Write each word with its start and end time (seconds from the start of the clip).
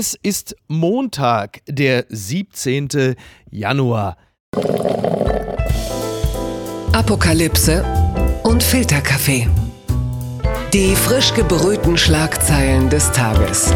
Es 0.00 0.14
ist 0.22 0.54
Montag, 0.68 1.60
der 1.66 2.04
17. 2.08 3.16
Januar. 3.50 4.16
Apokalypse 6.92 7.84
und 8.44 8.62
Filterkaffee. 8.62 9.48
Die 10.72 10.94
frisch 10.94 11.34
gebrühten 11.34 11.98
Schlagzeilen 11.98 12.88
des 12.88 13.10
Tages. 13.10 13.74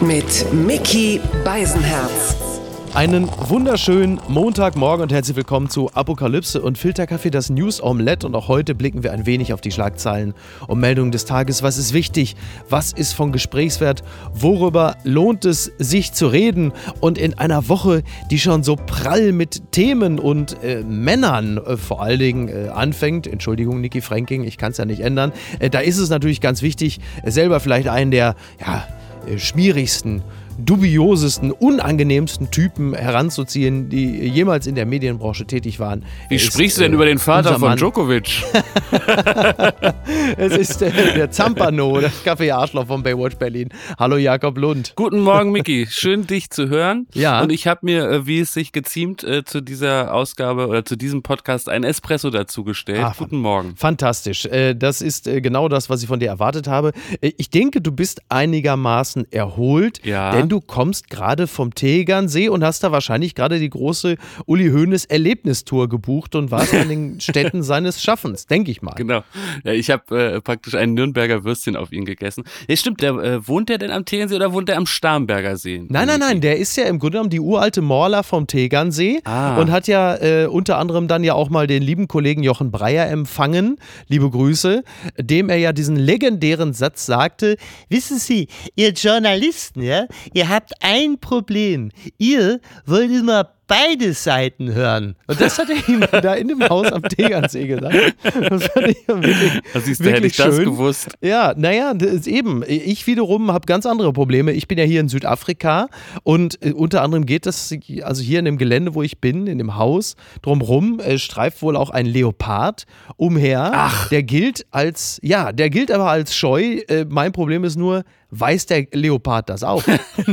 Mit 0.00 0.52
Mickey 0.52 1.20
Beisenherz. 1.44 2.51
Einen 2.94 3.26
wunderschönen 3.48 4.20
Montagmorgen 4.28 5.04
und 5.04 5.12
herzlich 5.14 5.34
willkommen 5.34 5.70
zu 5.70 5.90
Apokalypse 5.94 6.60
und 6.60 6.76
Filterkaffee, 6.76 7.30
das 7.30 7.48
News 7.48 7.82
Omelette. 7.82 8.26
Und 8.26 8.34
auch 8.34 8.48
heute 8.48 8.74
blicken 8.74 9.02
wir 9.02 9.12
ein 9.12 9.24
wenig 9.24 9.54
auf 9.54 9.62
die 9.62 9.70
Schlagzeilen 9.70 10.34
und 10.66 10.78
Meldungen 10.78 11.10
des 11.10 11.24
Tages. 11.24 11.62
Was 11.62 11.78
ist 11.78 11.94
wichtig? 11.94 12.36
Was 12.68 12.92
ist 12.92 13.14
von 13.14 13.32
Gesprächswert? 13.32 14.02
Worüber 14.34 14.98
lohnt 15.04 15.46
es 15.46 15.72
sich 15.78 16.12
zu 16.12 16.26
reden? 16.26 16.72
Und 17.00 17.16
in 17.16 17.32
einer 17.38 17.70
Woche, 17.70 18.02
die 18.30 18.38
schon 18.38 18.62
so 18.62 18.76
prall 18.76 19.32
mit 19.32 19.72
Themen 19.72 20.18
und 20.18 20.62
äh, 20.62 20.82
Männern 20.82 21.56
äh, 21.56 21.78
vor 21.78 22.02
allen 22.02 22.18
Dingen 22.18 22.48
äh, 22.48 22.68
anfängt, 22.68 23.26
Entschuldigung, 23.26 23.80
Niki 23.80 24.02
Franking, 24.02 24.44
ich 24.44 24.58
kann 24.58 24.72
es 24.72 24.76
ja 24.76 24.84
nicht 24.84 25.00
ändern, 25.00 25.32
äh, 25.60 25.70
da 25.70 25.78
ist 25.78 25.96
es 25.96 26.10
natürlich 26.10 26.42
ganz 26.42 26.60
wichtig, 26.60 27.00
selber 27.24 27.58
vielleicht 27.58 27.88
einen 27.88 28.10
der, 28.10 28.36
ja, 28.60 28.86
äh, 29.26 29.38
schmierigsten 29.38 30.22
dubiosesten, 30.64 31.50
unangenehmsten 31.50 32.50
Typen 32.50 32.94
heranzuziehen, 32.94 33.88
die 33.88 34.26
jemals 34.28 34.66
in 34.66 34.74
der 34.74 34.86
Medienbranche 34.86 35.46
tätig 35.46 35.80
waren. 35.80 36.04
Wie 36.28 36.36
es 36.36 36.42
sprichst 36.42 36.76
ist, 36.76 36.78
du 36.78 36.82
denn 36.82 36.92
äh, 36.92 36.94
über 36.94 37.06
den 37.06 37.18
Vater 37.18 37.58
von 37.58 37.76
Djokovic? 37.76 38.44
es 40.36 40.56
ist 40.56 40.82
äh, 40.82 41.14
der 41.14 41.30
Zampano, 41.30 42.00
das 42.00 42.22
Kaffee-Arschloch 42.24 42.86
von 42.86 43.02
Baywatch 43.02 43.36
Berlin. 43.36 43.70
Hallo 43.98 44.16
Jakob 44.16 44.56
Lund. 44.58 44.92
Guten 44.94 45.20
Morgen, 45.20 45.52
Miki. 45.52 45.86
Schön, 45.90 46.26
dich 46.26 46.50
zu 46.50 46.68
hören. 46.68 47.06
Ja. 47.14 47.42
Und 47.42 47.50
ich 47.50 47.66
habe 47.66 47.80
mir, 47.82 48.08
äh, 48.08 48.26
wie 48.26 48.40
es 48.40 48.52
sich 48.52 48.72
geziemt, 48.72 49.24
äh, 49.24 49.44
zu 49.44 49.60
dieser 49.60 50.14
Ausgabe 50.14 50.68
oder 50.68 50.84
zu 50.84 50.96
diesem 50.96 51.22
Podcast 51.22 51.68
ein 51.68 51.82
Espresso 51.82 52.30
dazugestellt. 52.30 53.02
Ah, 53.02 53.14
Guten 53.18 53.38
Morgen. 53.38 53.74
Fantastisch. 53.76 54.46
Äh, 54.46 54.74
das 54.74 55.02
ist 55.02 55.24
genau 55.24 55.68
das, 55.68 55.90
was 55.90 56.02
ich 56.02 56.08
von 56.08 56.20
dir 56.20 56.28
erwartet 56.28 56.68
habe. 56.68 56.92
ich 57.20 57.50
denke, 57.50 57.80
du 57.80 57.92
bist 57.92 58.22
einigermaßen 58.28 59.30
erholt. 59.32 60.04
Ja. 60.04 60.32
Denn 60.32 60.51
du 60.52 60.60
kommst 60.60 61.08
gerade 61.08 61.46
vom 61.46 61.74
Tegernsee 61.74 62.50
und 62.50 62.62
hast 62.62 62.84
da 62.84 62.92
wahrscheinlich 62.92 63.34
gerade 63.34 63.58
die 63.58 63.70
große 63.70 64.16
Uli 64.44 64.68
Hoeneß 64.68 65.06
Erlebnistour 65.06 65.88
gebucht 65.88 66.34
und 66.34 66.50
warst 66.50 66.74
an 66.74 66.90
den 66.90 67.20
Städten 67.22 67.62
seines 67.62 68.02
Schaffens, 68.02 68.46
denke 68.46 68.70
ich 68.70 68.82
mal. 68.82 68.92
Genau. 68.94 69.24
Ja, 69.64 69.72
ich 69.72 69.90
habe 69.90 70.34
äh, 70.34 70.40
praktisch 70.42 70.74
ein 70.74 70.92
Nürnberger 70.92 71.44
Würstchen 71.44 71.74
auf 71.74 71.90
ihn 71.90 72.04
gegessen. 72.04 72.44
Ja, 72.68 72.76
stimmt, 72.76 73.00
der, 73.00 73.14
äh, 73.14 73.48
wohnt 73.48 73.70
der 73.70 73.78
denn 73.78 73.90
am 73.90 74.04
Tegernsee 74.04 74.36
oder 74.36 74.52
wohnt 74.52 74.68
der 74.68 74.76
am 74.76 74.84
Starnberger 74.84 75.56
See? 75.56 75.86
Nein, 75.88 76.06
nein, 76.06 76.20
nein, 76.20 76.42
der 76.42 76.58
ist 76.58 76.76
ja 76.76 76.84
im 76.84 76.98
Grunde 76.98 77.12
genommen 77.12 77.30
die 77.30 77.40
uralte 77.40 77.80
Morla 77.80 78.22
vom 78.22 78.46
Tegernsee 78.46 79.20
ah. 79.24 79.56
und 79.56 79.70
hat 79.70 79.88
ja 79.88 80.16
äh, 80.16 80.46
unter 80.46 80.76
anderem 80.76 81.08
dann 81.08 81.24
ja 81.24 81.32
auch 81.32 81.48
mal 81.48 81.66
den 81.66 81.82
lieben 81.82 82.08
Kollegen 82.08 82.42
Jochen 82.42 82.70
Breyer 82.70 83.08
empfangen, 83.08 83.78
liebe 84.08 84.28
Grüße, 84.28 84.84
dem 85.18 85.48
er 85.48 85.56
ja 85.56 85.72
diesen 85.72 85.96
legendären 85.96 86.74
Satz 86.74 87.06
sagte, 87.06 87.56
wissen 87.88 88.18
Sie, 88.18 88.48
ihr 88.76 88.90
Journalisten, 88.92 89.80
ja, 89.80 90.04
ihr 90.34 90.48
habt 90.48 90.72
ein 90.80 91.18
Problem. 91.18 91.90
Ihr 92.18 92.60
wollt 92.86 93.10
immer 93.10 93.52
beide 93.72 94.12
Seiten 94.12 94.74
hören. 94.74 95.14
Und 95.26 95.40
das 95.40 95.58
hat 95.58 95.68
er 95.70 95.88
ihm 95.88 96.04
da 96.22 96.34
in 96.34 96.48
dem 96.48 96.68
Haus 96.68 96.92
am 96.92 97.02
Tegernsee 97.02 97.66
gesagt. 97.66 97.96
Das 98.22 98.64
fand 98.64 98.88
ich 98.88 99.08
wirklich, 99.08 99.62
das 99.72 99.88
ist, 99.88 100.00
wirklich 100.00 100.14
hätte 100.14 100.26
ich 100.26 100.34
schön. 100.34 100.46
das 100.46 100.58
gewusst. 100.58 101.08
Ja, 101.22 101.54
naja, 101.56 101.94
eben. 102.26 102.62
Ich 102.66 103.06
wiederum 103.06 103.50
habe 103.50 103.64
ganz 103.64 103.86
andere 103.86 104.12
Probleme. 104.12 104.52
Ich 104.52 104.68
bin 104.68 104.76
ja 104.76 104.84
hier 104.84 105.00
in 105.00 105.08
Südafrika 105.08 105.88
und 106.22 106.62
äh, 106.62 106.72
unter 106.72 107.02
anderem 107.02 107.24
geht 107.24 107.46
das, 107.46 107.74
also 108.02 108.22
hier 108.22 108.40
in 108.40 108.44
dem 108.44 108.58
Gelände, 108.58 108.94
wo 108.94 109.02
ich 109.02 109.20
bin, 109.20 109.46
in 109.46 109.56
dem 109.56 109.76
Haus, 109.76 110.16
drumherum 110.42 111.00
äh, 111.00 111.18
streift 111.18 111.62
wohl 111.62 111.76
auch 111.76 111.88
ein 111.88 112.04
Leopard 112.04 112.84
umher. 113.16 113.70
Ach. 113.72 114.08
Der 114.10 114.22
gilt 114.22 114.66
als, 114.70 115.18
ja, 115.22 115.52
der 115.52 115.70
gilt 115.70 115.90
aber 115.90 116.10
als 116.10 116.36
scheu. 116.36 116.80
Äh, 116.88 117.06
mein 117.08 117.32
Problem 117.32 117.64
ist 117.64 117.76
nur, 117.76 118.04
weiß 118.32 118.66
der 118.66 118.86
Leopard 118.92 119.48
das 119.50 119.62
auch. 119.62 119.84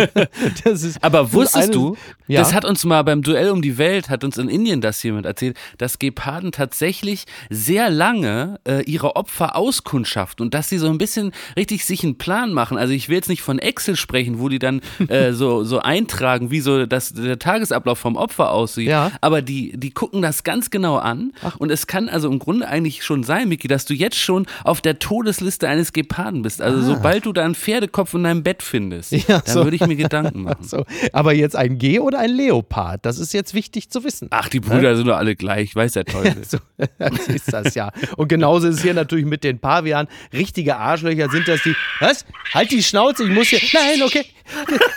das 0.63 0.83
ist 0.83 1.03
aber 1.03 1.33
wusstest 1.33 1.75
du, 1.75 1.97
ja? 2.27 2.39
das 2.39 2.53
hat 2.53 2.63
uns 2.63 2.85
mal 2.85 3.03
beim 3.03 3.21
Duell 3.21 3.49
um 3.49 3.61
die 3.61 3.77
Welt, 3.77 4.09
hat 4.09 4.23
uns 4.23 4.37
in 4.37 4.47
Indien 4.47 4.79
das 4.79 5.03
jemand 5.03 5.25
erzählt, 5.25 5.57
dass 5.77 5.99
Geparden 5.99 6.53
tatsächlich 6.53 7.25
sehr 7.49 7.89
lange 7.89 8.59
äh, 8.65 8.83
ihre 8.83 9.17
Opfer 9.17 9.57
auskundschaften 9.57 10.45
und 10.45 10.53
dass 10.53 10.69
sie 10.69 10.77
so 10.77 10.87
ein 10.87 10.97
bisschen 10.97 11.33
richtig 11.57 11.85
sich 11.85 12.03
einen 12.03 12.17
Plan 12.17 12.53
machen. 12.53 12.77
Also 12.77 12.93
ich 12.93 13.09
will 13.09 13.17
jetzt 13.17 13.27
nicht 13.27 13.41
von 13.41 13.59
Excel 13.59 13.97
sprechen, 13.97 14.39
wo 14.39 14.47
die 14.47 14.59
dann 14.59 14.81
äh, 15.09 15.33
so, 15.33 15.65
so 15.65 15.79
eintragen, 15.79 16.51
wie 16.51 16.61
so 16.61 16.85
das, 16.85 17.13
der 17.13 17.37
Tagesablauf 17.37 17.99
vom 17.99 18.15
Opfer 18.15 18.51
aussieht, 18.51 18.87
ja. 18.87 19.11
aber 19.19 19.41
die, 19.41 19.77
die 19.77 19.91
gucken 19.91 20.21
das 20.21 20.43
ganz 20.43 20.69
genau 20.69 20.97
an 20.97 21.33
Ach. 21.43 21.57
und 21.57 21.69
es 21.69 21.85
kann 21.85 22.07
also 22.07 22.31
im 22.31 22.39
Grunde 22.39 22.67
eigentlich 22.69 23.03
schon 23.03 23.23
sein, 23.23 23.49
Miki, 23.49 23.67
dass 23.67 23.83
du 23.83 23.93
jetzt 23.93 24.17
schon 24.17 24.47
auf 24.63 24.79
der 24.79 24.99
Todesliste 24.99 25.67
eines 25.67 25.91
Geparden 25.91 26.43
bist. 26.43 26.61
Also 26.61 26.79
ah. 26.79 26.95
sobald 26.95 27.25
du 27.25 27.33
da 27.33 27.43
ein 27.43 27.55
Pferde 27.55 27.88
Pferdekopf 27.89 28.13
in 28.13 28.23
deinem 28.23 28.43
Bett 28.43 28.63
findest, 28.63 29.11
ja, 29.11 29.39
dann 29.39 29.53
so. 29.53 29.63
würde 29.63 29.75
ich 29.75 29.85
mir 29.85 29.95
Gedanken 29.95 30.43
machen. 30.43 30.63
So. 30.63 30.85
Aber 31.11 31.33
jetzt 31.33 31.55
ein 31.55 31.77
G 31.77 31.99
oder 31.99 32.19
ein 32.19 32.31
Leopard, 32.31 33.05
das 33.05 33.19
ist 33.19 33.33
jetzt 33.33 33.53
wichtig 33.53 33.89
zu 33.89 34.03
wissen. 34.03 34.27
Ach, 34.31 34.49
die 34.49 34.59
Brüder 34.59 34.91
ne? 34.91 34.97
sind 34.97 35.07
doch 35.07 35.17
alle 35.17 35.35
gleich, 35.35 35.75
weiß 35.75 35.93
der 35.93 36.05
Teufel. 36.05 36.43
so, 36.47 36.59
das 36.97 37.27
ist 37.27 37.51
das 37.51 37.75
ja. 37.75 37.91
Und 38.17 38.27
genauso 38.27 38.67
ist 38.67 38.77
es 38.77 38.81
hier 38.81 38.93
natürlich 38.93 39.25
mit 39.25 39.43
den 39.43 39.59
Pavianen. 39.59 40.09
Richtige 40.33 40.77
Arschlöcher 40.77 41.29
sind 41.29 41.47
das 41.47 41.61
die. 41.63 41.75
Was? 41.99 42.25
Halt 42.53 42.71
die 42.71 42.83
Schnauze, 42.83 43.23
ich 43.23 43.31
muss 43.31 43.47
hier. 43.47 43.59
Nein, 43.73 44.03
okay. 44.03 44.25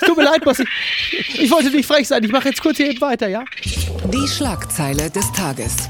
Tut 0.07 0.17
mir 0.17 0.25
leid, 0.25 0.45
Bossi. 0.45 0.65
Ich 1.11 1.51
wollte 1.51 1.71
nicht 1.71 1.87
frech 1.87 2.09
sein. 2.09 2.25
Ich 2.25 2.33
mache 2.33 2.49
jetzt 2.49 2.63
kurz 2.63 2.77
hier 2.77 2.91
eben 2.91 3.01
weiter, 3.01 3.29
ja? 3.29 3.45
Die 3.65 4.29
Schlagzeile 4.29 5.11
des 5.11 5.31
Tages. 5.33 5.89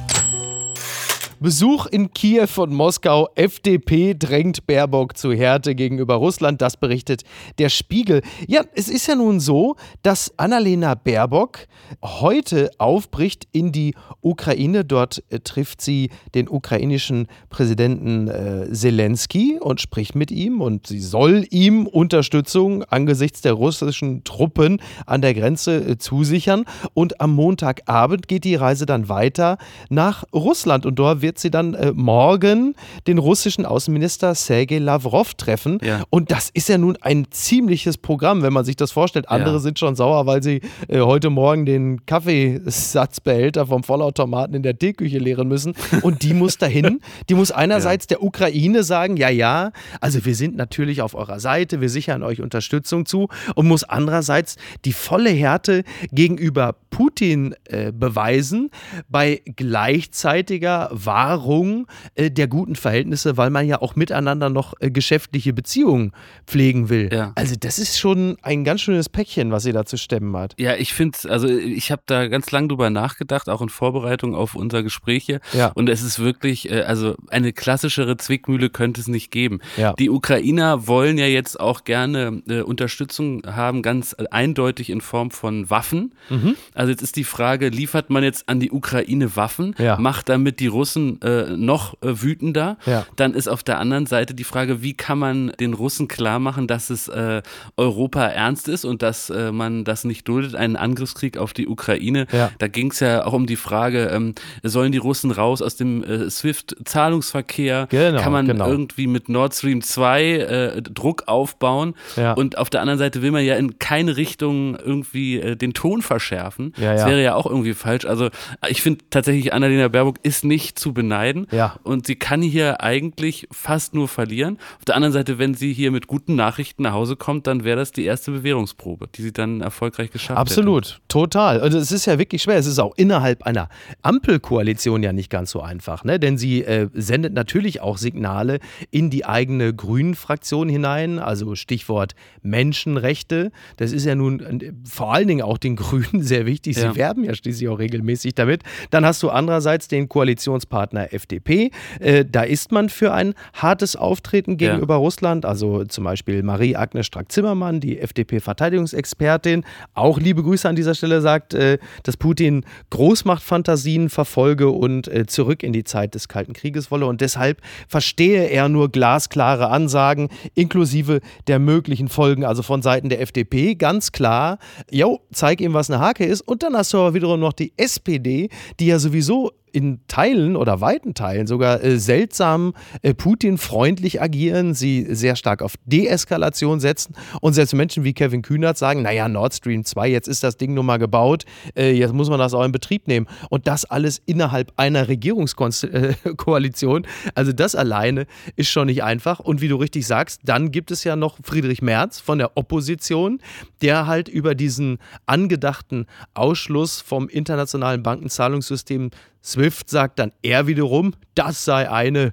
Besuch 1.42 1.86
in 1.86 2.12
Kiew 2.12 2.46
von 2.46 2.72
Moskau. 2.72 3.28
FDP 3.34 4.14
drängt 4.14 4.64
Baerbock 4.64 5.16
zu 5.16 5.32
Härte 5.32 5.74
gegenüber 5.74 6.14
Russland. 6.14 6.62
Das 6.62 6.76
berichtet 6.76 7.24
der 7.58 7.68
Spiegel. 7.68 8.22
Ja, 8.46 8.62
es 8.76 8.88
ist 8.88 9.08
ja 9.08 9.16
nun 9.16 9.40
so, 9.40 9.74
dass 10.04 10.32
Annalena 10.38 10.94
Baerbock 10.94 11.66
heute 12.00 12.70
aufbricht 12.78 13.48
in 13.50 13.72
die 13.72 13.96
Ukraine. 14.20 14.84
Dort 14.84 15.24
äh, 15.30 15.40
trifft 15.40 15.80
sie 15.80 16.10
den 16.36 16.48
ukrainischen 16.48 17.26
Präsidenten 17.50 18.28
äh, 18.28 18.72
Zelensky 18.72 19.58
und 19.60 19.80
spricht 19.80 20.14
mit 20.14 20.30
ihm. 20.30 20.60
Und 20.60 20.86
sie 20.86 21.00
soll 21.00 21.44
ihm 21.50 21.88
Unterstützung 21.88 22.84
angesichts 22.84 23.40
der 23.40 23.54
russischen 23.54 24.22
Truppen 24.22 24.80
an 25.06 25.22
der 25.22 25.34
Grenze 25.34 25.78
äh, 25.78 25.98
zusichern. 25.98 26.66
Und 26.94 27.20
am 27.20 27.34
Montagabend 27.34 28.28
geht 28.28 28.44
die 28.44 28.54
Reise 28.54 28.86
dann 28.86 29.08
weiter 29.08 29.58
nach 29.90 30.22
Russland. 30.32 30.86
Und 30.86 31.00
dort 31.00 31.20
wird 31.20 31.31
wird 31.32 31.38
sie 31.38 31.50
dann 31.50 31.72
äh, 31.72 31.92
morgen 31.94 32.74
den 33.06 33.16
russischen 33.16 33.64
Außenminister 33.64 34.34
Sergei 34.34 34.76
Lavrov 34.76 35.32
treffen. 35.32 35.78
Ja. 35.82 36.02
Und 36.10 36.30
das 36.30 36.50
ist 36.50 36.68
ja 36.68 36.76
nun 36.76 36.98
ein 37.00 37.28
ziemliches 37.30 37.96
Programm, 37.96 38.42
wenn 38.42 38.52
man 38.52 38.66
sich 38.66 38.76
das 38.76 38.92
vorstellt. 38.92 39.30
Andere 39.30 39.54
ja. 39.54 39.60
sind 39.60 39.78
schon 39.78 39.96
sauer, 39.96 40.26
weil 40.26 40.42
sie 40.42 40.60
äh, 40.88 41.00
heute 41.00 41.30
Morgen 41.30 41.64
den 41.64 42.04
Kaffeesatzbehälter 42.04 43.66
vom 43.66 43.82
Vollautomaten 43.82 44.54
in 44.54 44.62
der 44.62 44.76
Teeküche 44.78 45.18
leeren 45.18 45.48
müssen. 45.48 45.72
Und 46.02 46.22
die 46.22 46.34
muss 46.34 46.58
dahin. 46.58 47.00
Die 47.30 47.34
muss 47.34 47.50
einerseits 47.50 48.04
ja. 48.04 48.16
der 48.18 48.22
Ukraine 48.22 48.82
sagen, 48.82 49.16
ja, 49.16 49.30
ja, 49.30 49.72
also 50.02 50.26
wir 50.26 50.34
sind 50.34 50.54
natürlich 50.54 51.00
auf 51.00 51.14
eurer 51.14 51.40
Seite, 51.40 51.80
wir 51.80 51.88
sichern 51.88 52.22
euch 52.22 52.42
Unterstützung 52.42 53.06
zu. 53.06 53.28
Und 53.54 53.68
muss 53.68 53.84
andererseits 53.84 54.56
die 54.84 54.92
volle 54.92 55.30
Härte 55.30 55.84
gegenüber 56.10 56.74
Putin 56.90 57.54
äh, 57.64 57.90
beweisen 57.90 58.70
bei 59.08 59.40
gleichzeitiger 59.56 60.90
Wahl 60.92 61.21
Wahrung 61.22 61.86
äh, 62.14 62.30
der 62.30 62.48
guten 62.48 62.74
Verhältnisse, 62.74 63.36
weil 63.36 63.50
man 63.50 63.66
ja 63.66 63.80
auch 63.80 63.94
miteinander 63.96 64.50
noch 64.50 64.74
äh, 64.80 64.90
geschäftliche 64.90 65.52
Beziehungen 65.52 66.12
pflegen 66.46 66.88
will. 66.88 67.10
Ja. 67.12 67.32
Also 67.36 67.54
das 67.58 67.78
ist 67.78 67.98
schon 67.98 68.36
ein 68.42 68.64
ganz 68.64 68.80
schönes 68.80 69.08
Päckchen, 69.08 69.52
was 69.52 69.62
sie 69.62 69.72
da 69.72 69.84
zu 69.84 69.96
stemmen 69.96 70.36
hat. 70.36 70.54
Ja, 70.58 70.74
ich 70.74 70.94
finde, 70.94 71.18
also 71.28 71.46
ich 71.48 71.92
habe 71.92 72.02
da 72.06 72.26
ganz 72.26 72.50
lang 72.50 72.68
drüber 72.68 72.90
nachgedacht, 72.90 73.48
auch 73.48 73.62
in 73.62 73.68
Vorbereitung 73.68 74.34
auf 74.34 74.54
unser 74.54 74.82
Gespräch 74.82 75.24
hier. 75.24 75.40
Ja. 75.52 75.68
Und 75.68 75.88
es 75.88 76.02
ist 76.02 76.18
wirklich, 76.18 76.70
äh, 76.70 76.82
also 76.82 77.14
eine 77.28 77.52
klassischere 77.52 78.16
Zwickmühle 78.16 78.70
könnte 78.70 79.00
es 79.00 79.08
nicht 79.08 79.30
geben. 79.30 79.60
Ja. 79.76 79.92
Die 79.92 80.10
Ukrainer 80.10 80.88
wollen 80.88 81.18
ja 81.18 81.26
jetzt 81.26 81.60
auch 81.60 81.84
gerne 81.84 82.42
äh, 82.48 82.62
Unterstützung 82.62 83.42
haben, 83.46 83.82
ganz 83.82 84.14
eindeutig 84.14 84.90
in 84.90 85.00
Form 85.00 85.30
von 85.30 85.70
Waffen. 85.70 86.14
Mhm. 86.30 86.56
Also 86.74 86.90
jetzt 86.90 87.02
ist 87.02 87.16
die 87.16 87.24
Frage, 87.24 87.68
liefert 87.68 88.10
man 88.10 88.24
jetzt 88.24 88.48
an 88.48 88.58
die 88.58 88.70
Ukraine 88.72 89.36
Waffen, 89.36 89.74
ja. 89.78 89.98
macht 89.98 90.28
damit 90.28 90.58
die 90.58 90.66
Russen 90.66 91.01
Russen 91.02 91.20
äh, 91.22 91.56
noch 91.56 91.94
äh, 92.02 92.22
wütender. 92.22 92.76
Ja. 92.86 93.06
Dann 93.16 93.34
ist 93.34 93.48
auf 93.48 93.62
der 93.62 93.78
anderen 93.78 94.06
Seite 94.06 94.34
die 94.34 94.44
Frage, 94.44 94.82
wie 94.82 94.94
kann 94.94 95.18
man 95.18 95.52
den 95.60 95.74
Russen 95.74 96.08
klar 96.08 96.38
machen, 96.38 96.66
dass 96.66 96.90
es 96.90 97.08
äh, 97.08 97.42
Europa 97.76 98.26
ernst 98.26 98.68
ist 98.68 98.84
und 98.84 99.02
dass 99.02 99.30
äh, 99.30 99.52
man 99.52 99.84
das 99.84 100.04
nicht 100.04 100.26
duldet, 100.28 100.54
einen 100.54 100.76
Angriffskrieg 100.76 101.38
auf 101.38 101.52
die 101.52 101.66
Ukraine. 101.66 102.26
Ja. 102.32 102.50
Da 102.58 102.68
ging 102.68 102.90
es 102.90 103.00
ja 103.00 103.24
auch 103.24 103.32
um 103.32 103.46
die 103.46 103.56
Frage, 103.56 104.10
ähm, 104.12 104.34
sollen 104.62 104.92
die 104.92 104.98
Russen 104.98 105.30
raus 105.30 105.62
aus 105.62 105.76
dem 105.76 106.02
äh, 106.04 106.30
SWIFT-Zahlungsverkehr? 106.30 107.88
Genau, 107.90 108.20
kann 108.20 108.32
man 108.32 108.46
genau. 108.46 108.68
irgendwie 108.68 109.06
mit 109.06 109.28
Nord 109.28 109.54
Stream 109.54 109.82
2 109.82 110.22
äh, 110.22 110.82
Druck 110.82 111.24
aufbauen? 111.26 111.94
Ja. 112.16 112.32
Und 112.32 112.58
auf 112.58 112.70
der 112.70 112.80
anderen 112.80 112.98
Seite 112.98 113.22
will 113.22 113.30
man 113.30 113.44
ja 113.44 113.56
in 113.56 113.78
keine 113.78 114.16
Richtung 114.16 114.76
irgendwie 114.76 115.56
den 115.56 115.74
Ton 115.74 116.02
verschärfen. 116.02 116.72
Das 116.76 117.06
wäre 117.06 117.22
ja 117.22 117.34
auch 117.34 117.46
irgendwie 117.46 117.74
falsch. 117.74 118.04
Also 118.04 118.28
ich 118.68 118.82
finde 118.82 119.04
tatsächlich, 119.10 119.52
Annalena 119.52 119.88
Baerbock 119.88 120.16
ist 120.22 120.44
nicht 120.44 120.78
zu 120.78 120.91
beneiden. 120.92 121.46
Ja. 121.50 121.76
Und 121.82 122.06
sie 122.06 122.16
kann 122.16 122.42
hier 122.42 122.80
eigentlich 122.82 123.48
fast 123.50 123.94
nur 123.94 124.08
verlieren. 124.08 124.58
Auf 124.78 124.84
der 124.84 124.96
anderen 124.96 125.12
Seite, 125.12 125.38
wenn 125.38 125.54
sie 125.54 125.72
hier 125.72 125.90
mit 125.90 126.06
guten 126.06 126.34
Nachrichten 126.34 126.82
nach 126.82 126.92
Hause 126.92 127.16
kommt, 127.16 127.46
dann 127.46 127.64
wäre 127.64 127.76
das 127.76 127.92
die 127.92 128.04
erste 128.04 128.30
Bewährungsprobe, 128.30 129.08
die 129.14 129.22
sie 129.22 129.32
dann 129.32 129.60
erfolgreich 129.60 130.10
geschafft 130.10 130.38
hat. 130.38 130.38
Absolut, 130.38 130.86
hätte. 130.86 131.00
total. 131.08 131.60
Also 131.60 131.78
es 131.78 131.92
ist 131.92 132.06
ja 132.06 132.18
wirklich 132.18 132.42
schwer. 132.42 132.56
Es 132.56 132.66
ist 132.66 132.78
auch 132.78 132.94
innerhalb 132.96 133.44
einer 133.44 133.68
Ampelkoalition 134.02 135.02
ja 135.02 135.12
nicht 135.12 135.30
ganz 135.30 135.50
so 135.50 135.60
einfach, 135.60 136.04
ne? 136.04 136.18
Denn 136.18 136.38
sie 136.38 136.62
äh, 136.62 136.88
sendet 136.92 137.32
natürlich 137.32 137.80
auch 137.80 137.98
Signale 137.98 138.58
in 138.90 139.10
die 139.10 139.24
eigene 139.24 139.74
Grünen-Fraktion 139.74 140.68
hinein. 140.68 141.18
Also 141.18 141.54
Stichwort 141.54 142.14
Menschenrechte. 142.42 143.50
Das 143.76 143.92
ist 143.92 144.04
ja 144.04 144.14
nun 144.14 144.40
äh, 144.40 144.72
vor 144.84 145.14
allen 145.14 145.28
Dingen 145.28 145.42
auch 145.42 145.58
den 145.58 145.76
Grünen 145.76 146.22
sehr 146.22 146.46
wichtig. 146.46 146.76
Sie 146.76 146.82
ja. 146.82 146.94
werben 146.94 147.24
ja 147.24 147.34
schließlich 147.34 147.68
auch 147.68 147.78
regelmäßig 147.78 148.34
damit. 148.34 148.62
Dann 148.90 149.06
hast 149.06 149.22
du 149.22 149.30
andererseits 149.30 149.88
den 149.88 150.08
Koalitionspartner 150.08 150.81
FDP. 150.90 151.70
Äh, 152.00 152.24
da 152.24 152.42
ist 152.42 152.72
man 152.72 152.88
für 152.88 153.12
ein 153.12 153.34
hartes 153.54 153.96
Auftreten 153.96 154.56
gegenüber 154.56 154.94
ja. 154.94 154.98
Russland. 154.98 155.44
Also 155.44 155.84
zum 155.84 156.04
Beispiel 156.04 156.42
Marie-Agnes 156.42 157.06
Strack-Zimmermann, 157.06 157.80
die 157.80 157.98
FDP-Verteidigungsexpertin. 157.98 159.64
Auch 159.94 160.18
liebe 160.18 160.42
Grüße 160.42 160.68
an 160.68 160.76
dieser 160.76 160.94
Stelle 160.94 161.20
sagt, 161.20 161.54
äh, 161.54 161.78
dass 162.02 162.16
Putin 162.16 162.64
Großmachtfantasien 162.90 164.08
verfolge 164.08 164.70
und 164.70 165.08
äh, 165.08 165.26
zurück 165.26 165.62
in 165.62 165.72
die 165.72 165.84
Zeit 165.84 166.14
des 166.14 166.28
Kalten 166.28 166.52
Krieges 166.52 166.90
wolle. 166.90 167.06
Und 167.06 167.20
deshalb 167.20 167.60
verstehe 167.88 168.48
er 168.48 168.68
nur 168.68 168.90
glasklare 168.90 169.68
Ansagen, 169.68 170.28
inklusive 170.54 171.20
der 171.46 171.58
möglichen 171.58 172.08
Folgen, 172.08 172.44
also 172.44 172.62
von 172.62 172.82
Seiten 172.82 173.08
der 173.08 173.20
FDP. 173.20 173.74
Ganz 173.74 174.12
klar, 174.12 174.58
jo, 174.90 175.20
zeig 175.32 175.60
ihm, 175.60 175.74
was 175.74 175.90
eine 175.90 176.00
Hake 176.00 176.24
ist. 176.24 176.42
Und 176.42 176.62
dann 176.62 176.76
hast 176.76 176.92
du 176.92 176.98
aber 176.98 177.14
wiederum 177.14 177.40
noch 177.40 177.52
die 177.52 177.72
SPD, 177.76 178.48
die 178.80 178.86
ja 178.86 178.98
sowieso 178.98 179.52
in 179.72 180.00
Teilen 180.06 180.56
oder 180.56 180.80
weiten 180.80 181.14
Teilen 181.14 181.46
sogar 181.46 181.82
äh, 181.82 181.98
seltsam 181.98 182.74
äh, 183.02 183.14
Putin-freundlich 183.14 184.20
agieren, 184.20 184.74
sie 184.74 185.06
sehr 185.14 185.36
stark 185.36 185.62
auf 185.62 185.74
Deeskalation 185.84 186.80
setzen 186.80 187.14
und 187.40 187.54
selbst 187.54 187.74
Menschen 187.74 188.04
wie 188.04 188.12
Kevin 188.12 188.42
Kühnert 188.42 188.78
sagen, 188.78 189.02
naja, 189.02 189.28
Nord 189.28 189.54
Stream 189.54 189.84
2, 189.84 190.08
jetzt 190.08 190.28
ist 190.28 190.42
das 190.42 190.56
Ding 190.56 190.74
nun 190.74 190.86
mal 190.86 190.98
gebaut, 190.98 191.44
äh, 191.76 191.92
jetzt 191.92 192.12
muss 192.12 192.28
man 192.30 192.38
das 192.38 192.54
auch 192.54 192.64
in 192.64 192.72
Betrieb 192.72 193.08
nehmen. 193.08 193.26
Und 193.50 193.66
das 193.66 193.84
alles 193.84 194.20
innerhalb 194.26 194.72
einer 194.76 195.08
Regierungskoalition. 195.08 197.06
Also 197.34 197.52
das 197.52 197.74
alleine 197.74 198.26
ist 198.56 198.70
schon 198.70 198.86
nicht 198.86 199.02
einfach. 199.02 199.40
Und 199.40 199.60
wie 199.60 199.68
du 199.68 199.76
richtig 199.76 200.06
sagst, 200.06 200.40
dann 200.44 200.70
gibt 200.70 200.90
es 200.90 201.04
ja 201.04 201.16
noch 201.16 201.38
Friedrich 201.42 201.82
Merz 201.82 202.20
von 202.20 202.38
der 202.38 202.56
Opposition, 202.56 203.40
der 203.80 204.06
halt 204.06 204.28
über 204.28 204.54
diesen 204.54 204.98
angedachten 205.26 206.06
Ausschluss 206.34 207.00
vom 207.00 207.28
internationalen 207.28 208.02
Bankenzahlungssystem 208.02 209.10
Swift 209.44 209.90
sagt 209.90 210.18
dann 210.18 210.32
er 210.42 210.66
wiederum, 210.66 211.14
das 211.34 211.64
sei 211.64 211.90
eine 211.90 212.32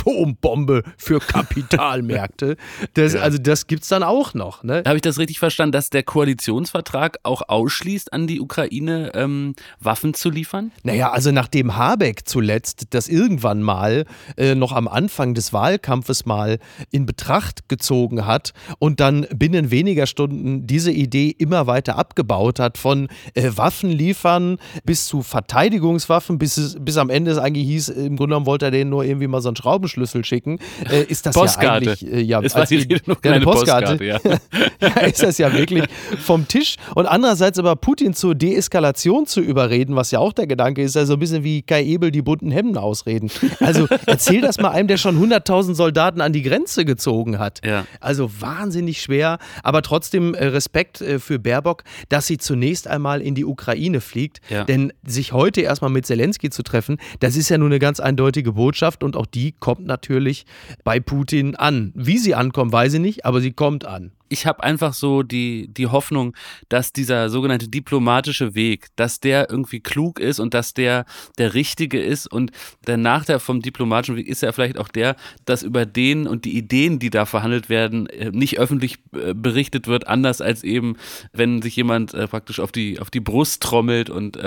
Atombombe 0.00 0.82
für 0.96 1.20
Kapitalmärkte. 1.20 2.56
Das, 2.94 3.14
ja. 3.14 3.20
Also 3.20 3.38
das 3.38 3.66
gibt 3.66 3.82
es 3.82 3.88
dann 3.88 4.02
auch 4.02 4.34
noch. 4.34 4.64
Ne? 4.64 4.82
Habe 4.86 4.96
ich 4.96 5.02
das 5.02 5.18
richtig 5.18 5.38
verstanden, 5.38 5.72
dass 5.72 5.90
der 5.90 6.02
Koalitionsvertrag 6.02 7.18
auch 7.22 7.42
ausschließt, 7.48 8.12
an 8.12 8.26
die 8.26 8.40
Ukraine 8.40 9.12
ähm, 9.14 9.54
Waffen 9.80 10.14
zu 10.14 10.30
liefern? 10.30 10.72
Naja, 10.82 11.10
also 11.10 11.30
nachdem 11.30 11.76
Habeck 11.76 12.26
zuletzt 12.26 12.86
das 12.90 13.08
irgendwann 13.08 13.62
mal 13.62 14.06
äh, 14.36 14.54
noch 14.54 14.72
am 14.72 14.88
Anfang 14.88 15.34
des 15.34 15.52
Wahlkampfes 15.52 16.26
mal 16.26 16.58
in 16.90 17.06
Betracht 17.06 17.68
gezogen 17.68 18.26
hat 18.26 18.52
und 18.78 19.00
dann 19.00 19.26
binnen 19.34 19.70
weniger 19.70 20.06
Stunden 20.06 20.66
diese 20.66 20.90
Idee 20.90 21.30
immer 21.30 21.66
weiter 21.66 21.96
abgebaut 21.96 22.58
hat, 22.58 22.78
von 22.78 23.08
äh, 23.34 23.50
Waffen 23.54 23.90
liefern 23.90 24.58
bis 24.84 25.06
zu 25.06 25.22
Verteidigungswaffen, 25.22 26.38
bis, 26.38 26.56
es, 26.56 26.76
bis 26.80 26.96
am 26.96 27.10
Ende 27.10 27.30
es 27.30 27.38
eigentlich 27.38 27.66
hieß, 27.66 27.88
im 27.90 28.16
Grunde 28.16 28.32
genommen 28.32 28.46
wollte 28.46 28.66
er 28.66 28.70
denen 28.70 28.90
nur 28.90 29.04
irgendwie 29.04 29.28
mal 29.28 29.40
so 29.40 29.48
einen 29.48 29.56
Schrauben 29.56 29.88
Schlüssel 29.90 30.24
schicken, 30.24 30.58
äh, 30.90 31.02
ist 31.04 31.26
das 31.26 31.34
Postkarte. 31.34 31.84
ja 31.84 31.92
eigentlich 31.92 32.12
äh, 32.12 32.20
ja, 32.20 32.42
war 32.42 32.66
die, 32.66 32.96
noch 33.06 33.20
keine 33.20 33.44
Postkarte, 33.44 33.96
Postkarte 33.96 34.40
ja. 34.80 34.88
ist 35.06 35.22
das 35.22 35.38
ja 35.38 35.52
wirklich 35.52 35.84
vom 36.22 36.48
Tisch. 36.48 36.76
Und 36.94 37.06
andererseits 37.06 37.58
aber 37.58 37.76
Putin 37.76 38.14
zur 38.14 38.34
Deeskalation 38.34 39.26
zu 39.26 39.40
überreden, 39.40 39.96
was 39.96 40.10
ja 40.10 40.18
auch 40.18 40.32
der 40.32 40.46
Gedanke 40.46 40.82
ist, 40.82 40.96
also 40.96 41.14
ein 41.14 41.18
bisschen 41.18 41.44
wie 41.44 41.62
Kai 41.62 41.84
Ebel 41.84 42.10
die 42.10 42.22
bunten 42.22 42.50
Hemden 42.50 42.76
ausreden. 42.76 43.30
Also 43.60 43.86
erzähl 44.06 44.40
das 44.40 44.58
mal 44.58 44.70
einem, 44.70 44.88
der 44.88 44.96
schon 44.96 45.18
100.000 45.18 45.74
Soldaten 45.74 46.20
an 46.20 46.32
die 46.32 46.42
Grenze 46.42 46.84
gezogen 46.84 47.38
hat. 47.38 47.60
Ja. 47.64 47.86
Also 48.00 48.30
wahnsinnig 48.40 49.02
schwer, 49.02 49.38
aber 49.62 49.82
trotzdem 49.82 50.34
äh, 50.34 50.46
Respekt 50.46 51.00
äh, 51.00 51.18
für 51.18 51.38
Baerbock, 51.38 51.84
dass 52.08 52.26
sie 52.26 52.38
zunächst 52.38 52.88
einmal 52.88 53.20
in 53.20 53.34
die 53.34 53.44
Ukraine 53.44 54.00
fliegt. 54.00 54.40
Ja. 54.48 54.64
Denn 54.64 54.92
sich 55.04 55.32
heute 55.32 55.60
erstmal 55.60 55.90
mit 55.90 56.06
Zelensky 56.06 56.50
zu 56.50 56.62
treffen, 56.62 56.98
das 57.20 57.36
ist 57.36 57.48
ja 57.48 57.58
nur 57.58 57.68
eine 57.68 57.78
ganz 57.78 58.00
eindeutige 58.00 58.52
Botschaft 58.52 59.02
und 59.02 59.16
auch 59.16 59.26
die 59.26 59.52
kommt 59.52 59.79
natürlich 59.84 60.46
bei 60.84 61.00
Putin 61.00 61.56
an. 61.56 61.92
Wie 61.94 62.18
sie 62.18 62.34
ankommt, 62.34 62.72
weiß 62.72 62.94
ich 62.94 63.00
nicht, 63.00 63.24
aber 63.24 63.40
sie 63.40 63.52
kommt 63.52 63.84
an 63.84 64.12
ich 64.30 64.46
habe 64.46 64.62
einfach 64.62 64.94
so 64.94 65.22
die, 65.22 65.68
die 65.68 65.88
Hoffnung, 65.88 66.34
dass 66.68 66.92
dieser 66.92 67.28
sogenannte 67.28 67.68
diplomatische 67.68 68.54
Weg, 68.54 68.86
dass 68.96 69.20
der 69.20 69.50
irgendwie 69.50 69.80
klug 69.80 70.18
ist 70.20 70.38
und 70.38 70.54
dass 70.54 70.72
der 70.72 71.04
der 71.36 71.54
richtige 71.54 72.00
ist. 72.00 72.26
Und 72.26 72.52
der 72.86 72.96
Nachteil 72.96 73.40
vom 73.40 73.60
diplomatischen 73.60 74.16
Weg 74.16 74.28
ist 74.28 74.42
ja 74.42 74.52
vielleicht 74.52 74.78
auch 74.78 74.88
der, 74.88 75.16
dass 75.44 75.62
über 75.62 75.84
den 75.84 76.26
und 76.26 76.44
die 76.44 76.56
Ideen, 76.56 76.98
die 77.00 77.10
da 77.10 77.26
verhandelt 77.26 77.68
werden, 77.68 78.06
äh, 78.06 78.30
nicht 78.30 78.58
öffentlich 78.58 78.98
äh, 79.12 79.34
berichtet 79.34 79.88
wird, 79.88 80.06
anders 80.06 80.40
als 80.40 80.62
eben, 80.62 80.96
wenn 81.32 81.60
sich 81.60 81.74
jemand 81.74 82.14
äh, 82.14 82.28
praktisch 82.28 82.60
auf 82.60 82.70
die, 82.70 83.00
auf 83.00 83.10
die 83.10 83.20
Brust 83.20 83.62
trommelt 83.62 84.10
und 84.10 84.38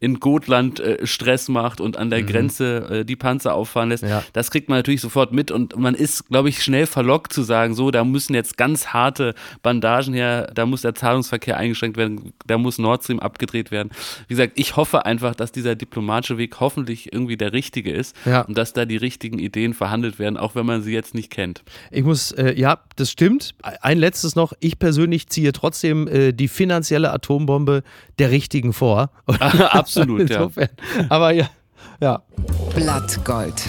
in 0.00 0.20
Gotland 0.20 0.80
Stress 1.02 1.48
macht 1.48 1.80
und 1.80 1.96
an 1.96 2.08
der 2.08 2.22
mhm. 2.22 2.26
Grenze 2.26 3.04
die 3.04 3.16
Panzer 3.16 3.54
auffahren 3.54 3.88
lässt. 3.88 4.04
Ja. 4.04 4.22
Das 4.32 4.50
kriegt 4.50 4.68
man 4.68 4.78
natürlich 4.78 5.00
sofort 5.00 5.32
mit 5.32 5.50
und 5.50 5.76
man 5.76 5.94
ist, 5.94 6.28
glaube 6.28 6.48
ich, 6.48 6.62
schnell 6.62 6.86
verlockt 6.86 7.32
zu 7.32 7.42
sagen, 7.42 7.74
so, 7.74 7.90
da 7.90 8.04
müssen 8.04 8.34
jetzt 8.34 8.56
ganz 8.56 8.88
harte 8.88 9.23
harte 9.24 9.34
Bandagen 9.62 10.14
her, 10.14 10.50
da 10.54 10.66
muss 10.66 10.82
der 10.82 10.94
Zahlungsverkehr 10.94 11.56
eingeschränkt 11.56 11.96
werden, 11.96 12.32
da 12.46 12.58
muss 12.58 12.78
Nord 12.78 13.04
Stream 13.04 13.20
abgedreht 13.20 13.70
werden. 13.70 13.90
Wie 14.28 14.34
gesagt, 14.34 14.52
ich 14.56 14.76
hoffe 14.76 15.06
einfach, 15.06 15.34
dass 15.34 15.52
dieser 15.52 15.74
diplomatische 15.74 16.38
Weg 16.38 16.60
hoffentlich 16.60 17.12
irgendwie 17.12 17.36
der 17.36 17.52
richtige 17.52 17.92
ist 17.92 18.16
ja. 18.24 18.42
und 18.42 18.56
dass 18.58 18.72
da 18.72 18.84
die 18.84 18.96
richtigen 18.96 19.38
Ideen 19.38 19.74
verhandelt 19.74 20.18
werden, 20.18 20.36
auch 20.36 20.54
wenn 20.54 20.66
man 20.66 20.82
sie 20.82 20.92
jetzt 20.92 21.14
nicht 21.14 21.30
kennt. 21.30 21.62
Ich 21.90 22.04
muss, 22.04 22.32
äh, 22.32 22.54
ja, 22.58 22.80
das 22.96 23.10
stimmt. 23.10 23.54
Ein 23.62 23.98
letztes 23.98 24.36
noch. 24.36 24.52
Ich 24.60 24.78
persönlich 24.78 25.28
ziehe 25.28 25.52
trotzdem 25.52 26.08
äh, 26.08 26.32
die 26.32 26.48
finanzielle 26.48 27.12
Atombombe 27.12 27.82
der 28.18 28.30
richtigen 28.30 28.72
vor. 28.72 29.10
Absolut, 29.38 30.30
ja. 30.30 30.48
Aber 31.08 31.32
ja, 31.32 31.48
ja. 32.00 32.22
Blattgold. 32.74 33.62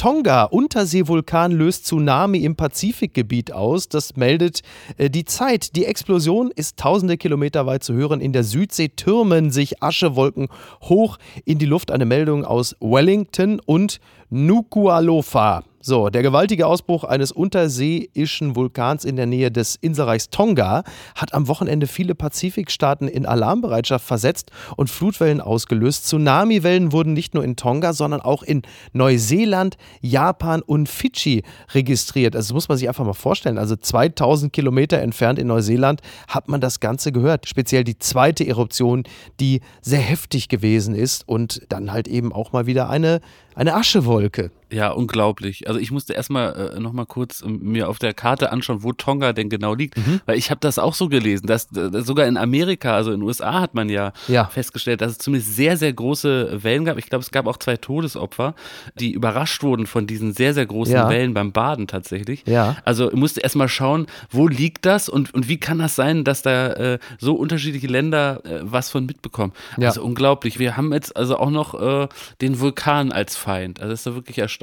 Tonga, 0.00 0.44
Unterseevulkan 0.44 1.52
löst 1.52 1.84
Tsunami 1.84 2.38
im 2.38 2.56
Pazifikgebiet 2.56 3.52
aus. 3.52 3.86
Das 3.90 4.16
meldet 4.16 4.62
äh, 4.96 5.10
die 5.10 5.26
Zeit. 5.26 5.76
Die 5.76 5.84
Explosion 5.84 6.50
ist 6.50 6.78
tausende 6.78 7.18
Kilometer 7.18 7.66
weit 7.66 7.84
zu 7.84 7.92
hören. 7.92 8.22
In 8.22 8.32
der 8.32 8.42
Südsee 8.42 8.88
türmen 8.88 9.50
sich 9.50 9.82
Aschewolken 9.82 10.48
hoch 10.80 11.18
in 11.44 11.58
die 11.58 11.66
Luft. 11.66 11.90
Eine 11.90 12.06
Meldung 12.06 12.46
aus 12.46 12.74
Wellington 12.80 13.60
und 13.60 14.00
Nuku'alofa. 14.32 15.64
So, 15.82 16.10
der 16.10 16.20
gewaltige 16.20 16.66
Ausbruch 16.66 17.04
eines 17.04 17.32
unterseeischen 17.32 18.54
Vulkans 18.54 19.06
in 19.06 19.16
der 19.16 19.24
Nähe 19.24 19.50
des 19.50 19.76
Inselreichs 19.76 20.28
Tonga 20.28 20.84
hat 21.14 21.32
am 21.32 21.48
Wochenende 21.48 21.86
viele 21.86 22.14
Pazifikstaaten 22.14 23.08
in 23.08 23.24
Alarmbereitschaft 23.24 24.04
versetzt 24.04 24.50
und 24.76 24.90
Flutwellen 24.90 25.40
ausgelöst. 25.40 26.04
Tsunamiwellen 26.04 26.92
wurden 26.92 27.14
nicht 27.14 27.32
nur 27.32 27.42
in 27.44 27.56
Tonga, 27.56 27.94
sondern 27.94 28.20
auch 28.20 28.42
in 28.42 28.60
Neuseeland, 28.92 29.78
Japan 30.02 30.60
und 30.60 30.86
Fidschi 30.86 31.44
registriert. 31.72 32.36
Also 32.36 32.48
das 32.48 32.54
muss 32.54 32.68
man 32.68 32.76
sich 32.76 32.86
einfach 32.86 33.06
mal 33.06 33.14
vorstellen. 33.14 33.56
Also 33.56 33.74
2000 33.74 34.52
Kilometer 34.52 34.98
entfernt 34.98 35.38
in 35.38 35.46
Neuseeland 35.46 36.02
hat 36.28 36.48
man 36.48 36.60
das 36.60 36.80
Ganze 36.80 37.10
gehört. 37.10 37.48
Speziell 37.48 37.84
die 37.84 37.98
zweite 37.98 38.46
Eruption, 38.46 39.04
die 39.40 39.62
sehr 39.80 40.00
heftig 40.00 40.50
gewesen 40.50 40.94
ist 40.94 41.26
und 41.26 41.62
dann 41.70 41.90
halt 41.90 42.06
eben 42.06 42.34
auch 42.34 42.52
mal 42.52 42.66
wieder 42.66 42.90
eine, 42.90 43.22
eine 43.54 43.74
Aschewolke. 43.74 44.50
Ja, 44.72 44.90
unglaublich. 44.90 45.68
Also 45.68 45.80
ich 45.80 45.90
musste 45.90 46.12
erstmal 46.12 46.74
äh, 46.76 46.80
nochmal 46.80 47.06
kurz 47.06 47.42
äh, 47.42 47.48
mir 47.48 47.88
auf 47.88 47.98
der 47.98 48.14
Karte 48.14 48.52
anschauen, 48.52 48.82
wo 48.82 48.92
Tonga 48.92 49.32
denn 49.32 49.48
genau 49.48 49.74
liegt, 49.74 49.96
mhm. 49.96 50.20
weil 50.26 50.38
ich 50.38 50.50
habe 50.50 50.60
das 50.60 50.78
auch 50.78 50.94
so 50.94 51.08
gelesen, 51.08 51.46
dass, 51.46 51.68
dass, 51.68 52.06
sogar 52.06 52.26
in 52.26 52.36
Amerika, 52.36 52.94
also 52.94 53.12
in 53.12 53.20
den 53.20 53.26
USA 53.26 53.60
hat 53.60 53.74
man 53.74 53.88
ja, 53.88 54.12
ja, 54.28 54.46
festgestellt, 54.46 55.00
dass 55.00 55.12
es 55.12 55.18
zumindest 55.18 55.56
sehr, 55.56 55.76
sehr 55.76 55.92
große 55.92 56.62
Wellen 56.62 56.84
gab. 56.84 56.98
Ich 56.98 57.08
glaube, 57.08 57.22
es 57.22 57.30
gab 57.30 57.46
auch 57.46 57.56
zwei 57.56 57.76
Todesopfer, 57.76 58.54
die 58.94 59.12
überrascht 59.12 59.62
wurden 59.62 59.86
von 59.86 60.06
diesen 60.06 60.32
sehr, 60.32 60.54
sehr 60.54 60.66
großen 60.66 60.94
ja. 60.94 61.08
Wellen 61.08 61.34
beim 61.34 61.52
Baden 61.52 61.86
tatsächlich. 61.86 62.44
Ja. 62.46 62.76
Also 62.84 63.10
ich 63.10 63.16
musste 63.16 63.40
erstmal 63.40 63.68
schauen, 63.68 64.06
wo 64.30 64.48
liegt 64.48 64.86
das 64.86 65.08
und, 65.08 65.34
und 65.34 65.48
wie 65.48 65.58
kann 65.58 65.78
das 65.78 65.96
sein, 65.96 66.24
dass 66.24 66.42
da 66.42 66.72
äh, 66.72 66.98
so 67.18 67.34
unterschiedliche 67.34 67.86
Länder 67.86 68.40
äh, 68.44 68.60
was 68.62 68.90
von 68.90 69.06
mitbekommen. 69.06 69.52
Ja. 69.76 69.88
Also 69.88 70.02
unglaublich. 70.02 70.58
Wir 70.58 70.76
haben 70.76 70.92
jetzt 70.92 71.16
also 71.16 71.36
auch 71.38 71.50
noch 71.50 71.74
äh, 71.80 72.08
den 72.40 72.60
Vulkan 72.60 73.12
als 73.12 73.36
Feind. 73.36 73.80
Also 73.80 73.90
das 73.90 74.00
ist 74.00 74.06
da 74.06 74.14
wirklich 74.14 74.38
erstaunlich. 74.38 74.59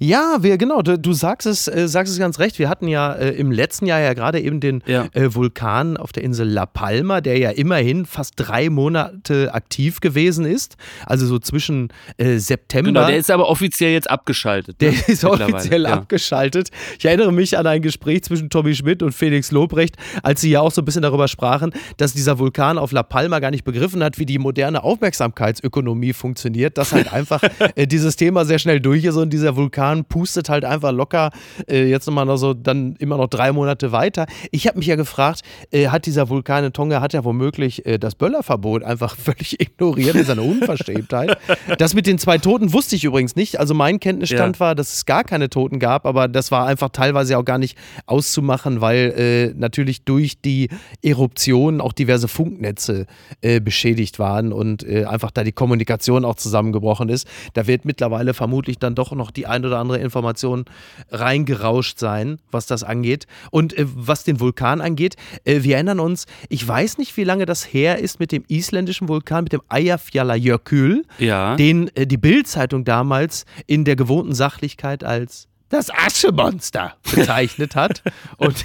Ja, 0.00 0.38
wir, 0.40 0.58
genau, 0.58 0.82
du, 0.82 0.98
du 0.98 1.12
sagst, 1.12 1.46
es, 1.46 1.68
äh, 1.68 1.86
sagst 1.86 2.12
es 2.12 2.18
ganz 2.18 2.40
recht. 2.40 2.58
Wir 2.58 2.68
hatten 2.68 2.88
ja 2.88 3.12
äh, 3.12 3.30
im 3.30 3.52
letzten 3.52 3.86
Jahr 3.86 4.00
ja 4.00 4.12
gerade 4.12 4.40
eben 4.40 4.58
den 4.58 4.82
ja. 4.86 5.06
Äh, 5.12 5.34
Vulkan 5.34 5.96
auf 5.96 6.10
der 6.12 6.24
Insel 6.24 6.48
La 6.48 6.66
Palma, 6.66 7.20
der 7.20 7.38
ja 7.38 7.50
immerhin 7.50 8.06
fast 8.06 8.34
drei 8.36 8.70
Monate 8.70 9.54
aktiv 9.54 10.00
gewesen 10.00 10.44
ist. 10.44 10.76
Also 11.06 11.26
so 11.26 11.38
zwischen 11.38 11.90
äh, 12.16 12.38
September. 12.38 12.88
Genau, 12.88 13.06
der 13.06 13.18
ist 13.18 13.30
aber 13.30 13.48
offiziell 13.48 13.92
jetzt 13.92 14.10
abgeschaltet. 14.10 14.80
Der 14.80 14.90
ne? 14.90 14.98
ist 15.06 15.24
offiziell 15.24 15.82
ja. 15.82 15.92
abgeschaltet. 15.92 16.70
Ich 16.98 17.04
erinnere 17.04 17.32
mich 17.32 17.56
an 17.56 17.68
ein 17.68 17.82
Gespräch 17.82 18.24
zwischen 18.24 18.50
Tommy 18.50 18.74
Schmidt 18.74 19.02
und 19.04 19.12
Felix 19.12 19.52
Lobrecht, 19.52 19.96
als 20.24 20.40
sie 20.40 20.50
ja 20.50 20.60
auch 20.60 20.72
so 20.72 20.82
ein 20.82 20.84
bisschen 20.84 21.02
darüber 21.02 21.28
sprachen, 21.28 21.72
dass 21.98 22.14
dieser 22.14 22.40
Vulkan 22.40 22.78
auf 22.78 22.90
La 22.90 23.04
Palma 23.04 23.38
gar 23.38 23.52
nicht 23.52 23.64
begriffen 23.64 24.02
hat, 24.02 24.18
wie 24.18 24.26
die 24.26 24.38
moderne 24.38 24.82
Aufmerksamkeitsökonomie 24.82 26.14
funktioniert, 26.14 26.78
dass 26.78 26.92
halt 26.92 27.12
einfach 27.12 27.42
äh, 27.76 27.86
dieses 27.86 28.16
Thema 28.16 28.44
sehr 28.44 28.58
schnell 28.58 28.80
durch 28.80 29.04
ist 29.04 29.14
und 29.14 29.35
dieser 29.36 29.56
Vulkan 29.56 30.04
pustet 30.04 30.48
halt 30.48 30.64
einfach 30.64 30.92
locker 30.92 31.30
äh, 31.68 31.88
jetzt 31.88 32.06
nochmal 32.06 32.26
noch 32.26 32.36
so 32.36 32.54
dann 32.54 32.96
immer 32.98 33.16
noch 33.16 33.28
drei 33.28 33.52
Monate 33.52 33.92
weiter. 33.92 34.26
Ich 34.50 34.66
habe 34.66 34.78
mich 34.78 34.86
ja 34.86 34.96
gefragt, 34.96 35.42
äh, 35.70 35.88
hat 35.88 36.06
dieser 36.06 36.28
Vulkan 36.28 36.64
in 36.64 36.72
Tonga 36.72 37.00
hat 37.00 37.12
ja 37.12 37.24
womöglich 37.24 37.84
äh, 37.86 37.98
das 37.98 38.14
Böllerverbot 38.14 38.82
einfach 38.82 39.16
völlig 39.26 39.60
ignoriert, 39.60 40.16
ist 40.16 40.30
eine 40.30 40.42
Unverschämtheit. 40.42 41.38
das 41.78 41.94
mit 41.94 42.06
den 42.06 42.18
zwei 42.18 42.38
Toten 42.38 42.72
wusste 42.72 42.96
ich 42.96 43.04
übrigens 43.04 43.36
nicht. 43.36 43.60
Also 43.60 43.74
mein 43.74 44.00
Kenntnisstand 44.00 44.56
ja. 44.56 44.60
war, 44.60 44.74
dass 44.74 44.94
es 44.94 45.06
gar 45.06 45.24
keine 45.24 45.50
Toten 45.50 45.78
gab, 45.78 46.06
aber 46.06 46.28
das 46.28 46.50
war 46.50 46.66
einfach 46.66 46.88
teilweise 46.88 47.36
auch 47.38 47.44
gar 47.44 47.58
nicht 47.58 47.76
auszumachen, 48.06 48.80
weil 48.80 49.14
äh, 49.16 49.54
natürlich 49.58 50.04
durch 50.04 50.40
die 50.40 50.68
Eruption 51.02 51.80
auch 51.80 51.92
diverse 51.92 52.28
Funknetze 52.28 53.06
äh, 53.42 53.60
beschädigt 53.60 54.18
waren 54.18 54.52
und 54.52 54.82
äh, 54.82 55.04
einfach 55.04 55.30
da 55.30 55.44
die 55.44 55.52
Kommunikation 55.52 56.24
auch 56.24 56.36
zusammengebrochen 56.36 57.08
ist. 57.08 57.28
Da 57.54 57.66
wird 57.66 57.84
mittlerweile 57.84 58.34
vermutlich 58.34 58.78
dann 58.78 58.94
doch 58.94 59.12
noch 59.12 59.25
die 59.30 59.46
ein 59.46 59.64
oder 59.64 59.78
andere 59.78 59.98
Information 59.98 60.64
reingerauscht 61.10 61.98
sein, 61.98 62.38
was 62.50 62.66
das 62.66 62.82
angeht. 62.82 63.26
Und 63.50 63.76
äh, 63.76 63.86
was 63.86 64.24
den 64.24 64.40
Vulkan 64.40 64.80
angeht, 64.80 65.16
äh, 65.44 65.62
wir 65.62 65.76
erinnern 65.76 66.00
uns, 66.00 66.26
ich 66.48 66.66
weiß 66.66 66.98
nicht, 66.98 67.16
wie 67.16 67.24
lange 67.24 67.46
das 67.46 67.64
her 67.64 67.98
ist 67.98 68.20
mit 68.20 68.32
dem 68.32 68.44
isländischen 68.48 69.08
Vulkan, 69.08 69.44
mit 69.44 69.52
dem 69.52 69.62
Eyjafjallajökull, 69.68 71.04
ja. 71.18 71.56
den 71.56 71.90
äh, 71.94 72.06
die 72.06 72.16
Bild-Zeitung 72.16 72.84
damals 72.84 73.44
in 73.66 73.84
der 73.84 73.96
gewohnten 73.96 74.34
Sachlichkeit 74.34 75.04
als 75.04 75.48
das 75.68 75.90
Aschemonster 75.90 76.94
bezeichnet 77.14 77.74
hat. 77.74 78.02
und, 78.36 78.64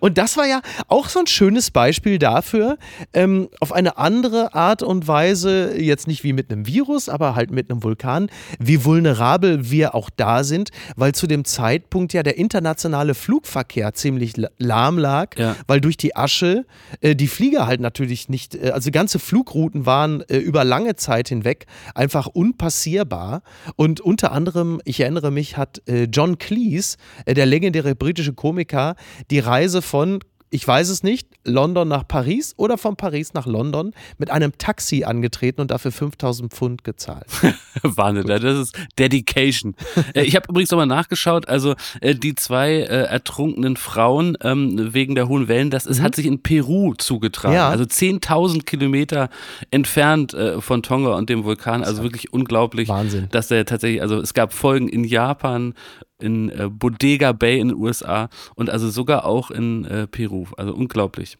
und 0.00 0.18
das 0.18 0.36
war 0.36 0.46
ja 0.46 0.60
auch 0.88 1.08
so 1.08 1.20
ein 1.20 1.26
schönes 1.26 1.70
Beispiel 1.70 2.18
dafür, 2.18 2.78
ähm, 3.12 3.48
auf 3.60 3.72
eine 3.72 3.96
andere 3.98 4.54
Art 4.54 4.82
und 4.82 5.06
Weise, 5.06 5.78
jetzt 5.80 6.08
nicht 6.08 6.24
wie 6.24 6.32
mit 6.32 6.50
einem 6.50 6.66
Virus, 6.66 7.08
aber 7.08 7.34
halt 7.34 7.50
mit 7.50 7.70
einem 7.70 7.82
Vulkan, 7.82 8.28
wie 8.58 8.84
vulnerabel 8.84 9.70
wir 9.70 9.94
auch 9.94 10.10
da 10.16 10.42
sind, 10.42 10.70
weil 10.96 11.14
zu 11.14 11.26
dem 11.26 11.44
Zeitpunkt 11.44 12.12
ja 12.12 12.22
der 12.22 12.36
internationale 12.36 13.14
Flugverkehr 13.14 13.94
ziemlich 13.94 14.34
lahm 14.58 14.98
lag, 14.98 15.38
ja. 15.38 15.56
weil 15.66 15.80
durch 15.80 15.96
die 15.96 16.16
Asche 16.16 16.66
äh, 17.00 17.14
die 17.14 17.28
Flieger 17.28 17.66
halt 17.66 17.80
natürlich 17.80 18.28
nicht, 18.28 18.54
äh, 18.56 18.70
also 18.70 18.90
ganze 18.90 19.18
Flugrouten 19.18 19.86
waren 19.86 20.22
äh, 20.22 20.38
über 20.38 20.64
lange 20.64 20.96
Zeit 20.96 21.28
hinweg 21.28 21.66
einfach 21.94 22.26
unpassierbar. 22.26 23.42
Und 23.76 24.00
unter 24.00 24.32
anderem, 24.32 24.80
ich 24.84 25.00
erinnere 25.00 25.30
mich, 25.30 25.56
hat 25.56 25.86
äh, 25.86 25.99
John 26.04 26.38
Cleese, 26.38 26.96
äh, 27.24 27.34
der 27.34 27.46
legendäre 27.46 27.94
britische 27.94 28.32
Komiker, 28.32 28.96
die 29.30 29.38
Reise 29.38 29.82
von 29.82 30.20
ich 30.50 30.66
weiß 30.66 30.88
es 30.88 31.02
nicht, 31.04 31.28
London 31.44 31.88
nach 31.88 32.06
Paris 32.06 32.54
oder 32.56 32.76
von 32.76 32.96
Paris 32.96 33.34
nach 33.34 33.46
London 33.46 33.92
mit 34.18 34.30
einem 34.30 34.58
Taxi 34.58 35.04
angetreten 35.04 35.60
und 35.60 35.70
dafür 35.70 35.92
5000 35.92 36.52
Pfund 36.52 36.84
gezahlt. 36.84 37.26
Wahnsinn, 37.82 38.26
das 38.26 38.42
ist 38.42 38.76
Dedication. 38.98 39.74
Äh, 40.14 40.22
ich 40.22 40.34
habe 40.34 40.46
übrigens 40.48 40.70
nochmal 40.70 40.86
nachgeschaut, 40.86 41.48
also 41.48 41.74
äh, 42.00 42.16
die 42.16 42.34
zwei 42.34 42.72
äh, 42.72 43.04
ertrunkenen 43.04 43.76
Frauen 43.76 44.36
ähm, 44.42 44.92
wegen 44.92 45.14
der 45.14 45.28
hohen 45.28 45.46
Wellen, 45.46 45.70
das 45.70 45.86
ist, 45.86 46.00
mhm. 46.00 46.02
hat 46.02 46.16
sich 46.16 46.26
in 46.26 46.42
Peru 46.42 46.94
zugetragen. 46.94 47.54
Ja. 47.54 47.68
Also 47.68 47.84
10.000 47.84 48.64
Kilometer 48.64 49.30
entfernt 49.70 50.36
von 50.58 50.82
Tonga 50.82 51.14
und 51.16 51.28
dem 51.28 51.44
Vulkan. 51.44 51.84
Also 51.84 52.02
wirklich 52.02 52.32
unglaublich, 52.32 52.88
Wahnsinn. 52.88 53.28
dass 53.30 53.48
der 53.48 53.64
tatsächlich, 53.64 54.02
also 54.02 54.18
es 54.18 54.34
gab 54.34 54.52
Folgen 54.52 54.88
in 54.88 55.04
Japan, 55.04 55.74
in 56.22 56.50
äh, 56.50 56.68
Bodega 56.68 57.32
Bay 57.32 57.58
in 57.58 57.68
den 57.68 57.76
USA 57.76 58.28
und 58.54 58.70
also 58.70 58.90
sogar 58.90 59.24
auch 59.24 59.50
in 59.50 59.84
äh, 59.84 60.06
Peru. 60.06 60.46
Also 60.56 60.74
unglaublich. 60.74 61.38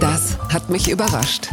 Das 0.00 0.38
hat 0.52 0.70
mich 0.70 0.90
überrascht. 0.90 1.48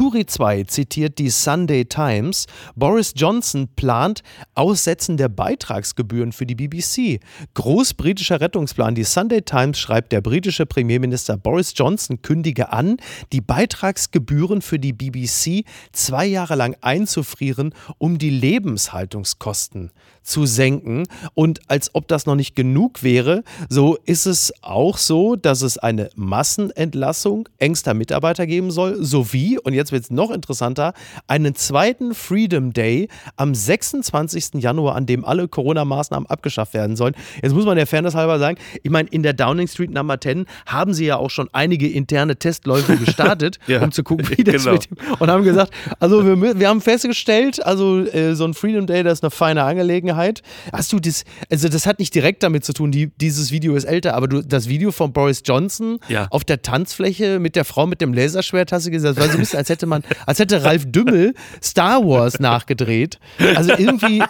Turi 0.00 0.24
2 0.24 0.64
zitiert 0.64 1.18
die 1.18 1.28
Sunday 1.28 1.84
Times. 1.84 2.46
Boris 2.74 3.12
Johnson 3.14 3.68
plant 3.76 4.22
Aussetzen 4.54 5.18
der 5.18 5.28
Beitragsgebühren 5.28 6.32
für 6.32 6.46
die 6.46 6.54
BBC. 6.54 7.20
Großbritischer 7.52 8.40
Rettungsplan. 8.40 8.94
Die 8.94 9.04
Sunday 9.04 9.42
Times 9.42 9.78
schreibt, 9.78 10.12
der 10.12 10.22
britische 10.22 10.64
Premierminister 10.64 11.36
Boris 11.36 11.74
Johnson 11.76 12.22
kündige 12.22 12.72
an, 12.72 12.96
die 13.34 13.42
Beitragsgebühren 13.42 14.62
für 14.62 14.78
die 14.78 14.94
BBC 14.94 15.66
zwei 15.92 16.24
Jahre 16.24 16.54
lang 16.54 16.76
einzufrieren, 16.80 17.74
um 17.98 18.16
die 18.16 18.30
Lebenshaltungskosten 18.30 19.90
zu 20.22 20.46
senken. 20.46 21.06
Und 21.34 21.60
als 21.68 21.94
ob 21.94 22.08
das 22.08 22.26
noch 22.26 22.34
nicht 22.34 22.54
genug 22.54 23.02
wäre, 23.02 23.42
so 23.68 23.98
ist 24.04 24.26
es 24.26 24.52
auch 24.62 24.98
so, 24.98 25.36
dass 25.36 25.62
es 25.62 25.78
eine 25.78 26.10
Massenentlassung 26.14 27.48
engster 27.58 27.94
Mitarbeiter 27.94 28.46
geben 28.46 28.70
soll, 28.70 29.02
sowie, 29.02 29.58
und 29.58 29.72
jetzt 29.72 29.92
wird 29.92 30.04
es 30.04 30.10
noch 30.10 30.30
interessanter, 30.30 30.92
einen 31.26 31.54
zweiten 31.54 32.14
Freedom 32.14 32.72
Day 32.72 33.08
am 33.36 33.54
26. 33.54 34.54
Januar, 34.54 34.94
an 34.94 35.06
dem 35.06 35.24
alle 35.24 35.48
Corona-Maßnahmen 35.48 36.28
abgeschafft 36.28 36.74
werden 36.74 36.96
sollen. 36.96 37.14
Jetzt 37.42 37.54
muss 37.54 37.64
man 37.64 37.76
der 37.76 37.86
Fairness 37.86 38.14
halber 38.14 38.38
sagen, 38.38 38.58
ich 38.82 38.90
meine, 38.90 39.08
in 39.08 39.22
der 39.22 39.32
Downing 39.32 39.68
Street 39.68 39.90
Number 39.90 40.20
10 40.20 40.46
haben 40.66 40.94
sie 40.94 41.06
ja 41.06 41.16
auch 41.16 41.30
schon 41.30 41.48
einige 41.52 41.88
interne 41.88 42.36
Testläufe 42.36 42.96
gestartet, 43.04 43.58
ja, 43.66 43.82
um 43.82 43.92
zu 43.92 44.02
gucken, 44.02 44.28
wie 44.36 44.44
das 44.44 44.64
genau. 44.64 44.72
mit 44.74 44.88
und 45.18 45.30
haben 45.30 45.44
gesagt, 45.44 45.72
also 45.98 46.24
wir, 46.24 46.58
wir 46.58 46.68
haben 46.68 46.80
festgestellt, 46.80 47.64
also 47.64 48.00
äh, 48.00 48.34
so 48.34 48.44
ein 48.44 48.54
Freedom 48.54 48.86
Day, 48.86 49.02
das 49.02 49.14
ist 49.14 49.24
eine 49.24 49.30
feine 49.30 49.64
Angelegenheit. 49.64 50.09
Hast 50.72 50.92
du 50.92 51.00
das, 51.00 51.24
also 51.50 51.68
das 51.68 51.86
hat 51.86 51.98
nicht 51.98 52.14
direkt 52.14 52.42
damit 52.42 52.64
zu 52.64 52.72
tun, 52.72 52.90
die, 52.90 53.10
dieses 53.20 53.50
Video 53.50 53.74
ist 53.74 53.84
älter, 53.84 54.14
aber 54.14 54.28
du, 54.28 54.42
das 54.42 54.68
Video 54.68 54.92
von 54.92 55.12
Boris 55.12 55.42
Johnson 55.44 55.98
ja. 56.08 56.26
auf 56.30 56.44
der 56.44 56.62
Tanzfläche 56.62 57.38
mit 57.38 57.56
der 57.56 57.64
Frau 57.64 57.86
mit 57.86 58.00
dem 58.00 58.12
Laserschwert 58.12 58.72
hast 58.72 58.86
du 58.86 58.90
gesagt, 58.90 59.18
das 59.18 59.24
war 59.24 59.30
so 59.30 59.38
ein 59.38 59.40
bisschen, 59.40 59.58
als 59.58 59.68
hätte 59.68 59.86
man, 59.86 60.02
als 60.26 60.38
hätte 60.38 60.64
Ralf 60.64 60.84
Dümmel 60.86 61.34
Star 61.62 62.04
Wars 62.04 62.40
nachgedreht. 62.40 63.18
Also 63.54 63.72
irgendwie, 63.76 64.18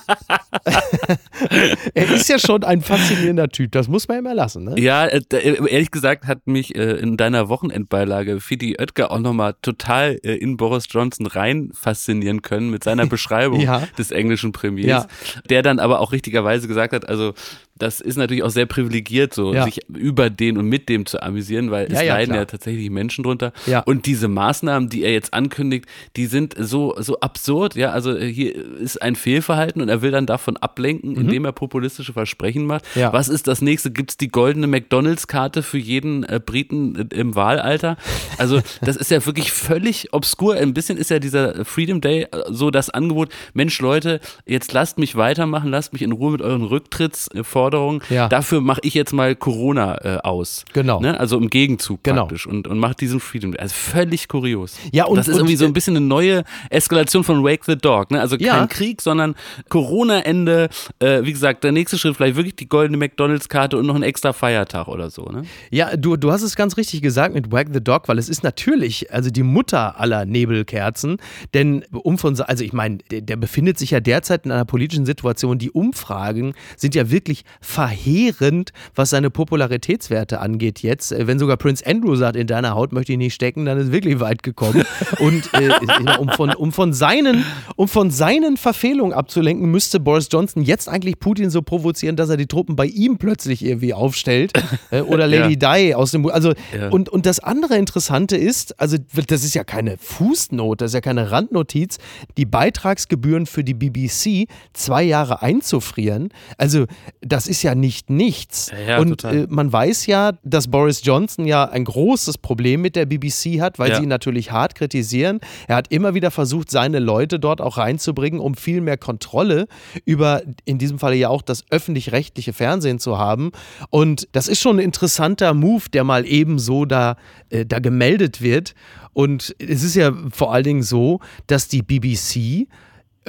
er 1.95 2.11
ist 2.11 2.29
ja 2.29 2.39
schon 2.39 2.65
ein 2.65 2.83
faszinierender 2.83 3.49
Typ, 3.49 3.73
das 3.73 3.89
muss 3.89 4.09
man 4.09 4.19
immer 4.19 4.35
lassen. 4.35 4.65
Ne? 4.65 4.75
Ja, 4.79 5.07
äh, 5.07 5.23
äh, 5.33 5.71
ehrlich 5.71 5.91
gesagt 5.91 6.27
hat 6.27 6.47
mich 6.47 6.75
äh, 6.75 6.99
in 6.99 7.17
deiner 7.17 7.49
Wochenendbeilage 7.49 8.41
Fidi 8.41 8.77
Oetker 8.79 9.11
auch 9.11 9.19
nochmal 9.19 9.55
total 9.63 10.15
in 10.15 10.57
Boris 10.57 10.87
Johnson 10.91 11.27
rein 11.27 11.71
faszinieren 11.73 12.43
können 12.43 12.71
mit 12.71 12.85
seiner 12.85 13.07
Beschreibung 13.07 13.61
ja. 13.61 13.87
des 13.99 14.11
englischen 14.11 14.53
Premiers, 14.53 15.05
ja. 15.05 15.41
der 15.49 15.63
dann 15.63 15.70
aber 15.79 16.01
auch 16.01 16.13
richtigerweise 16.13 16.67
gesagt 16.69 16.93
hat, 16.93 17.09
also 17.09 17.35
das 17.83 18.01
ist 18.01 18.17
natürlich 18.17 18.43
auch 18.43 18.51
sehr 18.51 18.67
privilegiert, 18.67 19.35
so 19.35 19.55
ja. 19.55 19.65
sich 19.65 19.81
über 19.89 20.31
den 20.31 20.59
und 20.59 20.67
mit 20.67 20.89
dem 20.89 21.07
zu 21.07 21.23
amüsieren, 21.23 21.71
weil 21.71 21.87
es 21.87 22.01
ja, 22.01 22.15
leiden 22.15 22.35
ja 22.35 22.45
tatsächlich 22.45 22.91
Menschen 22.91 23.25
drunter. 23.25 23.53
Und 23.87 24.07
diese 24.07 24.29
Maßnahmen, 24.29 24.89
die 24.89 25.03
er 25.03 25.13
jetzt 25.13 25.33
ankündigt, 25.33 25.87
die 26.17 26.27
sind 26.27 26.55
so, 26.59 26.95
so 26.99 27.21
absurd. 27.21 27.75
Ja, 27.75 27.91
also 27.91 28.15
äh, 28.15 28.33
hier 28.33 28.55
ist 28.55 29.01
ein 29.01 29.17
Fehlverhalten 29.17 29.81
und 29.81 29.89
er 29.89 30.03
will 30.03 30.11
dann 30.11 30.27
davon 30.27 30.57
ablenken, 30.57 31.13
mhm. 31.13 31.23
indem 31.23 31.45
er 31.45 31.53
populistische 31.53 32.13
Versprechen 32.13 32.67
macht. 32.67 32.85
Was 33.13 33.29
ist 33.29 33.47
das 33.47 33.63
nächste? 33.63 33.91
Gibt 33.91 34.11
es 34.11 34.17
die 34.17 34.29
goldene 34.29 34.67
McDonalds-Karte 34.67 35.63
für 35.63 35.79
jeden 35.79 36.25
äh, 36.25 36.41
Briten 36.45 37.09
im 37.13 37.35
Wahlalter? 37.35 37.97
Also, 38.39 38.61
das 38.83 38.97
ist 38.97 39.11
ja 39.11 39.25
wirklich 39.25 39.53
völlig 39.53 40.13
obskur. 40.13 40.55
Ein 40.55 40.75
bisschen 40.75 40.99
ist 40.99 41.11
ja 41.11 41.19
dieser 41.19 41.65
Freedom 41.65 42.01
Day 42.01 42.23
äh, 42.25 42.43
so 42.49 42.71
das 42.71 42.91
Angebot, 42.91 43.31
Mensch, 43.55 43.81
Leute, 43.81 44.21
jetzt 44.47 44.73
lasst 44.73 44.99
mich 44.99 45.17
weitermachen, 45.17 45.71
lasst 45.71 45.93
mich 45.93 46.03
in 46.03 46.13
Ruhe 46.13 46.33
mit 46.33 46.43
euren 46.43 46.63
Rücktrittsforderungen 46.63 47.70
Forderung, 47.71 48.03
ja. 48.11 48.29
dafür 48.29 48.61
mache 48.61 48.81
ich 48.83 48.95
jetzt 48.95 49.13
mal 49.13 49.37
Corona 49.37 49.97
äh, 50.05 50.19
aus. 50.23 50.65
Genau. 50.73 51.01
Ne? 51.01 51.19
Also 51.19 51.39
im 51.39 51.51
Gegenzug 51.51 52.03
genau. 52.03 52.23
praktisch 52.23 52.47
und, 52.47 52.67
und 52.67 52.79
mache 52.79 52.97
diesen 52.97 53.21
Freedom. 53.21 53.55
Also 53.59 53.75
völlig 53.75 54.27
kurios. 54.27 54.77
Ja, 54.93 55.05
und 55.05 55.17
das 55.17 55.29
ist 55.29 55.35
und, 55.35 55.41
irgendwie 55.41 55.57
so 55.57 55.65
ein 55.65 55.73
bisschen 55.73 55.97
eine 55.97 56.05
neue 56.05 56.43
Eskalation 56.69 57.23
von 57.23 57.45
Wake 57.45 57.65
the 57.65 57.77
Dog. 57.77 58.11
Ne? 58.11 58.21
Also 58.21 58.37
kein 58.37 58.47
ja. 58.47 58.67
Krieg, 58.67 59.01
sondern 59.01 59.37
Corona-Ende. 59.69 60.69
Äh, 60.99 61.23
wie 61.23 61.33
gesagt, 61.33 61.63
der 61.63 61.71
nächste 61.71 61.97
Schritt 61.97 62.17
vielleicht 62.17 62.37
wirklich 62.37 62.57
die 62.57 62.69
goldene 62.69 62.97
McDonalds-Karte 62.99 63.77
und 63.77 63.87
noch 63.87 63.95
ein 63.95 64.03
extra 64.03 64.33
Feiertag 64.33 64.89
oder 64.89 65.11
so. 65.11 65.27
Ne? 65.27 65.43
Ja, 65.71 65.97
du, 65.97 66.17
du 66.17 66.33
hast 66.33 66.43
es 66.43 66.57
ganz 66.57 66.77
richtig 66.77 67.03
gesagt 67.03 67.35
mit 67.35 67.53
Wag 67.53 67.67
the 67.73 67.83
Dog, 67.83 68.09
weil 68.09 68.19
es 68.19 68.29
ist 68.29 68.43
natürlich 68.43 69.13
also 69.13 69.31
die 69.31 69.45
Mutter 69.45 70.01
aller 70.01 70.25
Nebelkerzen. 70.25 71.19
Denn 71.55 71.85
um 71.93 72.19
von, 72.19 72.39
also 72.41 72.65
ich 72.65 72.73
meine, 72.73 72.99
der, 73.11 73.21
der 73.21 73.37
befindet 73.37 73.79
sich 73.79 73.93
ja 73.93 74.01
derzeit 74.01 74.45
in 74.45 74.51
einer 74.51 74.65
politischen 74.65 75.07
Situation. 75.07 75.59
Die 75.59 75.71
Umfragen 75.71 76.55
sind 76.77 76.95
ja 76.95 77.11
wirklich 77.11 77.45
verheerend, 77.61 78.73
was 78.95 79.11
seine 79.11 79.31
Popularitätswerte 79.31 80.41
angeht 80.41 80.81
jetzt. 80.81 81.13
Äh, 81.13 81.27
wenn 81.27 81.39
sogar 81.39 81.59
Prince 81.59 81.87
Andrew 81.87 82.17
sagt, 82.17 82.37
in 82.37 82.47
deiner 82.47 82.75
Haut 82.75 82.93
möchte 82.93 83.13
ich 83.13 83.19
nicht 83.19 83.35
stecken, 83.35 83.67
dann 83.67 83.79
ist 83.79 83.93
wirklich 83.93 84.19
weit 84.19 84.43
gekommen. 84.43 84.85
Und 85.19 85.51
äh, 85.53 85.71
um, 86.19 86.31
von, 86.31 86.51
um, 86.51 86.73
von 86.73 86.93
seinen, 86.95 87.45
um 87.77 87.87
von 87.87 88.11
seinen 88.11 88.57
Verfehlungen 88.57 89.13
abzulenken, 89.13 89.71
müsste 89.71 90.01
Boris 90.01 90.29
Johnson 90.31 90.63
jetzt 90.63 90.89
eigentlich 90.89 91.21
Putin 91.21 91.51
so 91.51 91.61
provozieren, 91.61 92.17
dass 92.17 92.31
er 92.31 92.39
die 92.39 92.47
Truppen 92.47 92.77
bei 92.77 92.87
ihm 92.87 93.19
plötzlich 93.19 93.65
irgendwie 93.65 93.93
aufstellt. 93.93 94.53
Äh, 94.91 95.03
oder 95.03 95.27
Lady 95.29 95.59
ja. 95.61 95.77
Di 95.77 95.95
aus 95.95 96.13
dem. 96.13 96.27
Also, 96.27 96.55
ja. 96.77 96.89
und, 96.89 97.11
und 97.11 97.27
das 97.27 97.41
andere 97.41 97.77
Interessante 97.77 98.37
ist, 98.37 98.81
also 98.81 98.97
das 99.27 99.45
ist 99.45 99.55
ja 99.55 99.65
keine 99.65 99.99
Fußnote, 99.99 100.85
das 100.85 100.91
ist 100.93 100.95
ja 100.95 101.01
keine 101.01 101.31
Randnotiz, 101.31 101.99
die 102.39 102.47
Beitragsgebühren 102.47 103.45
für 103.47 103.65
die 103.65 103.75
BBC 103.75 104.49
zwei 104.73 105.03
Jahre 105.03 105.43
einzufrieren. 105.43 106.31
Also, 106.57 106.87
das 107.21 107.40
ist 107.47 107.63
ja 107.63 107.75
nicht 107.75 108.11
nichts. 108.11 108.71
Ja, 108.87 108.99
und 108.99 109.25
äh, 109.25 109.47
man 109.49 109.73
weiß 109.73 110.07
ja, 110.07 110.33
dass 110.43 110.69
Boris 110.69 111.03
Johnson 111.05 111.47
ja 111.47 111.65
ein 111.65 111.85
großes 111.85 112.39
Problem 112.39 112.83
mit 112.83 112.97
der 112.97 113.07
BBC 113.07 113.61
hat, 113.61 113.79
weil 113.79 113.95
sie 113.95 114.03
ihn 114.03 114.09
natürlich 114.09 114.53
hart 114.53 114.75
kritisieren. 114.75 115.41
Er 115.69 115.77
hat 115.77 115.93
immer 115.93 116.15
wieder 116.15 116.31
versucht, 116.31 116.71
seine 116.71 116.99
Leute 116.99 117.39
dort 117.39 117.61
auch 117.61 117.79
reinzubringen, 117.79 118.41
um 118.41 118.55
viel 118.55 118.81
mehr 118.81 118.97
Kontrolle 118.97 119.67
über 120.05 120.43
in 120.65 120.79
diesem 120.79 120.99
Falle 120.99 121.17
ja 121.17 121.29
auch 121.29 121.43
das 121.43 121.65
öffentlich-rechtliche 121.71 122.53
Fernsehen 122.53 122.99
zu 122.99 123.19
haben. 123.19 123.53
Und 123.91 124.29
das 124.33 124.49
ist 124.49 124.61
schon 124.61 124.77
ein 124.77 124.85
interessanter 124.85 125.55
Move, 125.55 125.85
der 125.93 126.05
mal 126.05 126.27
eben 126.27 126.59
so 126.59 126.85
da, 126.85 127.17
äh, 127.51 127.67
da 127.67 127.79
gemeldet 127.79 128.43
wird. 128.43 128.75
Und 129.13 129.55
es 129.59 129.83
ist 129.83 129.97
ja 129.97 130.13
vor 130.31 130.53
allen 130.53 130.65
Dingen 130.65 130.83
so, 130.83 131.21
dass 131.47 131.69
die 131.69 131.83
BBC 131.83 132.69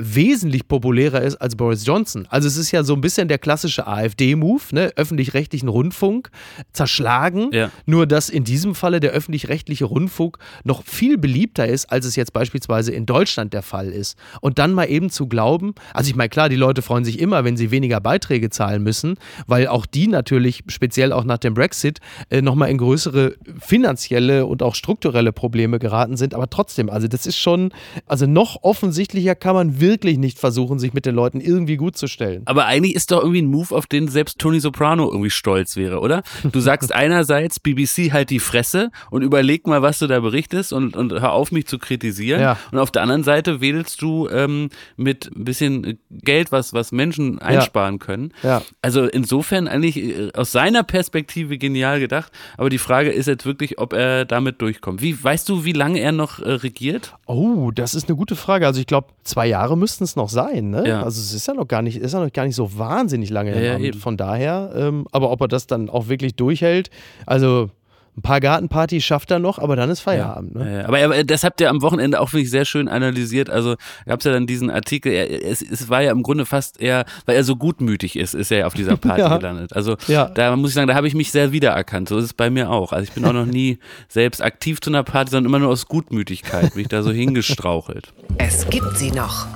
wesentlich 0.02 0.68
populärer 0.68 1.22
ist 1.22 1.36
als 1.36 1.56
Boris 1.56 1.86
Johnson. 1.86 2.28
Also 2.30 2.48
es 2.48 2.58
ist 2.58 2.72
ja 2.72 2.84
so 2.84 2.94
ein 2.94 3.02
bisschen 3.02 3.28
der 3.28 3.38
klassische 3.38 3.88
AfD-Move, 3.88 4.62
ne? 4.72 4.92
öffentlich-rechtlichen 4.96 5.70
Rundfunk 5.70 6.30
zerschlagen. 6.74 7.50
Ja. 7.52 7.72
Nur 7.86 8.08
dass 8.08 8.30
in 8.30 8.44
diesem 8.44 8.76
Falle 8.76 9.00
der 9.00 9.12
öffentlich-rechtliche 9.12 9.86
Rundfunk 9.86 10.38
noch 10.64 10.84
viel 10.84 11.18
beliebter 11.18 11.68
ist, 11.68 11.92
als 11.92 12.06
es 12.06 12.16
jetzt 12.16 12.34
beispielsweise 12.34 12.92
in 12.92 13.06
Deutschland 13.06 13.54
der 13.54 13.62
Fall 13.62 13.90
ist. 13.90 14.18
Und 14.42 14.60
dann 14.60 14.74
mal 14.74 14.86
eben 14.86 15.10
zu 15.10 15.28
glauben, 15.28 15.76
also 15.94 16.10
ich 16.10 16.16
meine, 16.16 16.30
klar, 16.30 16.50
die 16.50 16.56
Leute 16.56 16.82
freuen 16.82 17.06
sich 17.06 17.20
immer, 17.20 17.44
wenn 17.44 17.56
sie 17.56 17.72
weniger 17.72 18.00
Beiträge 18.00 18.50
zahlen 18.50 18.82
müssen, 18.84 19.16
weil 19.48 19.68
auch 19.68 19.86
die 19.86 20.08
natürlich, 20.08 20.64
speziell 20.68 21.14
auch 21.14 21.24
nach 21.24 21.38
dem 21.38 21.54
Brexit, 21.54 22.00
äh, 22.30 22.42
nochmal 22.42 22.70
in 22.70 22.78
größere 22.78 23.36
finanzielle 23.60 24.46
und 24.46 24.64
auch 24.64 24.76
strukturelle 24.76 25.32
Probleme 25.32 25.78
geraten 25.78 26.18
sind. 26.18 26.34
Aber 26.34 26.50
trotzdem, 26.50 26.90
also 26.90 27.08
das 27.08 27.26
ist 27.26 27.38
schon, 27.38 27.72
also 28.08 28.26
noch 28.26 28.64
offensichtlicher 28.64 29.36
kann 29.36 29.56
man 29.56 29.80
wirklich 29.80 29.91
nicht 30.00 30.40
versuchen, 30.40 30.80
sich 30.80 30.94
mit 30.94 31.06
den 31.06 31.16
Leuten 31.16 31.42
irgendwie 31.42 31.78
gut 31.78 31.98
zu 31.98 32.08
stellen. 32.08 32.44
Aber 32.46 32.66
eigentlich 32.66 32.96
ist 32.96 33.12
doch 33.12 33.22
irgendwie 33.22 33.42
ein 33.42 33.48
Move, 33.48 33.76
auf 33.76 33.86
den 33.86 34.08
selbst 34.08 34.40
Tony 34.40 34.60
Soprano 34.60 35.10
irgendwie 35.10 35.30
stolz 35.30 35.76
wäre, 35.76 36.00
oder? 36.00 36.24
Du 36.44 36.60
sagst 36.60 36.92
einerseits, 36.96 37.60
BBC 37.60 38.12
halt 38.12 38.30
die 38.30 38.40
Fresse 38.40 38.92
und 39.10 39.22
überleg 39.22 39.68
mal, 39.68 39.82
was 39.82 40.00
du 40.00 40.08
da 40.08 40.20
berichtest 40.20 40.74
und, 40.74 40.96
und 40.96 41.12
hör 41.12 41.34
auf, 41.34 41.52
mich 41.52 41.68
zu 41.68 41.80
kritisieren. 41.80 42.42
Ja. 42.42 42.58
Und 42.72 42.80
auf 42.80 42.92
der 42.92 43.02
anderen 43.02 43.24
Seite 43.24 43.62
wedelst 43.62 44.02
du 44.02 44.28
ähm, 44.30 44.70
mit 44.98 45.32
ein 45.36 45.44
bisschen 45.44 46.00
Geld, 46.10 46.52
was, 46.52 46.74
was 46.74 46.92
Menschen 46.92 47.40
einsparen 47.40 47.96
ja. 47.96 48.06
können. 48.06 48.34
Ja. 48.44 48.62
Also 48.82 49.06
insofern 49.06 49.68
eigentlich 49.68 49.98
äh, 49.98 50.32
aus 50.34 50.52
seiner 50.52 50.84
Perspektive 50.84 51.58
genial 51.58 52.00
gedacht. 52.00 52.32
Aber 52.58 52.70
die 52.70 52.78
Frage 52.78 53.12
ist 53.12 53.28
jetzt 53.28 53.46
wirklich, 53.46 53.80
ob 53.80 53.94
er 53.94 54.26
damit 54.26 54.62
durchkommt. 54.62 55.02
Wie, 55.02 55.22
weißt 55.22 55.48
du, 55.50 55.66
wie 55.66 55.74
lange 55.74 56.00
er 56.00 56.12
noch 56.12 56.40
äh, 56.40 56.52
regiert? 56.52 57.16
Oh, 57.26 57.72
das 57.72 57.94
ist 57.94 58.08
eine 58.08 58.18
gute 58.18 58.36
Frage. 58.36 58.66
Also 58.66 58.80
ich 58.80 58.88
glaube, 58.88 59.10
zwei 59.24 59.48
Jahre 59.48 59.71
Jahre 59.72 59.78
müssten 59.78 60.04
es 60.04 60.16
noch 60.16 60.30
sein, 60.30 60.70
ne? 60.70 60.88
Ja. 60.88 61.04
Also 61.04 61.22
es 61.22 61.34
ist 61.34 61.48
ja 61.48 61.54
noch 61.54 61.68
gar 61.68 61.82
nicht, 61.82 61.98
ist 61.98 62.14
ja 62.14 62.20
noch 62.20 62.32
gar 62.32 62.46
nicht 62.46 62.56
so 62.56 62.78
wahnsinnig 62.78 63.30
lange 63.30 63.52
ja. 63.64 63.94
Von 63.94 64.18
daher, 64.18 64.72
ähm, 64.76 65.08
aber 65.12 65.32
ob 65.32 65.42
er 65.42 65.48
das 65.48 65.68
dann 65.68 65.90
auch 65.90 66.08
wirklich 66.10 66.36
durchhält, 66.36 66.90
also 67.26 67.70
ein 68.18 68.22
paar 68.22 68.42
Gartenpartys 68.42 69.04
schafft 69.04 69.32
er 69.32 69.40
noch, 69.40 69.58
aber 69.58 69.78
dann 69.78 69.90
ist 69.90 70.02
Feierabend. 70.02 70.56
Ja, 70.56 70.64
ne? 70.64 70.86
Aber 70.86 71.00
er, 71.00 71.24
das 71.24 71.46
habt 71.46 71.62
ihr 71.62 71.70
am 71.70 71.82
Wochenende 71.82 72.20
auch 72.20 72.34
wirklich 72.34 72.50
sehr 72.50 72.66
schön 72.66 72.90
analysiert. 72.90 73.50
Also 73.50 73.76
gab 74.06 74.20
es 74.20 74.26
ja 74.26 74.34
dann 74.34 74.48
diesen 74.48 74.70
Artikel, 74.70 75.14
er, 75.14 75.46
es, 75.46 75.62
es, 75.62 75.88
war 75.88 76.02
ja 76.02 76.12
im 76.12 76.22
Grunde 76.22 76.46
fast 76.46 76.82
eher, 76.82 77.06
weil 77.26 77.38
er 77.38 77.46
so 77.46 77.56
gutmütig 77.56 78.18
ist, 78.18 78.34
ist 78.34 78.52
er 78.52 78.60
ja 78.60 78.68
auf 78.68 78.74
dieser 78.74 78.98
Party 78.98 79.22
ja. 79.22 79.38
gelandet. 79.38 79.74
Also 79.74 79.96
da 80.08 80.56
muss 80.58 80.72
ich 80.72 80.76
sagen, 80.76 80.88
da 80.88 80.96
habe 80.96 81.08
ich 81.08 81.16
mich 81.16 81.32
sehr 81.32 81.54
wiedererkannt. 81.54 82.10
So 82.10 82.18
ist 82.18 82.26
es 82.26 82.34
bei 82.34 82.50
mir 82.50 82.70
auch. 82.70 82.92
Also 82.92 83.04
ich 83.04 83.14
bin 83.14 83.24
auch 83.24 83.34
noch 83.34 83.46
nie 83.46 83.80
selbst 84.10 84.42
aktiv 84.42 84.82
zu 84.82 84.90
einer 84.90 85.04
Party, 85.04 85.32
sondern 85.32 85.50
immer 85.50 85.60
nur 85.60 85.70
aus 85.70 85.88
Gutmütigkeit 85.88 86.74
bin 86.74 86.82
ich 86.82 86.90
da 86.90 87.04
so 87.04 87.12
hingestrauchelt. 87.12 88.14
Es 88.38 88.68
gibt 88.70 88.98
sie 88.98 89.12
noch. 89.12 89.48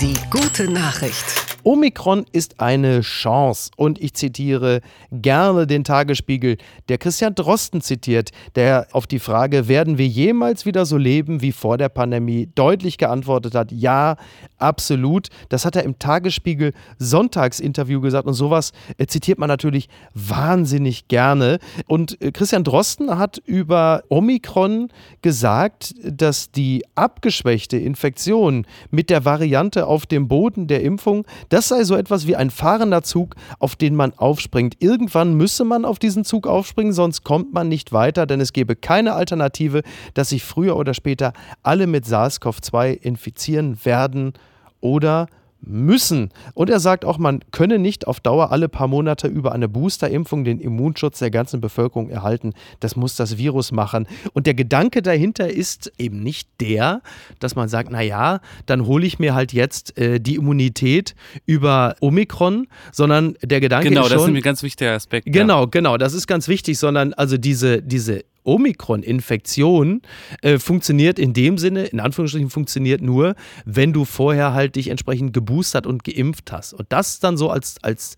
Die 0.00 0.14
gute 0.30 0.70
Nachricht. 0.70 1.53
Omikron 1.64 2.26
ist 2.32 2.60
eine 2.60 3.00
Chance 3.00 3.70
und 3.76 4.00
ich 4.00 4.14
zitiere 4.14 4.80
gerne 5.10 5.66
den 5.66 5.82
Tagesspiegel, 5.82 6.58
der 6.88 6.98
Christian 6.98 7.34
Drosten 7.34 7.80
zitiert, 7.80 8.30
der 8.54 8.86
auf 8.92 9.06
die 9.06 9.18
Frage, 9.18 9.66
werden 9.66 9.98
wir 9.98 10.06
jemals 10.06 10.66
wieder 10.66 10.84
so 10.86 10.96
leben 10.96 11.40
wie 11.40 11.52
vor 11.52 11.78
der 11.78 11.88
Pandemie, 11.88 12.50
deutlich 12.54 12.98
geantwortet 12.98 13.54
hat, 13.54 13.72
ja, 13.72 14.16
absolut. 14.58 15.28
Das 15.48 15.64
hat 15.64 15.76
er 15.76 15.84
im 15.84 15.98
Tagesspiegel 15.98 16.72
Sonntagsinterview 16.98 18.00
gesagt 18.00 18.26
und 18.26 18.34
sowas 18.34 18.72
äh, 18.98 19.06
zitiert 19.06 19.38
man 19.38 19.48
natürlich 19.48 19.88
wahnsinnig 20.14 21.08
gerne. 21.08 21.58
Und 21.86 22.20
äh, 22.20 22.32
Christian 22.32 22.64
Drosten 22.64 23.18
hat 23.18 23.38
über 23.44 24.02
Omikron 24.08 24.88
gesagt, 25.22 25.94
dass 26.04 26.50
die 26.50 26.84
abgeschwächte 26.94 27.76
Infektion 27.76 28.66
mit 28.90 29.10
der 29.10 29.24
Variante 29.24 29.86
auf 29.86 30.06
dem 30.06 30.28
Boden 30.28 30.66
der 30.66 30.82
Impfung, 30.82 31.26
das 31.54 31.68
sei 31.68 31.84
so 31.84 31.94
etwas 31.94 32.26
wie 32.26 32.34
ein 32.34 32.50
fahrender 32.50 33.04
Zug, 33.04 33.36
auf 33.60 33.76
den 33.76 33.94
man 33.94 34.12
aufspringt. 34.16 34.74
Irgendwann 34.80 35.34
müsse 35.34 35.64
man 35.64 35.84
auf 35.84 36.00
diesen 36.00 36.24
Zug 36.24 36.48
aufspringen, 36.48 36.92
sonst 36.92 37.22
kommt 37.22 37.54
man 37.54 37.68
nicht 37.68 37.92
weiter, 37.92 38.26
denn 38.26 38.40
es 38.40 38.52
gäbe 38.52 38.74
keine 38.74 39.12
Alternative, 39.12 39.82
dass 40.14 40.30
sich 40.30 40.42
früher 40.42 40.76
oder 40.76 40.94
später 40.94 41.32
alle 41.62 41.86
mit 41.86 42.06
SARS-CoV-2 42.06 42.94
infizieren 43.00 43.78
werden 43.84 44.32
oder 44.80 45.28
müssen. 45.66 46.30
Und 46.54 46.70
er 46.70 46.80
sagt 46.80 47.04
auch, 47.04 47.18
man 47.18 47.40
könne 47.50 47.78
nicht 47.78 48.06
auf 48.06 48.20
Dauer 48.20 48.52
alle 48.52 48.68
paar 48.68 48.88
Monate 48.88 49.28
über 49.28 49.52
eine 49.52 49.68
Boosterimpfung 49.68 50.44
den 50.44 50.60
Immunschutz 50.60 51.18
der 51.18 51.30
ganzen 51.30 51.60
Bevölkerung 51.60 52.10
erhalten. 52.10 52.52
Das 52.80 52.96
muss 52.96 53.16
das 53.16 53.38
Virus 53.38 53.72
machen. 53.72 54.06
Und 54.32 54.46
der 54.46 54.54
Gedanke 54.54 55.02
dahinter 55.02 55.50
ist 55.50 55.92
eben 55.98 56.22
nicht 56.22 56.48
der, 56.60 57.02
dass 57.38 57.56
man 57.56 57.68
sagt, 57.68 57.90
naja, 57.90 58.40
dann 58.66 58.86
hole 58.86 59.06
ich 59.06 59.18
mir 59.18 59.34
halt 59.34 59.52
jetzt 59.52 59.98
äh, 59.98 60.20
die 60.20 60.36
Immunität 60.36 61.14
über 61.46 61.96
Omikron, 62.00 62.66
sondern 62.92 63.36
der 63.42 63.60
Gedanke 63.60 63.88
genau, 63.88 64.02
ist 64.02 64.08
schon... 64.08 64.16
Genau, 64.16 64.24
das 64.24 64.32
ist 64.32 64.36
ein 64.36 64.42
ganz 64.42 64.62
wichtiger 64.62 64.92
Aspekt. 64.92 65.26
Genau, 65.30 65.62
ja. 65.62 65.68
genau, 65.70 65.96
das 65.96 66.14
ist 66.14 66.26
ganz 66.26 66.48
wichtig, 66.48 66.78
sondern 66.78 67.12
also 67.14 67.36
diese, 67.36 67.82
diese 67.82 68.24
Omikron-Infektion 68.44 70.02
äh, 70.42 70.58
funktioniert 70.58 71.18
in 71.18 71.32
dem 71.32 71.58
Sinne, 71.58 71.84
in 71.84 72.00
Anführungsstrichen 72.00 72.50
funktioniert 72.50 73.02
nur, 73.02 73.34
wenn 73.64 73.92
du 73.92 74.04
vorher 74.04 74.54
halt 74.54 74.76
dich 74.76 74.88
entsprechend 74.88 75.32
geboostert 75.32 75.86
und 75.86 76.04
geimpft 76.04 76.52
hast. 76.52 76.74
Und 76.74 76.86
das 76.90 77.20
dann 77.20 77.36
so 77.36 77.50
als, 77.50 77.76
als 77.82 78.16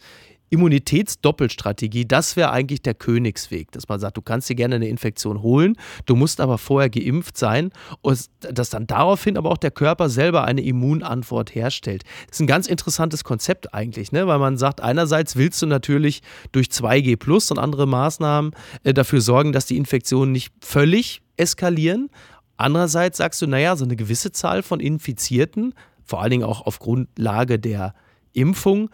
Immunitätsdoppelstrategie, 0.50 2.06
das 2.06 2.37
wäre 2.37 2.50
eigentlich 2.50 2.82
der 2.82 2.94
Königsweg, 2.94 3.72
dass 3.72 3.88
man 3.88 3.98
sagt, 3.98 4.16
du 4.16 4.22
kannst 4.22 4.48
dir 4.48 4.54
gerne 4.54 4.76
eine 4.76 4.88
Infektion 4.88 5.42
holen, 5.42 5.76
du 6.06 6.14
musst 6.14 6.40
aber 6.40 6.59
vorher 6.59 6.88
geimpft 6.88 7.37
sein 7.37 7.70
und 8.00 8.26
dass 8.40 8.70
dann 8.70 8.87
daraufhin 8.87 9.37
aber 9.37 9.50
auch 9.50 9.59
der 9.59 9.70
Körper 9.70 10.09
selber 10.09 10.44
eine 10.44 10.62
Immunantwort 10.62 11.54
herstellt. 11.54 12.04
Das 12.28 12.37
ist 12.37 12.40
ein 12.40 12.46
ganz 12.46 12.68
interessantes 12.68 13.24
Konzept 13.24 13.74
eigentlich, 13.74 14.12
ne? 14.12 14.26
weil 14.26 14.38
man 14.38 14.56
sagt, 14.56 14.80
einerseits 14.80 15.37
willst 15.37 15.61
du 15.62 15.66
natürlich 15.66 16.22
durch 16.52 16.68
2G 16.68 17.16
Plus 17.16 17.50
und 17.50 17.59
andere 17.59 17.87
Maßnahmen 17.87 18.52
äh, 18.85 18.94
dafür 18.94 19.20
sorgen, 19.20 19.52
dass 19.52 19.66
die 19.66 19.76
Infektionen 19.76 20.32
nicht 20.32 20.52
völlig 20.61 21.22
eskalieren. 21.37 22.09
Andererseits 22.56 23.18
sagst 23.18 23.42
du, 23.42 23.46
naja, 23.46 23.76
so 23.76 23.85
eine 23.85 23.96
gewisse 23.96 24.32
Zahl 24.32 24.62
von 24.62 24.80
Infizierten, 24.80 25.74
vor 26.04 26.22
allen 26.22 26.30
Dingen 26.30 26.44
auch 26.44 26.64
auf 26.66 26.78
Grundlage 26.78 27.59
der 27.59 27.94
Impfung, 28.32 28.90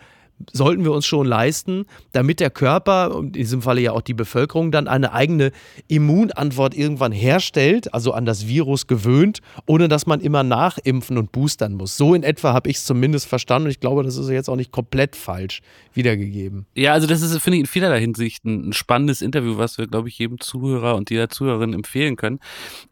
sollten 0.52 0.84
wir 0.84 0.92
uns 0.92 1.06
schon 1.06 1.26
leisten, 1.26 1.86
damit 2.12 2.40
der 2.40 2.50
Körper, 2.50 3.18
in 3.18 3.32
diesem 3.32 3.62
Falle 3.62 3.80
ja 3.80 3.92
auch 3.92 4.00
die 4.00 4.14
Bevölkerung, 4.14 4.72
dann 4.72 4.88
eine 4.88 5.12
eigene 5.12 5.52
Immunantwort 5.88 6.74
irgendwann 6.74 7.12
herstellt, 7.12 7.92
also 7.94 8.12
an 8.12 8.24
das 8.24 8.46
Virus 8.46 8.86
gewöhnt, 8.86 9.40
ohne 9.66 9.88
dass 9.88 10.06
man 10.06 10.20
immer 10.20 10.42
nachimpfen 10.42 11.18
und 11.18 11.32
boostern 11.32 11.74
muss. 11.74 11.96
So 11.96 12.14
in 12.14 12.22
etwa 12.22 12.52
habe 12.52 12.70
ich 12.70 12.76
es 12.76 12.84
zumindest 12.84 13.26
verstanden 13.26 13.66
und 13.66 13.70
ich 13.70 13.80
glaube, 13.80 14.02
das 14.02 14.16
ist 14.16 14.28
jetzt 14.30 14.48
auch 14.48 14.56
nicht 14.56 14.72
komplett 14.72 15.16
falsch 15.16 15.60
wiedergegeben. 15.94 16.66
Ja, 16.74 16.92
also 16.92 17.06
das 17.06 17.22
ist, 17.22 17.36
finde 17.38 17.56
ich, 17.58 17.60
in 17.62 17.66
vielerlei 17.66 18.00
Hinsicht 18.00 18.44
ein 18.44 18.72
spannendes 18.72 19.22
Interview, 19.22 19.58
was 19.58 19.78
wir, 19.78 19.86
glaube 19.86 20.08
ich, 20.08 20.18
jedem 20.18 20.40
Zuhörer 20.40 20.96
und 20.96 21.10
jeder 21.10 21.28
Zuhörerin 21.28 21.72
empfehlen 21.74 22.16
können. 22.16 22.40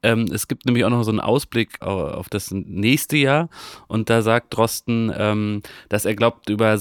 Ähm, 0.02 0.26
es 0.32 0.48
gibt 0.48 0.66
nämlich 0.66 0.84
auch 0.84 0.90
noch 0.90 1.02
so 1.02 1.10
einen 1.10 1.20
Ausblick 1.20 1.80
auf 1.80 2.28
das 2.28 2.50
nächste 2.50 3.16
Jahr 3.16 3.48
und 3.88 4.10
da 4.10 4.22
sagt 4.22 4.56
Drosten, 4.56 5.12
ähm, 5.16 5.62
dass 5.88 6.04
er 6.04 6.14
glaubt, 6.14 6.48
über 6.48 6.78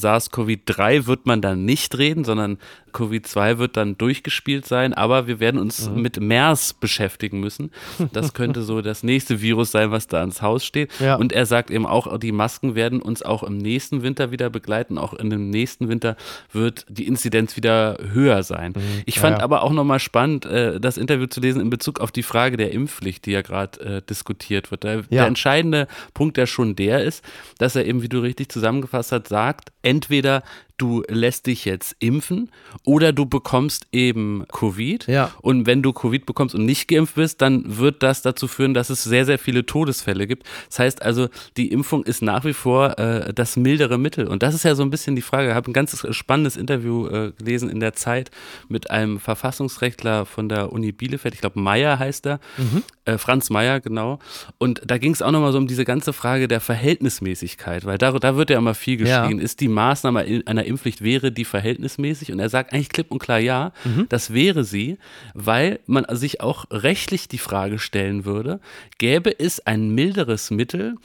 SARS-CoV-3 0.65 1.05
wird 1.07 1.25
man 1.25 1.41
dann 1.41 1.65
nicht 1.65 1.97
reden, 1.97 2.23
sondern 2.23 2.57
Covid-2 2.93 3.57
wird 3.57 3.77
dann 3.77 3.97
durchgespielt 3.97 4.65
sein, 4.65 4.93
aber 4.93 5.27
wir 5.27 5.39
werden 5.39 5.59
uns 5.59 5.89
mhm. 5.89 6.01
mit 6.01 6.19
MERS 6.19 6.73
beschäftigen 6.73 7.39
müssen. 7.39 7.71
Das 8.13 8.33
könnte 8.33 8.63
so 8.63 8.81
das 8.81 9.03
nächste 9.03 9.41
Virus 9.41 9.71
sein, 9.71 9.91
was 9.91 10.07
da 10.07 10.19
ans 10.19 10.41
Haus 10.41 10.65
steht. 10.65 10.91
Ja. 10.99 11.15
Und 11.15 11.33
er 11.33 11.45
sagt 11.45 11.71
eben 11.71 11.85
auch, 11.85 12.17
die 12.17 12.31
Masken 12.31 12.75
werden 12.75 13.01
uns 13.01 13.21
auch 13.21 13.43
im 13.43 13.57
nächsten 13.57 14.03
Winter 14.03 14.31
wieder 14.31 14.49
begleiten. 14.49 14.97
Auch 14.97 15.13
in 15.13 15.29
dem 15.29 15.49
nächsten 15.49 15.89
Winter 15.89 16.15
wird 16.51 16.85
die 16.89 17.07
Inzidenz 17.07 17.55
wieder 17.55 17.97
höher 18.11 18.43
sein. 18.43 18.73
Mhm. 18.75 19.03
Ich 19.05 19.19
fand 19.19 19.33
ja, 19.33 19.39
ja. 19.39 19.43
aber 19.43 19.63
auch 19.63 19.71
nochmal 19.71 19.99
spannend, 19.99 20.45
äh, 20.45 20.79
das 20.79 20.97
Interview 20.97 21.27
zu 21.27 21.39
lesen 21.39 21.61
in 21.61 21.69
Bezug 21.69 21.99
auf 21.99 22.11
die 22.11 22.23
Frage 22.23 22.57
der 22.57 22.71
Impfpflicht, 22.71 23.25
die 23.25 23.31
ja 23.31 23.41
gerade 23.41 23.79
äh, 23.79 24.01
diskutiert 24.01 24.71
wird. 24.71 24.83
Der, 24.83 25.03
der 25.03 25.25
entscheidende 25.25 25.87
Punkt, 26.13 26.37
der 26.37 26.45
schon 26.45 26.75
der 26.75 27.03
ist, 27.03 27.23
dass 27.57 27.75
er 27.75 27.85
eben, 27.85 28.01
wie 28.01 28.09
du 28.09 28.19
richtig 28.19 28.51
zusammengefasst 28.51 29.11
hast, 29.11 29.27
sagt, 29.27 29.71
entweder 29.81 30.43
du 30.79 31.03
lässt 31.07 31.45
dich 31.45 31.65
jetzt 31.65 31.95
impfen 31.99 32.49
oder 32.83 33.13
du 33.13 33.25
bekommst 33.25 33.87
eben 33.91 34.45
Covid. 34.51 35.07
Ja. 35.07 35.31
Und 35.41 35.67
wenn 35.67 35.83
du 35.83 35.93
Covid 35.93 36.25
bekommst 36.25 36.55
und 36.55 36.65
nicht 36.65 36.87
geimpft 36.87 37.15
bist, 37.15 37.41
dann 37.41 37.77
wird 37.77 38.01
das 38.01 38.21
dazu 38.21 38.47
führen, 38.47 38.73
dass 38.73 38.89
es 38.89 39.03
sehr, 39.03 39.25
sehr 39.25 39.37
viele 39.37 39.65
Todesfälle 39.65 40.25
gibt. 40.25 40.47
Das 40.69 40.79
heißt 40.79 41.01
also, 41.03 41.27
die 41.57 41.71
Impfung 41.71 42.03
ist 42.03 42.21
nach 42.21 42.45
wie 42.45 42.53
vor 42.53 42.97
äh, 42.97 43.33
das 43.33 43.57
mildere 43.57 43.97
Mittel. 43.97 44.27
Und 44.27 44.41
das 44.41 44.55
ist 44.55 44.63
ja 44.63 44.73
so 44.73 44.83
ein 44.83 44.89
bisschen 44.89 45.15
die 45.15 45.21
Frage. 45.21 45.49
Ich 45.49 45.55
habe 45.55 45.69
ein 45.69 45.73
ganz 45.73 46.05
spannendes 46.11 46.57
Interview 46.57 47.07
äh, 47.07 47.31
gelesen 47.37 47.69
in 47.69 47.79
der 47.79 47.93
Zeit 47.93 48.31
mit 48.69 48.89
einem 48.89 49.19
Verfassungsrechtler 49.19 50.25
von 50.25 50.49
der 50.49 50.71
Uni 50.71 50.91
Bielefeld. 50.91 51.33
Ich 51.33 51.41
glaube, 51.41 51.59
Meyer 51.59 51.99
heißt 51.99 52.25
er. 52.25 52.39
Mhm. 52.57 52.83
Äh, 53.05 53.17
Franz 53.17 53.49
Meyer, 53.49 53.79
genau. 53.79 54.19
Und 54.57 54.81
da 54.85 54.97
ging 54.97 55.11
es 55.11 55.21
auch 55.21 55.31
nochmal 55.31 55.51
so 55.51 55.57
um 55.57 55.67
diese 55.67 55.85
ganze 55.85 56.13
Frage 56.13 56.47
der 56.47 56.61
Verhältnismäßigkeit, 56.61 57.85
weil 57.85 57.97
da, 57.97 58.11
da 58.11 58.35
wird 58.35 58.49
ja 58.49 58.57
immer 58.57 58.75
viel 58.75 58.97
geschrieben. 58.97 59.39
Ja. 59.39 59.43
Ist 59.43 59.59
die 59.59 59.67
Maßnahme 59.67 60.43
einer 60.45 60.65
Impfpflicht 60.69 61.03
wäre 61.03 61.31
die 61.31 61.45
verhältnismäßig? 61.45 62.31
Und 62.31 62.39
er 62.39 62.49
sagt 62.49 62.73
eigentlich 62.73 62.89
klipp 62.89 63.11
und 63.11 63.19
klar 63.19 63.39
ja, 63.39 63.73
mhm. 63.83 64.05
das 64.09 64.33
wäre 64.33 64.63
sie, 64.63 64.97
weil 65.33 65.79
man 65.85 66.05
sich 66.15 66.41
auch 66.41 66.65
rechtlich 66.71 67.27
die 67.27 67.37
Frage 67.37 67.79
stellen 67.79 68.25
würde, 68.25 68.59
gäbe 68.97 69.37
es 69.39 69.65
ein 69.65 69.89
milderes 69.89 70.51
Mittel, 70.51 70.95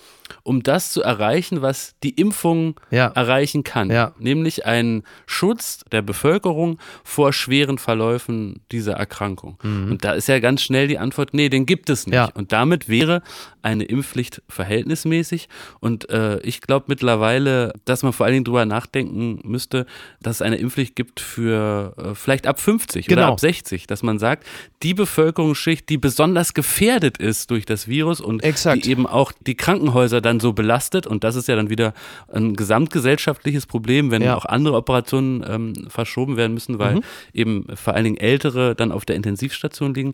um 0.45 0.63
das 0.63 0.93
zu 0.93 1.03
erreichen, 1.03 1.63
was 1.63 1.95
die 2.03 2.11
Impfung 2.11 2.79
ja. 2.91 3.07
erreichen 3.09 3.65
kann, 3.65 3.91
ja. 3.91 4.13
nämlich 4.19 4.67
einen 4.67 5.03
Schutz 5.27 5.85
der 5.91 6.03
Bevölkerung 6.03 6.79
vor 7.03 7.33
schweren 7.33 7.79
Verläufen 7.79 8.61
dieser 8.71 8.93
Erkrankung. 8.93 9.59
Mhm. 9.63 9.93
Und 9.93 10.05
da 10.05 10.13
ist 10.13 10.29
ja 10.29 10.39
ganz 10.39 10.63
schnell 10.63 10.87
die 10.87 10.99
Antwort, 10.99 11.33
nee, 11.33 11.49
den 11.49 11.65
gibt 11.65 11.89
es 11.89 12.07
nicht. 12.07 12.15
Ja. 12.15 12.29
Und 12.35 12.53
damit 12.53 12.89
wäre 12.89 13.23
eine 13.63 13.85
Impfpflicht 13.85 14.43
verhältnismäßig. 14.49 15.49
Und 15.81 16.11
äh, 16.11 16.39
ich 16.41 16.61
glaube 16.61 16.87
mittlerweile, 16.89 17.73
dass 17.87 18.03
man 18.03 18.13
vor 18.13 18.27
allen 18.27 18.35
Dingen 18.35 18.45
drüber 18.45 18.67
nachdenken 18.67 19.41
müsste, 19.43 19.87
dass 20.21 20.37
es 20.37 20.43
eine 20.43 20.57
Impfpflicht 20.57 20.95
gibt 20.95 21.21
für 21.21 21.95
äh, 21.97 22.15
vielleicht 22.15 22.47
ab 22.47 22.61
50 22.61 23.07
genau. 23.07 23.23
oder 23.23 23.33
ab 23.33 23.41
60, 23.41 23.87
dass 23.87 24.03
man 24.03 24.19
sagt, 24.19 24.47
die 24.83 24.93
Bevölkerungsschicht, 24.93 25.89
die 25.89 25.97
besonders 25.97 26.53
gefährdet 26.53 27.17
ist 27.17 27.51
durch 27.51 27.65
das 27.65 27.89
Virus 27.89 28.21
und 28.21 28.45
Exakt. 28.45 28.85
die 28.85 28.91
eben 28.91 29.07
auch 29.07 29.33
die 29.41 29.57
Krankenhäuser 29.57 30.21
dann 30.21 30.34
so 30.41 30.53
belastet, 30.53 31.07
und 31.07 31.25
das 31.25 31.37
ist 31.37 31.49
ja 31.49 31.57
dann 31.57 31.71
wieder 31.71 31.95
ein 32.33 32.55
gesamtgesellschaftliches 32.55 33.67
Problem, 33.67 34.11
wenn 34.11 34.23
ja. 34.23 34.37
auch 34.37 34.45
andere 34.45 34.77
Operationen 34.77 35.45
ähm, 35.49 35.87
verschoben 35.89 36.37
werden 36.37 36.55
müssen, 36.55 36.79
weil 36.79 36.97
mhm. 36.97 37.03
eben 37.33 37.67
vor 37.75 37.95
allen 37.95 38.05
Dingen 38.05 38.17
Ältere 38.17 38.75
dann 38.75 38.93
auf 38.93 39.05
der 39.05 39.17
Intensivstation 39.17 39.95
liegen, 39.95 40.13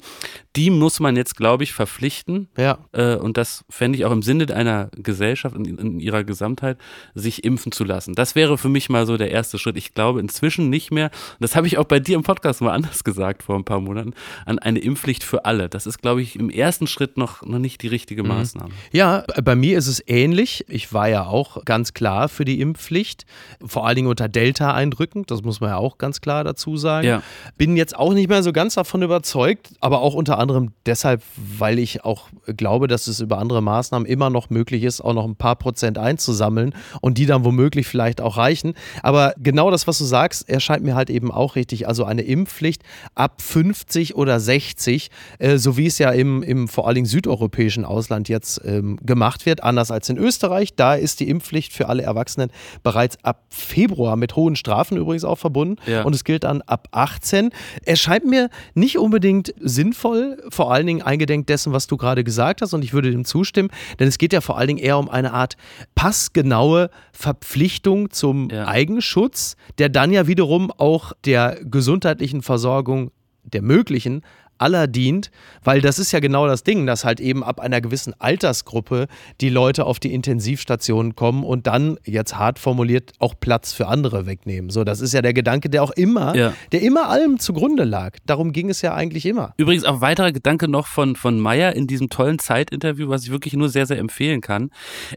die 0.57 0.71
muss 0.71 1.01
man 1.01 1.17
jetzt, 1.17 1.37
glaube 1.37 1.65
ich, 1.65 1.73
verpflichten. 1.73 2.49
Ja. 2.57 2.79
Äh, 2.93 3.17
und 3.17 3.37
das 3.37 3.65
fände 3.69 3.99
ich 3.99 4.05
auch 4.05 4.13
im 4.13 4.23
Sinne 4.23 4.55
einer 4.55 4.91
Gesellschaft 4.97 5.57
in, 5.57 5.65
in 5.79 6.01
ihrer 6.01 6.25
Gesamtheit, 6.25 6.79
sich 7.15 7.45
impfen 7.45 7.73
zu 7.73 7.85
lassen. 7.85 8.15
Das 8.15 8.35
wäre 8.35 8.59
für 8.59 8.69
mich 8.69 8.89
mal 8.89 9.07
so 9.07 9.17
der 9.17 9.31
erste 9.31 9.59
Schritt. 9.59 9.77
Ich 9.77 9.95
glaube 9.95 10.21
inzwischen 10.21 10.71
nicht 10.71 10.91
mehr, 10.91 11.11
das 11.39 11.57
habe 11.57 11.67
ich 11.67 11.79
auch 11.79 11.85
bei 11.85 12.01
dir 12.01 12.17
im 12.17 12.23
Podcast 12.23 12.61
mal 12.61 12.71
anders 12.75 13.05
gesagt 13.05 13.43
vor 13.43 13.57
ein 13.57 13.65
paar 13.65 13.81
Monaten, 13.81 14.15
an 14.47 14.59
eine 14.59 14.79
Impfpflicht 14.79 15.25
für 15.25 15.45
alle. 15.45 15.69
Das 15.69 15.87
ist, 15.87 16.01
glaube 16.03 16.23
ich, 16.23 16.37
im 16.37 16.51
ersten 16.51 16.87
Schritt 16.87 17.17
noch, 17.17 17.43
noch 17.43 17.59
nicht 17.59 17.83
die 17.83 17.89
richtige 17.89 18.23
mhm. 18.23 18.29
Maßnahme. 18.31 18.71
Ja, 18.93 19.25
bei 19.43 19.55
mir 19.55 19.79
ist 19.79 19.87
es 19.87 20.01
ähnlich. 20.11 20.65
Ich 20.69 20.93
war 20.93 21.09
ja 21.09 21.25
auch 21.25 21.65
ganz 21.65 21.95
klar 21.95 22.29
für 22.29 22.45
die 22.45 22.61
Impfpflicht, 22.61 23.25
vor 23.65 23.87
allen 23.87 23.97
Dingen 23.97 24.09
unter 24.09 24.29
Delta-Eindrücken, 24.29 25.25
das 25.27 25.43
muss 25.43 25.61
man 25.61 25.71
ja 25.71 25.77
auch 25.77 25.99
ganz 25.99 26.21
klar 26.21 26.45
dazu 26.45 26.77
sagen. 26.77 27.07
Ja. 27.07 27.23
Bin 27.57 27.77
jetzt 27.77 27.97
auch 27.97 28.13
nicht 28.13 28.29
mehr 28.29 28.43
so 28.43 28.53
ganz 28.53 28.75
davon 28.75 29.03
überzeugt, 29.03 29.71
aber 29.81 30.01
auch 30.01 30.15
unter 30.15 30.39
anderem 30.39 30.73
deshalb, 30.85 31.23
weil 31.37 31.79
ich 31.79 32.05
auch 32.05 32.29
glaube, 32.47 32.89
dass 32.89 33.07
es 33.07 33.21
über 33.21 33.39
andere 33.39 33.63
Maßnahmen 33.63 34.07
immer 34.07 34.31
noch 34.31 34.51
möglich 34.51 34.83
ist, 34.83 35.01
auch 35.01 35.15
noch 35.15 35.25
ein 35.25 35.37
paar 35.37 35.57
Prozent 35.57 35.97
einzusammeln 35.97 36.75
und 37.01 37.17
die 37.17 37.27
dann 37.27 37.45
womöglich 37.45 37.87
vielleicht 37.87 38.21
auch 38.21 38.37
reichen. 38.37 38.75
Aber 39.03 39.35
genau 39.39 39.71
das, 39.71 39.87
was 39.87 39.99
du 39.99 40.05
sagst, 40.05 40.49
erscheint 40.49 40.83
mir 40.83 40.97
halt 40.97 41.11
eben 41.11 41.31
auch 41.31 41.55
richtig. 41.55 41.87
Also 41.87 42.05
eine 42.05 42.23
Impfpflicht 42.23 42.83
ab 43.15 43.41
50 43.41 44.17
oder 44.17 44.41
60, 44.41 45.11
äh, 45.39 45.57
so 45.57 45.77
wie 45.77 45.87
es 45.87 45.99
ja 45.99 46.11
im, 46.11 46.43
im 46.43 46.67
vor 46.67 46.87
allen 46.87 46.97
Dingen 46.97 47.07
südeuropäischen 47.07 47.85
Ausland 47.85 48.29
jetzt 48.29 48.61
ähm, 48.65 48.99
gemacht 49.03 49.47
wird, 49.47 49.63
anders 49.63 49.93
als 49.93 50.00
in 50.09 50.19
Österreich. 50.19 50.75
Da 50.75 50.95
ist 50.95 51.21
die 51.21 51.29
Impfpflicht 51.29 51.73
für 51.73 51.89
alle 51.89 52.03
Erwachsenen 52.03 52.51
bereits 52.83 53.23
ab 53.25 53.45
Februar 53.49 54.17
mit 54.17 54.37
hohen 54.37 54.57
Strafen 54.57 54.97
übrigens 54.97 55.25
auch 55.25 55.37
verbunden. 55.37 55.77
Ja. 55.87 56.03
Und 56.03 56.15
es 56.15 56.25
gilt 56.25 56.45
dann 56.45 56.63
ab 56.63 56.89
18. 56.93 57.51
Erscheint 57.85 58.25
mir 58.27 58.49
nicht 58.75 58.99
unbedingt 58.99 59.55
sinnvoll, 59.61 60.43
vor 60.49 60.73
allen 60.73 60.87
Dingen 60.87 61.03
eingedenk 61.03 61.47
dessen, 61.47 61.73
was 61.73 61.87
du 61.87 61.97
gerade 61.97 62.25
gesagt 62.25 62.63
hast. 62.63 62.73
Und 62.75 62.85
ich 62.85 62.93
würde 62.93 63.11
dem 63.11 63.25
zustimmen, 63.25 63.71
denn 63.99 64.09
es 64.09 64.19
geht 64.19 64.33
ja 64.33 64.41
vor 64.41 64.59
allen 64.59 64.69
Dingen 64.69 64.81
eher 64.81 64.99
um 64.99 65.09
eine 65.09 65.33
Art 65.33 65.57
passgenaue 65.95 66.91
Verpflichtung 67.13 68.11
zum 68.11 68.49
ja. 68.51 68.67
Eigenschutz, 68.67 69.57
der 69.79 69.89
dann 69.89 70.13
ja 70.13 70.27
wiederum 70.27 70.71
auch 70.71 71.13
der 71.25 71.59
gesundheitlichen 71.65 72.43
Versorgung 72.43 73.11
der 73.43 73.63
möglichen 73.63 74.23
aller 74.61 74.87
dient, 74.87 75.31
weil 75.65 75.81
das 75.81 75.99
ist 75.99 76.13
ja 76.13 76.21
genau 76.21 76.47
das 76.47 76.63
Ding, 76.63 76.87
dass 76.87 77.05
halt 77.05 77.21
eben 77.21 77.43
ab 77.43 77.61
einer 77.61 77.81
gewissen 77.81 78.15
Altersgruppe 78.19 79.07
die 79.41 79.49
Leute 79.49 79.87
auf 79.87 79.99
die 79.99 80.13
Intensivstationen 80.13 81.15
kommen 81.15 81.45
und 81.45 81.67
dann, 81.67 81.99
jetzt 82.05 82.37
hart 82.37 82.59
formuliert, 82.59 83.13
auch 83.19 83.35
Platz 83.39 83.73
für 83.73 83.87
andere 83.87 84.27
wegnehmen. 84.27 84.71
So, 84.71 84.85
das 84.85 85.01
ist 85.01 85.15
ja 85.15 85.23
der 85.23 85.33
Gedanke, 85.33 85.71
der 85.71 85.83
auch 85.83 85.93
immer, 85.93 86.35
ja. 86.37 86.53
der 86.73 86.83
immer 86.83 87.09
allem 87.09 87.39
zugrunde 87.39 87.85
lag. 87.85 88.17
Darum 88.27 88.53
ging 88.53 88.71
es 88.71 88.83
ja 88.83 88.95
eigentlich 88.95 89.27
immer. 89.27 89.55
Übrigens 89.57 89.85
auch 89.85 90.01
weiterer 90.01 90.33
Gedanke 90.33 90.69
noch 90.69 90.87
von, 90.87 91.17
von 91.17 91.41
Meyer 91.41 91.75
in 91.75 91.87
diesem 91.87 92.11
tollen 92.11 92.39
Zeitinterview, 92.39 93.09
was 93.09 93.25
ich 93.25 93.31
wirklich 93.31 93.55
nur 93.55 93.69
sehr, 93.69 93.87
sehr 93.87 93.99
empfehlen 93.99 94.41
kann, 94.41 94.71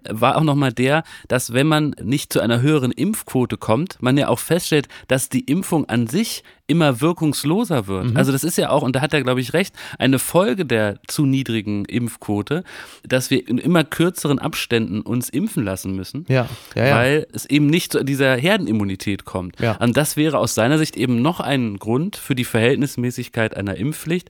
war 0.10 0.38
auch 0.38 0.44
nochmal 0.44 0.74
der, 0.74 1.04
dass 1.28 1.54
wenn 1.54 1.68
man 1.68 1.96
nicht 2.02 2.32
zu 2.32 2.40
einer 2.40 2.62
höheren 2.62 2.92
Impfquote 2.92 3.58
kommt, 3.58 4.02
man 4.02 4.18
ja 4.18 4.28
auch 4.30 4.40
feststellt, 4.40 4.88
dass 5.08 5.30
die 5.30 5.42
Impfung 5.42 5.90
an 5.90 6.08
sich 6.08 6.44
immer 6.68 7.02
wirkungsloser 7.02 7.88
wird. 7.88 8.12
Mhm. 8.12 8.18
Also 8.18 8.32
das 8.32 8.44
ist 8.44 8.58
ja 8.58 8.70
auch, 8.70 8.84
und 8.84 8.96
da 8.96 9.02
hat 9.02 9.14
er, 9.14 9.22
glaube 9.22 9.42
ich, 9.42 9.54
recht, 9.54 9.76
eine 10.00 10.18
Folge 10.18 10.66
der 10.66 11.00
zu 11.08 11.26
niedrigen 11.26 11.84
Impfquote, 11.86 12.64
dass 13.04 13.30
wir 13.30 13.48
in 13.48 13.58
immer 13.58 13.84
kürzeren 13.84 14.40
Abständen 14.40 15.02
uns 15.02 15.30
impfen 15.30 15.64
lassen 15.64 15.96
müssen, 15.96 16.26
ja. 16.30 16.48
Ja, 16.76 16.86
ja. 16.86 16.96
weil 16.96 17.28
es 17.34 17.46
eben 17.46 17.68
nicht 17.68 17.92
zu 17.92 18.04
dieser 18.04 18.36
Herdenimmunität 18.36 19.26
kommt. 19.26 19.58
Und 19.80 19.98
das 19.98 20.16
wäre 20.16 20.38
aus 20.38 20.56
seiner 20.56 20.78
Sicht 20.78 20.96
eben 20.96 21.22
noch 21.22 21.40
ein 21.40 21.78
Grund 21.78 22.16
für 22.16 22.36
die 22.36 22.46
Verhältnismäßigkeit 22.46 23.58
einer 23.58 23.76
Impfpflicht, 23.76 24.30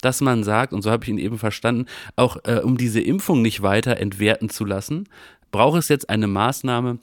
dass 0.00 0.20
man 0.20 0.42
sagt, 0.42 0.72
und 0.72 0.82
so 0.82 0.90
habe 0.90 1.04
ich 1.04 1.10
ihn 1.10 1.18
eben 1.18 1.38
verstanden, 1.38 1.86
auch 2.16 2.36
äh, 2.44 2.60
um 2.60 2.76
diese 2.76 3.00
Impfung 3.00 3.42
nicht 3.42 3.62
weiter 3.62 3.96
entwerten 3.98 4.48
zu 4.50 4.64
lassen, 4.64 5.08
braucht 5.50 5.78
es 5.78 5.88
jetzt 5.88 6.10
eine 6.10 6.26
Maßnahme, 6.26 6.98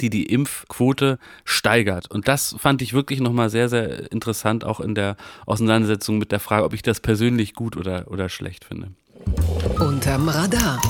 die 0.00 0.10
die 0.10 0.26
Impfquote 0.26 1.18
steigert. 1.44 2.10
Und 2.10 2.28
das 2.28 2.54
fand 2.58 2.82
ich 2.82 2.92
wirklich 2.92 3.20
nochmal 3.20 3.50
sehr, 3.50 3.68
sehr 3.68 4.10
interessant, 4.12 4.64
auch 4.64 4.80
in 4.80 4.94
der 4.94 5.16
Auseinandersetzung 5.46 6.18
mit 6.18 6.32
der 6.32 6.40
Frage, 6.40 6.64
ob 6.64 6.74
ich 6.74 6.82
das 6.82 7.00
persönlich 7.00 7.54
gut 7.54 7.76
oder, 7.76 8.10
oder 8.10 8.28
schlecht 8.28 8.64
finde. 8.64 8.88
Unterm 9.78 10.28
Radar. 10.28 10.80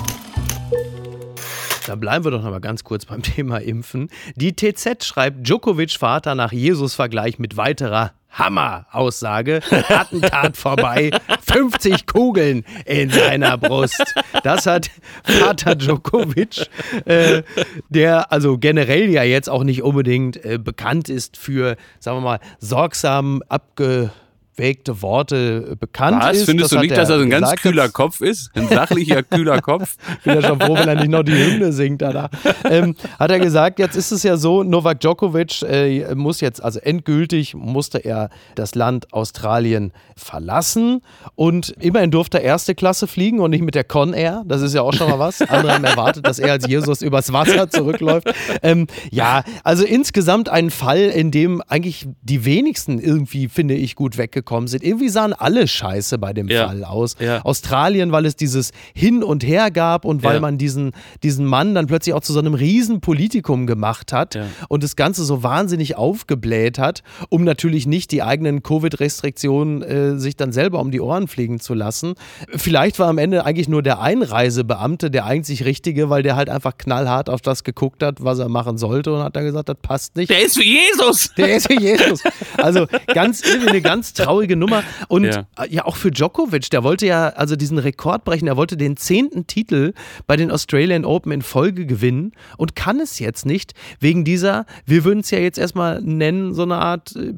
Da 1.87 1.97
bleiben 1.97 2.25
wir 2.25 2.31
doch 2.31 2.43
noch 2.43 2.51
mal 2.51 2.61
ganz 2.61 2.83
kurz 2.83 3.05
beim 3.05 3.23
Thema 3.23 3.59
Impfen. 3.59 4.09
Die 4.37 4.57
TZ 4.57 5.05
schreibt 5.05 5.47
Djokovic 5.47 5.93
Vater 5.93 6.35
nach 6.35 6.53
Jesus-Vergleich 6.53 7.38
mit 7.38 7.57
weiterer 7.57 8.12
Hammer-Aussage. 8.35 9.61
Attentat 9.88 10.57
vorbei, 10.57 11.11
50 11.47 12.07
Kugeln 12.07 12.64
in 12.85 13.11
seiner 13.11 13.57
Brust. 13.59 14.14
Das 14.42 14.66
hat 14.66 14.90
Vater 15.25 15.75
Djokovic, 15.75 16.68
äh, 17.07 17.42
der 17.88 18.33
also 18.33 18.59
generell 18.59 19.09
ja 19.11 19.23
jetzt 19.23 19.49
auch 19.49 19.64
nicht 19.64 19.83
unbedingt 19.83 20.44
äh, 20.44 20.59
bekannt 20.59 21.09
ist 21.09 21.37
für, 21.37 21.77
sagen 21.99 22.18
wir 22.18 22.23
mal, 22.23 22.40
sorgsam 22.59 23.42
abge 23.49 24.11
abgewägte 24.55 25.03
Worte 25.03 25.77
bekannt 25.79 26.23
Was? 26.23 26.38
ist. 26.38 26.45
Findest 26.47 26.73
das 26.73 26.79
du 26.79 26.83
nicht, 26.83 26.97
dass 26.97 27.11
er 27.11 27.19
so 27.19 27.23
ein 27.23 27.31
ganz 27.31 27.53
kühler 27.57 27.88
Kopf 27.88 28.21
ist? 28.21 28.51
Ein 28.55 28.69
sachlicher, 28.69 29.23
kühler 29.31 29.61
Kopf? 29.61 29.97
Ich 30.19 30.25
bin 30.25 30.35
ja 30.35 30.43
schon 30.49 30.61
froh, 30.61 30.75
wenn 30.75 30.88
er 30.88 30.95
nicht 30.95 31.09
noch 31.09 31.23
die 31.23 31.33
Hymne 31.33 31.73
singt. 31.73 32.03
Da. 32.03 32.31
Ähm, 32.69 32.95
hat 33.19 33.31
er 33.31 33.40
gesagt, 33.40 33.79
jetzt 33.79 33.97
ist 33.97 34.12
es 34.12 34.23
ja 34.23 34.37
so, 34.37 34.62
Novak 34.62 35.01
Djokovic 35.01 35.62
äh, 35.62 36.14
muss 36.14 36.40
jetzt, 36.40 36.62
also 36.62 36.79
endgültig 36.81 37.55
musste 37.55 37.99
er 37.99 38.31
das 38.55 38.75
Land 38.75 39.12
Australien 39.12 39.93
verlassen 40.17 41.01
und 41.35 41.71
immerhin 41.81 42.11
durfte 42.11 42.38
er 42.38 42.45
erste 42.45 42.75
Klasse 42.75 43.07
fliegen 43.07 43.40
und 43.40 43.51
nicht 43.51 43.62
mit 43.62 43.75
der 43.75 43.85
Con 43.85 44.12
Air. 44.12 44.45
Das 44.47 44.62
ist 44.62 44.75
ja 44.75 44.83
auch 44.83 44.93
schon 44.93 45.09
mal 45.09 45.19
was. 45.19 45.40
Andere 45.43 45.75
haben 45.75 45.85
erwartet, 45.85 46.27
dass 46.27 46.38
er 46.38 46.53
als 46.53 46.67
Jesus 46.67 47.03
übers 47.03 47.33
Wasser 47.33 47.69
zurückläuft. 47.69 48.33
Ähm, 48.62 48.87
ja, 49.11 49.43
also 49.64 49.85
insgesamt 49.85 50.49
ein 50.49 50.71
Fall, 50.71 51.01
in 51.01 51.31
dem 51.31 51.62
eigentlich 51.67 52.07
die 52.23 52.45
wenigsten 52.45 52.99
irgendwie, 53.01 53.49
finde 53.49 53.75
ich, 53.75 53.97
gut 53.97 54.17
weggekommen 54.17 54.44
gekommen 54.45 54.69
sind. 54.69 54.85
Irgendwie 54.85 55.09
sahen 55.09 55.33
alle 55.33 55.67
scheiße 55.67 56.19
bei 56.19 56.33
dem 56.33 56.49
ja. 56.49 56.67
Fall 56.67 56.85
aus. 56.85 57.17
Ja. 57.19 57.43
Australien, 57.43 58.13
weil 58.13 58.27
es 58.27 58.37
dieses 58.37 58.73
Hin 58.95 59.23
und 59.23 59.45
Her 59.45 59.71
gab 59.71 60.05
und 60.05 60.23
weil 60.23 60.35
ja. 60.35 60.41
man 60.41 60.59
diesen, 60.59 60.93
diesen 61.23 61.47
Mann 61.47 61.75
dann 61.75 61.87
plötzlich 61.87 62.15
auch 62.15 62.21
zu 62.21 62.33
so 62.33 62.39
einem 62.39 62.55
Riesenpolitikum 62.55 63.67
gemacht 63.67 64.13
hat 64.13 64.39
und 64.69 64.83
das 64.83 64.97
Ganze 64.97 65.25
so 65.25 65.43
wahnsinnig 65.43 65.97
aufgebläht 65.97 66.79
hat, 66.79 67.03
um 67.31 67.45
natürlich 67.45 67.87
nicht 67.87 68.13
die 68.13 68.23
eigenen 68.23 68.63
Covid-Restriktionen 68.63 69.83
äh, 69.83 70.19
sich 70.19 70.37
dann 70.37 70.53
selber 70.53 70.81
um 70.81 70.91
die 70.91 71.01
Ohren 71.01 71.27
fliegen 71.27 71.61
zu 71.61 71.75
lassen. 71.75 72.15
Vielleicht 72.49 72.99
war 72.99 73.09
am 73.09 73.19
Ende 73.19 73.45
eigentlich 73.45 73.69
nur 73.69 73.83
der 73.83 74.01
Einreisebeamte 74.01 75.11
der 75.11 75.25
einzig 75.25 75.65
Richtige, 75.65 76.11
weil 76.11 76.23
der 76.23 76.37
halt 76.37 76.51
einfach 76.51 76.77
knallhart 76.77 77.31
auf 77.31 77.41
das 77.41 77.65
geguckt 77.65 78.03
hat, 78.03 78.23
was 78.23 78.39
er 78.39 78.49
machen 78.49 78.77
sollte 78.77 79.15
und 79.15 79.23
hat 79.23 79.37
dann 79.37 79.45
gesagt, 79.45 79.69
das 79.69 79.77
passt 79.81 80.17
nicht. 80.17 80.31
Der 80.31 80.45
ist 80.45 80.57
für 80.57 80.65
Jesus! 80.65 81.31
Der 81.37 81.57
ist 81.57 81.67
für 81.67 81.81
Jesus. 81.81 82.23
Also 82.57 82.87
ganz, 83.13 83.43
eine 83.67 83.81
ganz 83.81 84.13
traurige 84.13 84.34
traurige 84.35 84.57
Nummer. 84.57 84.83
Und 85.09 85.25
ja. 85.25 85.47
ja. 85.68 85.85
auch 85.85 85.97
für 85.97 86.11
Djokovic, 86.11 86.70
der 86.70 86.83
wollte 86.83 87.07
ja 87.07 87.29
also 87.29 87.57
diesen 87.57 87.79
Rekord 87.79 88.25
brechen. 88.25 88.49
Er 88.49 88.57
wollte 88.57 88.77
den 88.77 88.97
zehnten 88.97 89.47
Titel 89.47 89.92
bei 90.27 90.37
den 90.37 90.51
Australian 90.51 91.05
Open 91.05 91.33
in 91.33 91.42
Folge 91.42 91.87
gewinnen 91.87 92.33
und 92.57 92.75
kann 92.75 93.01
es 93.01 93.18
jetzt 93.18 93.47
nicht 93.47 93.75
wegen 94.01 94.25
dieser, 94.25 94.66
wir 94.87 95.05
würden 95.05 95.20
es 95.20 95.31
ja 95.31 95.38
jetzt 95.38 95.59
erstmal 95.59 96.01
nennen, 96.03 96.55
so 96.55 96.62
eine 96.62 96.77
Art 96.77 97.14
äh, 97.16 97.35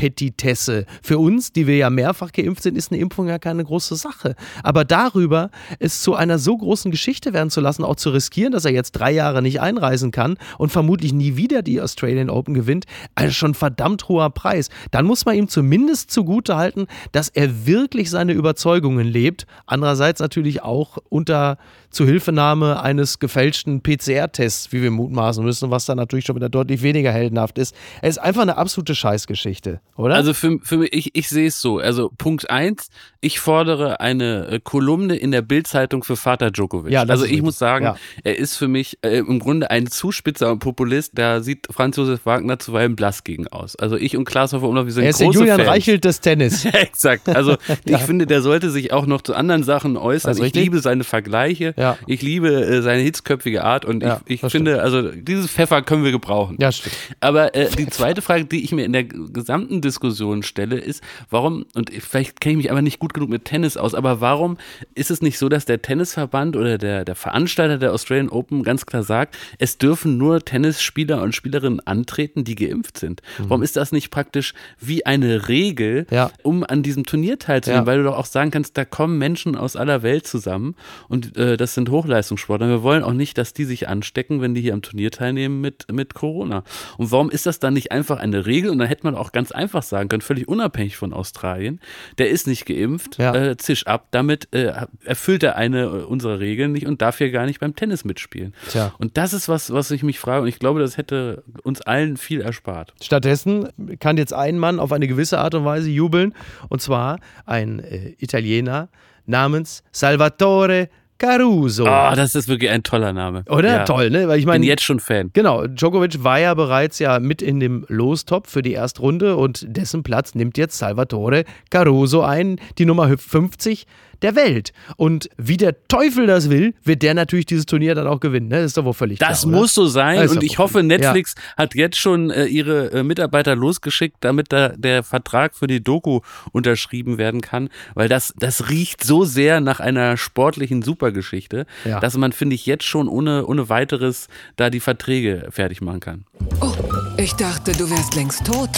Impfpetitesse. 0.00 0.86
Für 1.02 1.18
uns, 1.18 1.52
die 1.52 1.66
wir 1.66 1.76
ja 1.76 1.90
mehrfach 1.90 2.32
geimpft 2.32 2.62
sind, 2.62 2.76
ist 2.76 2.90
eine 2.90 3.00
Impfung 3.00 3.28
ja 3.28 3.38
keine 3.38 3.64
große 3.64 3.96
Sache. 3.96 4.34
Aber 4.62 4.84
darüber 4.84 5.50
es 5.78 6.00
zu 6.00 6.14
einer 6.14 6.38
so 6.38 6.56
großen 6.56 6.90
Geschichte 6.90 7.32
werden 7.32 7.50
zu 7.50 7.60
lassen, 7.60 7.84
auch 7.84 7.96
zu 7.96 8.10
riskieren, 8.10 8.52
dass 8.52 8.64
er 8.64 8.72
jetzt 8.72 8.92
drei 8.92 9.10
Jahre 9.12 9.42
nicht 9.42 9.60
einreisen 9.60 10.10
kann 10.10 10.36
und 10.58 10.70
vermutlich 10.70 11.12
nie 11.12 11.36
wieder 11.36 11.62
die 11.62 11.80
Australian 11.80 12.30
Open 12.30 12.54
gewinnt, 12.54 12.86
also 13.14 13.32
schon 13.32 13.54
verdammt 13.54 14.08
hoher 14.08 14.30
Preis. 14.30 14.70
Dann 14.90 15.04
muss 15.04 15.26
man 15.26 15.36
ihm 15.36 15.48
zumindest 15.48 16.10
zugute 16.10 16.56
halten, 16.56 16.86
dass 17.12 17.28
er 17.28 17.66
wirklich 17.66 18.10
seine 18.10 18.32
Überzeugungen 18.32 19.06
lebt. 19.06 19.46
Andererseits 19.66 20.20
natürlich 20.20 20.62
auch 20.62 20.98
unter 21.08 21.58
Zuhilfenahme 21.90 22.82
eines 22.82 23.18
gefälschten 23.18 23.82
PCR-Tests, 23.82 24.72
wie 24.72 24.82
wir 24.82 24.90
mutmaßen 24.90 25.44
müssen, 25.44 25.70
was 25.70 25.86
dann 25.86 25.96
natürlich 25.96 26.24
schon 26.24 26.36
wieder 26.36 26.48
deutlich 26.48 26.82
weniger 26.82 27.12
heldenhaft 27.12 27.58
ist. 27.58 27.74
Es 28.00 28.16
ist 28.16 28.18
einfach 28.18 28.42
eine 28.42 28.56
absolute 28.56 28.94
Scheißgeschichte, 28.94 29.80
oder? 29.96 30.14
Also 30.14 30.32
für, 30.34 30.58
für 30.62 30.78
mich, 30.78 30.92
ich, 30.92 31.14
ich 31.14 31.28
sehe 31.28 31.48
es 31.48 31.60
so. 31.60 31.78
Also 31.78 32.10
Punkt 32.16 32.48
eins, 32.50 32.90
ich 33.20 33.40
fordere 33.40 34.00
eine 34.00 34.46
äh, 34.46 34.60
Kolumne 34.62 35.16
in 35.16 35.30
der 35.30 35.42
Bildzeitung 35.42 36.04
für 36.04 36.16
Vater 36.16 36.50
Djokovic. 36.50 36.92
Ja, 36.92 37.02
also 37.02 37.24
ich 37.24 37.42
muss 37.42 37.58
sagen, 37.58 37.84
ja. 37.84 37.96
er 38.24 38.38
ist 38.38 38.56
für 38.56 38.68
mich 38.68 38.98
äh, 39.02 39.18
im 39.18 39.38
Grunde 39.40 39.70
ein 39.70 39.88
Zuspitzer 39.88 40.50
und 40.52 40.60
Populist. 40.60 41.12
Da 41.18 41.40
sieht 41.40 41.66
Franz 41.70 41.96
Josef 41.96 42.24
Wagner 42.24 42.58
zuweilen 42.58 42.96
blass 42.96 43.24
gegen 43.24 43.48
aus. 43.48 43.76
Also 43.76 43.96
ich 43.96 44.16
und 44.16 44.24
Klaas 44.24 44.52
Hofer 44.52 44.68
Umlauf, 44.68 44.86
wir 44.86 44.92
sind 44.92 45.04
er 45.04 45.10
ist 45.10 45.18
große 45.18 45.32
der 45.32 45.40
Julian 45.40 45.58
Fans. 45.58 45.68
Reichelt 45.68 46.04
des 46.04 46.20
Tennis. 46.20 46.64
Exakt. 46.72 47.28
Also 47.28 47.52
ja. 47.84 47.98
ich 47.98 48.02
finde, 48.02 48.26
der 48.26 48.42
sollte 48.42 48.70
sich 48.70 48.92
auch 48.92 49.06
noch 49.06 49.22
zu 49.22 49.34
anderen 49.34 49.64
Sachen 49.64 49.96
äußern. 49.96 50.42
Ich 50.42 50.54
liebe 50.54 50.78
seine 50.80 51.04
Vergleiche. 51.04 51.74
Ja. 51.80 51.98
Ich 52.06 52.22
liebe 52.22 52.48
äh, 52.48 52.82
seine 52.82 53.02
hitzköpfige 53.02 53.64
Art 53.64 53.84
und 53.84 54.02
ja, 54.02 54.20
ich, 54.26 54.42
ich 54.42 54.52
finde, 54.52 54.82
also 54.82 55.10
dieses 55.10 55.50
Pfeffer 55.50 55.82
können 55.82 56.04
wir 56.04 56.12
gebrauchen. 56.12 56.56
Ja, 56.60 56.70
stimmt. 56.72 56.94
Aber 57.20 57.54
äh, 57.54 57.70
die 57.70 57.86
zweite 57.86 58.22
Frage, 58.22 58.44
die 58.44 58.62
ich 58.62 58.72
mir 58.72 58.84
in 58.84 58.92
der 58.92 59.04
gesamten 59.04 59.80
Diskussion 59.80 60.42
stelle, 60.42 60.78
ist, 60.78 61.02
warum, 61.30 61.64
und 61.74 61.90
vielleicht 61.90 62.40
kenne 62.40 62.52
ich 62.52 62.56
mich 62.58 62.70
aber 62.70 62.82
nicht 62.82 62.98
gut 62.98 63.14
genug 63.14 63.30
mit 63.30 63.44
Tennis 63.44 63.76
aus, 63.76 63.94
aber 63.94 64.20
warum 64.20 64.58
ist 64.94 65.10
es 65.10 65.22
nicht 65.22 65.38
so, 65.38 65.48
dass 65.48 65.64
der 65.64 65.82
Tennisverband 65.82 66.56
oder 66.56 66.78
der, 66.78 67.04
der 67.04 67.14
Veranstalter 67.14 67.78
der 67.78 67.92
Australian 67.92 68.28
Open 68.28 68.62
ganz 68.62 68.86
klar 68.86 69.02
sagt, 69.02 69.36
es 69.58 69.78
dürfen 69.78 70.18
nur 70.18 70.40
Tennisspieler 70.44 71.22
und 71.22 71.34
Spielerinnen 71.34 71.80
antreten, 71.80 72.44
die 72.44 72.56
geimpft 72.56 72.98
sind? 72.98 73.22
Mhm. 73.38 73.44
Warum 73.48 73.62
ist 73.62 73.76
das 73.76 73.92
nicht 73.92 74.10
praktisch 74.10 74.54
wie 74.78 75.06
eine 75.06 75.48
Regel, 75.48 76.06
ja. 76.10 76.30
um 76.42 76.64
an 76.64 76.82
diesem 76.82 77.06
Turnier 77.06 77.38
teilzunehmen? 77.38 77.86
Weil 77.86 77.98
du 77.98 78.04
doch 78.04 78.16
auch 78.16 78.26
sagen 78.26 78.50
kannst, 78.50 78.76
da 78.76 78.84
kommen 78.84 79.18
Menschen 79.18 79.56
aus 79.56 79.76
aller 79.76 80.02
Welt 80.02 80.26
zusammen 80.26 80.74
und 81.08 81.36
äh, 81.36 81.56
das 81.56 81.69
sind 81.74 81.88
Hoch 81.90 82.00
Hochleistungssportler. 82.00 82.68
Wir 82.68 82.82
wollen 82.82 83.02
auch 83.04 83.12
nicht, 83.12 83.38
dass 83.38 83.52
die 83.52 83.64
sich 83.64 83.88
anstecken, 83.88 84.40
wenn 84.40 84.54
die 84.54 84.60
hier 84.60 84.74
am 84.74 84.82
Turnier 84.82 85.10
teilnehmen 85.10 85.60
mit, 85.60 85.90
mit 85.92 86.14
Corona. 86.14 86.64
Und 86.96 87.12
warum 87.12 87.30
ist 87.30 87.46
das 87.46 87.58
dann 87.58 87.74
nicht 87.74 87.92
einfach 87.92 88.18
eine 88.18 88.46
Regel? 88.46 88.70
Und 88.70 88.78
dann 88.78 88.88
hätte 88.88 89.04
man 89.04 89.14
auch 89.14 89.32
ganz 89.32 89.52
einfach 89.52 89.82
sagen 89.82 90.08
können, 90.08 90.22
völlig 90.22 90.48
unabhängig 90.48 90.96
von 90.96 91.12
Australien, 91.12 91.80
der 92.18 92.30
ist 92.30 92.46
nicht 92.46 92.66
geimpft, 92.66 93.18
ja. 93.18 93.34
äh, 93.34 93.56
zisch 93.56 93.86
ab. 93.86 94.08
Damit 94.10 94.48
äh, 94.54 94.72
erfüllt 95.04 95.42
er 95.42 95.56
eine 95.56 95.82
äh, 95.82 96.04
unserer 96.04 96.40
Regeln 96.40 96.72
nicht 96.72 96.86
und 96.86 97.02
darf 97.02 97.18
hier 97.18 97.30
gar 97.30 97.46
nicht 97.46 97.60
beim 97.60 97.76
Tennis 97.76 98.04
mitspielen. 98.04 98.54
Tja. 98.68 98.94
Und 98.98 99.16
das 99.16 99.32
ist 99.32 99.48
was, 99.48 99.72
was 99.72 99.90
ich 99.90 100.02
mich 100.02 100.18
frage. 100.18 100.42
Und 100.42 100.48
ich 100.48 100.58
glaube, 100.58 100.80
das 100.80 100.96
hätte 100.96 101.44
uns 101.62 101.82
allen 101.82 102.16
viel 102.16 102.40
erspart. 102.40 102.94
Stattdessen 103.02 103.68
kann 104.00 104.16
jetzt 104.16 104.32
ein 104.32 104.58
Mann 104.58 104.80
auf 104.80 104.92
eine 104.92 105.06
gewisse 105.06 105.38
Art 105.38 105.54
und 105.54 105.64
Weise 105.64 105.90
jubeln. 105.90 106.34
Und 106.68 106.80
zwar 106.80 107.20
ein 107.46 107.80
äh, 107.80 108.14
Italiener 108.18 108.88
namens 109.26 109.82
Salvatore 109.92 110.88
Caruso. 111.20 111.84
Oh, 111.84 112.14
das 112.16 112.34
ist 112.34 112.48
wirklich 112.48 112.70
ein 112.70 112.82
toller 112.82 113.12
Name. 113.12 113.44
Oder? 113.50 113.68
Ja. 113.68 113.84
Toll, 113.84 114.08
ne? 114.08 114.26
Weil 114.26 114.38
ich 114.38 114.46
meine. 114.46 114.60
Bin 114.60 114.68
jetzt 114.68 114.82
schon 114.82 115.00
Fan. 115.00 115.30
Genau. 115.34 115.66
Djokovic 115.66 116.24
war 116.24 116.40
ja 116.40 116.54
bereits 116.54 116.98
ja 116.98 117.20
mit 117.20 117.42
in 117.42 117.60
dem 117.60 117.84
Lostop 117.88 118.46
für 118.46 118.62
die 118.62 118.72
Erstrunde 118.72 119.36
und 119.36 119.66
dessen 119.68 120.02
Platz 120.02 120.34
nimmt 120.34 120.56
jetzt 120.56 120.78
Salvatore 120.78 121.44
Caruso 121.70 122.22
ein, 122.22 122.58
die 122.78 122.86
Nummer 122.86 123.18
50 123.18 123.86
der 124.22 124.34
Welt. 124.34 124.72
Und 124.96 125.28
wie 125.36 125.56
der 125.56 125.86
Teufel 125.88 126.26
das 126.26 126.50
will, 126.50 126.74
wird 126.82 127.02
der 127.02 127.14
natürlich 127.14 127.46
dieses 127.46 127.66
Turnier 127.66 127.94
dann 127.94 128.06
auch 128.06 128.20
gewinnen. 128.20 128.48
Ne? 128.48 128.56
Das 128.56 128.66
ist 128.66 128.76
doch 128.76 128.84
wohl 128.84 128.94
völlig 128.94 129.18
klar. 129.18 129.30
Das 129.30 129.46
muss 129.46 129.74
so 129.74 129.86
sein. 129.86 130.28
Und 130.28 130.42
ich 130.42 130.58
hoffe, 130.58 130.82
Netflix 130.82 131.34
ja. 131.36 131.64
hat 131.64 131.74
jetzt 131.74 131.96
schon 131.96 132.30
äh, 132.30 132.46
ihre 132.46 132.92
äh, 132.92 133.02
Mitarbeiter 133.02 133.56
losgeschickt, 133.56 134.16
damit 134.20 134.52
da 134.52 134.70
der 134.70 135.02
Vertrag 135.02 135.54
für 135.54 135.66
die 135.66 135.82
Doku 135.82 136.20
unterschrieben 136.52 137.18
werden 137.18 137.40
kann. 137.40 137.68
Weil 137.94 138.08
das, 138.08 138.34
das 138.38 138.70
riecht 138.70 139.04
so 139.04 139.24
sehr 139.24 139.60
nach 139.60 139.80
einer 139.80 140.16
sportlichen 140.16 140.82
Supergeschichte, 140.82 141.66
ja. 141.84 142.00
dass 142.00 142.16
man, 142.16 142.32
finde 142.32 142.54
ich, 142.54 142.66
jetzt 142.66 142.84
schon 142.84 143.08
ohne, 143.08 143.46
ohne 143.46 143.68
weiteres 143.68 144.28
da 144.56 144.70
die 144.70 144.80
Verträge 144.80 145.48
fertig 145.50 145.80
machen 145.80 146.00
kann. 146.00 146.24
Oh, 146.60 146.72
ich 147.16 147.34
dachte, 147.34 147.72
du 147.72 147.90
wärst 147.90 148.14
längst 148.14 148.44
tot. 148.46 148.70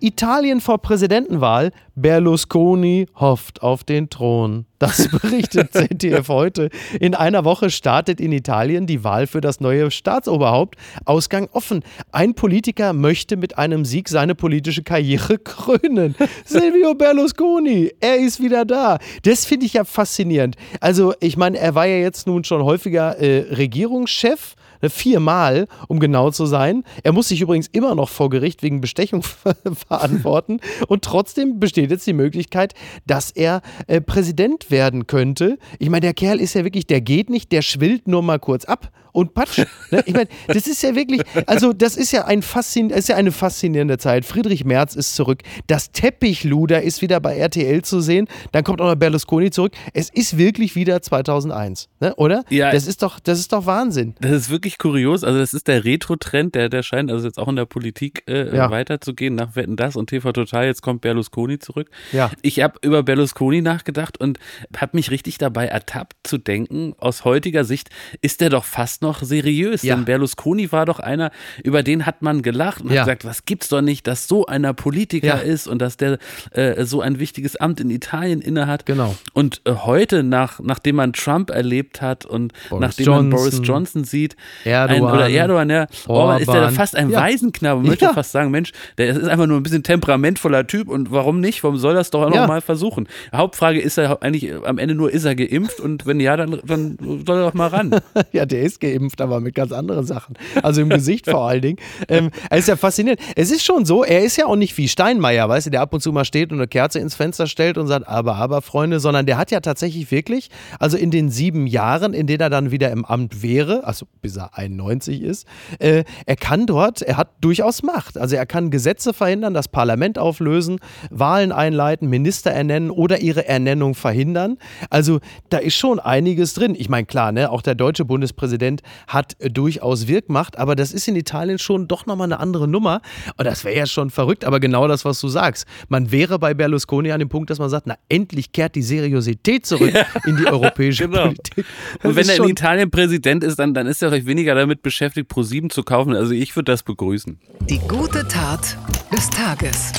Italien 0.00 0.60
vor 0.60 0.78
Präsidentenwahl. 0.78 1.72
Berlusconi 1.94 3.06
hofft 3.14 3.62
auf 3.62 3.84
den 3.84 4.08
Thron. 4.08 4.66
Das 4.78 5.08
berichtet 5.22 5.72
ZDF 5.72 6.28
heute. 6.28 6.70
In 6.98 7.14
einer 7.14 7.44
Woche 7.44 7.70
startet 7.70 8.20
in 8.20 8.32
Italien 8.32 8.86
die 8.86 9.04
Wahl 9.04 9.26
für 9.26 9.42
das 9.42 9.60
neue 9.60 9.90
Staatsoberhaupt. 9.90 10.76
Ausgang 11.04 11.48
offen. 11.52 11.82
Ein 12.12 12.34
Politiker 12.34 12.94
möchte 12.94 13.36
mit 13.36 13.58
einem 13.58 13.84
Sieg 13.84 14.08
seine 14.08 14.34
politische 14.34 14.82
Karriere 14.82 15.38
krönen. 15.44 16.14
Silvio 16.44 16.94
Berlusconi, 16.94 17.92
er 18.00 18.16
ist 18.16 18.40
wieder 18.40 18.64
da. 18.64 18.98
Das 19.22 19.44
finde 19.44 19.66
ich 19.66 19.74
ja 19.74 19.84
faszinierend. 19.84 20.56
Also, 20.80 21.12
ich 21.20 21.36
meine, 21.36 21.58
er 21.58 21.74
war 21.74 21.86
ja 21.86 21.96
jetzt 21.96 22.26
nun 22.26 22.44
schon 22.44 22.64
häufiger 22.64 23.18
äh, 23.18 23.54
Regierungschef 23.54 24.54
viermal, 24.88 25.66
um 25.88 26.00
genau 26.00 26.30
zu 26.30 26.46
sein. 26.46 26.84
Er 27.02 27.12
muss 27.12 27.28
sich 27.28 27.40
übrigens 27.40 27.66
immer 27.66 27.94
noch 27.94 28.08
vor 28.08 28.30
Gericht 28.30 28.62
wegen 28.62 28.80
Bestechung 28.80 29.22
verantworten. 29.88 30.60
Und 30.88 31.04
trotzdem 31.04 31.60
besteht 31.60 31.90
jetzt 31.90 32.06
die 32.06 32.12
Möglichkeit, 32.14 32.74
dass 33.06 33.30
er 33.30 33.60
äh, 33.86 34.00
Präsident 34.00 34.70
werden 34.70 35.06
könnte. 35.06 35.58
Ich 35.78 35.90
meine, 35.90 36.00
der 36.00 36.14
Kerl 36.14 36.40
ist 36.40 36.54
ja 36.54 36.64
wirklich, 36.64 36.86
der 36.86 37.00
geht 37.00 37.28
nicht, 37.28 37.52
der 37.52 37.62
schwillt 37.62 38.08
nur 38.08 38.22
mal 38.22 38.38
kurz 38.38 38.64
ab 38.64 38.90
und 39.12 39.34
Patsch. 39.34 39.64
Ne? 39.90 40.04
Ich 40.06 40.14
meine, 40.14 40.28
das 40.46 40.68
ist 40.68 40.82
ja 40.82 40.94
wirklich, 40.94 41.22
also 41.46 41.72
das 41.72 41.96
ist 41.96 42.12
ja, 42.12 42.24
ein 42.24 42.42
Faszin 42.42 42.90
ist 42.90 43.08
ja 43.08 43.16
eine 43.16 43.32
faszinierende 43.32 43.98
Zeit. 43.98 44.24
Friedrich 44.24 44.64
Merz 44.64 44.94
ist 44.94 45.16
zurück. 45.16 45.42
Das 45.66 45.90
Teppichluder 45.90 46.82
ist 46.82 47.02
wieder 47.02 47.18
bei 47.18 47.36
RTL 47.36 47.82
zu 47.82 48.00
sehen. 48.00 48.28
Dann 48.52 48.62
kommt 48.62 48.80
auch 48.80 48.86
noch 48.86 48.94
Berlusconi 48.94 49.50
zurück. 49.50 49.72
Es 49.92 50.10
ist 50.10 50.38
wirklich 50.38 50.76
wieder 50.76 51.02
2001, 51.02 51.88
ne? 51.98 52.14
oder? 52.16 52.44
Ja. 52.50 52.70
Das 52.70 52.86
ist 52.86 53.02
doch, 53.02 53.18
das 53.18 53.40
ist 53.40 53.52
doch 53.52 53.66
Wahnsinn. 53.66 54.14
Das 54.20 54.32
ist 54.32 54.50
wirklich 54.50 54.78
kurios. 54.78 55.24
Also, 55.24 55.38
das 55.38 55.54
ist 55.54 55.66
der 55.66 55.84
Retro-Trend, 55.84 56.54
der, 56.54 56.68
der 56.68 56.82
scheint 56.82 57.10
also 57.10 57.26
jetzt 57.26 57.38
auch 57.38 57.48
in 57.48 57.56
der 57.56 57.66
Politik 57.66 58.22
äh, 58.28 58.54
ja. 58.54 58.70
weiterzugehen. 58.70 59.34
Nach 59.34 59.56
Wetten 59.56 59.76
das 59.76 59.96
und 59.96 60.08
TV 60.08 60.32
Total, 60.32 60.66
jetzt 60.66 60.82
kommt 60.82 61.00
Berlusconi 61.00 61.58
zurück. 61.58 61.90
Ja. 62.12 62.30
Ich 62.42 62.60
habe 62.60 62.78
über 62.82 63.02
Berlusconi 63.02 63.60
nachgedacht 63.60 64.20
und 64.20 64.38
habe 64.76 64.96
mich 64.96 65.10
richtig 65.10 65.38
dabei 65.38 65.66
ertappt 65.66 66.19
zu 66.30 66.38
denken, 66.38 66.94
aus 66.98 67.24
heutiger 67.24 67.64
Sicht 67.64 67.90
ist 68.22 68.40
der 68.40 68.48
doch 68.48 68.64
fast 68.64 69.02
noch 69.02 69.22
seriös. 69.22 69.82
Ja. 69.82 69.96
Denn 69.96 70.06
Berlusconi 70.06 70.72
war 70.72 70.86
doch 70.86 71.00
einer, 71.00 71.30
über 71.62 71.82
den 71.82 72.06
hat 72.06 72.22
man 72.22 72.40
gelacht 72.40 72.80
und 72.82 72.90
ja. 72.92 73.00
hat 73.00 73.06
gesagt, 73.06 73.24
was 73.24 73.44
gibt's 73.44 73.68
doch 73.68 73.82
nicht, 73.82 74.06
dass 74.06 74.28
so 74.28 74.46
einer 74.46 74.72
Politiker 74.72 75.26
ja. 75.26 75.34
ist 75.36 75.66
und 75.66 75.82
dass 75.82 75.96
der 75.96 76.18
äh, 76.52 76.84
so 76.84 77.00
ein 77.00 77.18
wichtiges 77.18 77.56
Amt 77.56 77.80
in 77.80 77.90
Italien 77.90 78.40
innehat. 78.40 78.86
Genau. 78.86 79.16
Und 79.34 79.60
äh, 79.64 79.72
heute, 79.72 80.22
nach, 80.22 80.60
nachdem 80.60 80.96
man 80.96 81.12
Trump 81.12 81.50
erlebt 81.50 82.00
hat 82.00 82.24
und 82.24 82.52
Boris 82.70 82.80
nachdem 82.80 83.06
Johnson, 83.06 83.28
man 83.28 83.36
Boris 83.36 83.60
Johnson 83.62 84.04
sieht, 84.04 84.36
Erdogan, 84.64 84.96
ein, 84.96 85.14
oder 85.14 85.28
Erdogan, 85.28 85.70
ja, 85.70 85.86
Orban, 86.06 86.40
ist 86.40 86.52
der 86.52 86.70
fast 86.70 86.96
ein 86.96 87.12
Waisenknabe. 87.12 87.80
Man 87.80 87.90
möchte 87.90 88.08
fast 88.14 88.32
sagen, 88.32 88.50
Mensch, 88.50 88.72
der 88.96 89.08
ist 89.08 89.28
einfach 89.28 89.46
nur 89.46 89.58
ein 89.58 89.62
bisschen 89.62 89.82
temperamentvoller 89.82 90.66
Typ 90.66 90.88
und 90.88 91.10
warum 91.10 91.40
nicht? 91.40 91.62
Warum 91.64 91.76
soll 91.76 91.94
das 91.94 92.10
doch 92.10 92.30
mal 92.30 92.60
versuchen? 92.60 93.08
Hauptfrage 93.34 93.80
ist 93.80 93.98
er 93.98 94.22
eigentlich 94.22 94.54
am 94.64 94.78
Ende 94.78 94.94
nur, 94.94 95.10
ist 95.10 95.24
er 95.24 95.34
geimpft 95.34 95.80
und 95.80 96.06
wenn 96.06 96.19
ja, 96.20 96.36
dann, 96.36 96.60
dann 96.64 96.96
soll 97.26 97.38
er 97.38 97.46
doch 97.46 97.54
mal 97.54 97.68
ran. 97.68 98.00
ja, 98.32 98.46
der 98.46 98.62
ist 98.62 98.80
geimpft, 98.80 99.20
aber 99.20 99.40
mit 99.40 99.54
ganz 99.54 99.72
anderen 99.72 100.06
Sachen. 100.06 100.36
Also 100.62 100.82
im 100.82 100.88
Gesicht 100.88 101.28
vor 101.28 101.48
allen 101.48 101.62
Dingen. 101.62 101.78
Ähm, 102.08 102.30
es 102.50 102.60
ist 102.60 102.68
ja 102.68 102.76
faszinierend. 102.76 103.20
Es 103.36 103.50
ist 103.50 103.64
schon 103.64 103.84
so, 103.84 104.04
er 104.04 104.22
ist 104.22 104.36
ja 104.36 104.46
auch 104.46 104.56
nicht 104.56 104.76
wie 104.76 104.88
Steinmeier, 104.88 105.48
weißt 105.48 105.66
du, 105.66 105.70
der 105.70 105.80
ab 105.80 105.92
und 105.94 106.00
zu 106.00 106.12
mal 106.12 106.24
steht 106.24 106.52
und 106.52 106.58
eine 106.58 106.68
Kerze 106.68 106.98
ins 106.98 107.14
Fenster 107.14 107.46
stellt 107.46 107.78
und 107.78 107.86
sagt, 107.86 108.08
aber, 108.08 108.36
aber, 108.36 108.62
Freunde, 108.62 109.00
sondern 109.00 109.26
der 109.26 109.38
hat 109.38 109.50
ja 109.50 109.60
tatsächlich 109.60 110.10
wirklich, 110.10 110.50
also 110.78 110.96
in 110.96 111.10
den 111.10 111.30
sieben 111.30 111.66
Jahren, 111.66 112.14
in 112.14 112.26
denen 112.26 112.40
er 112.40 112.50
dann 112.50 112.70
wieder 112.70 112.90
im 112.90 113.04
Amt 113.04 113.42
wäre, 113.42 113.84
also 113.84 114.06
bis 114.22 114.36
er 114.36 114.56
91 114.58 115.22
ist, 115.22 115.46
äh, 115.78 116.04
er 116.26 116.36
kann 116.36 116.66
dort, 116.66 117.02
er 117.02 117.16
hat 117.16 117.28
durchaus 117.40 117.82
Macht. 117.82 118.18
Also 118.18 118.36
er 118.36 118.46
kann 118.46 118.70
Gesetze 118.70 119.12
verhindern, 119.12 119.54
das 119.54 119.68
Parlament 119.68 120.18
auflösen, 120.18 120.80
Wahlen 121.10 121.52
einleiten, 121.52 122.08
Minister 122.08 122.50
ernennen 122.50 122.90
oder 122.90 123.20
ihre 123.20 123.46
Ernennung 123.46 123.94
verhindern. 123.94 124.58
Also 124.90 125.20
da 125.48 125.58
ist 125.58 125.74
schon 125.74 125.98
einiges 126.10 126.54
drin. 126.54 126.74
Ich 126.76 126.88
meine, 126.88 127.06
klar, 127.06 127.30
ne, 127.32 127.50
auch 127.50 127.62
der 127.62 127.74
deutsche 127.74 128.04
Bundespräsident 128.04 128.82
hat 129.06 129.36
äh, 129.38 129.48
durchaus 129.48 130.08
Wirkmacht, 130.08 130.58
aber 130.58 130.74
das 130.74 130.92
ist 130.92 131.06
in 131.08 131.16
Italien 131.16 131.58
schon 131.58 131.86
doch 131.86 132.06
nochmal 132.06 132.26
eine 132.26 132.40
andere 132.40 132.66
Nummer. 132.66 133.00
Und 133.36 133.46
das 133.46 133.64
wäre 133.64 133.76
ja 133.76 133.86
schon 133.86 134.10
verrückt, 134.10 134.44
aber 134.44 134.60
genau 134.60 134.88
das, 134.88 135.04
was 135.04 135.20
du 135.20 135.28
sagst. 135.28 135.66
Man 135.88 136.10
wäre 136.10 136.38
bei 136.38 136.52
Berlusconi 136.52 137.12
an 137.12 137.20
dem 137.20 137.28
Punkt, 137.28 137.48
dass 137.50 137.58
man 137.58 137.70
sagt, 137.70 137.86
na 137.86 137.96
endlich 138.08 138.52
kehrt 138.52 138.74
die 138.74 138.82
Seriosität 138.82 139.64
zurück 139.64 139.94
ja. 139.94 140.04
in 140.26 140.36
die 140.36 140.46
europäische 140.46 141.04
genau. 141.08 141.26
Politik. 141.26 141.64
Das 142.02 142.04
Und 142.04 142.16
wenn 142.16 142.28
er 142.28 142.36
in 142.36 142.48
Italien 142.50 142.90
Präsident 142.90 143.44
ist, 143.44 143.58
dann, 143.58 143.72
dann 143.72 143.86
ist 143.86 144.02
er 144.02 144.10
vielleicht 144.10 144.26
weniger 144.26 144.54
damit 144.54 144.82
beschäftigt, 144.82 145.30
Pro7 145.30 145.70
zu 145.70 145.84
kaufen. 145.84 146.14
Also 146.14 146.32
ich 146.32 146.56
würde 146.56 146.72
das 146.72 146.82
begrüßen. 146.82 147.38
Die 147.68 147.78
gute 147.78 148.26
Tat 148.26 148.76
des 149.12 149.30
Tages. 149.30 149.92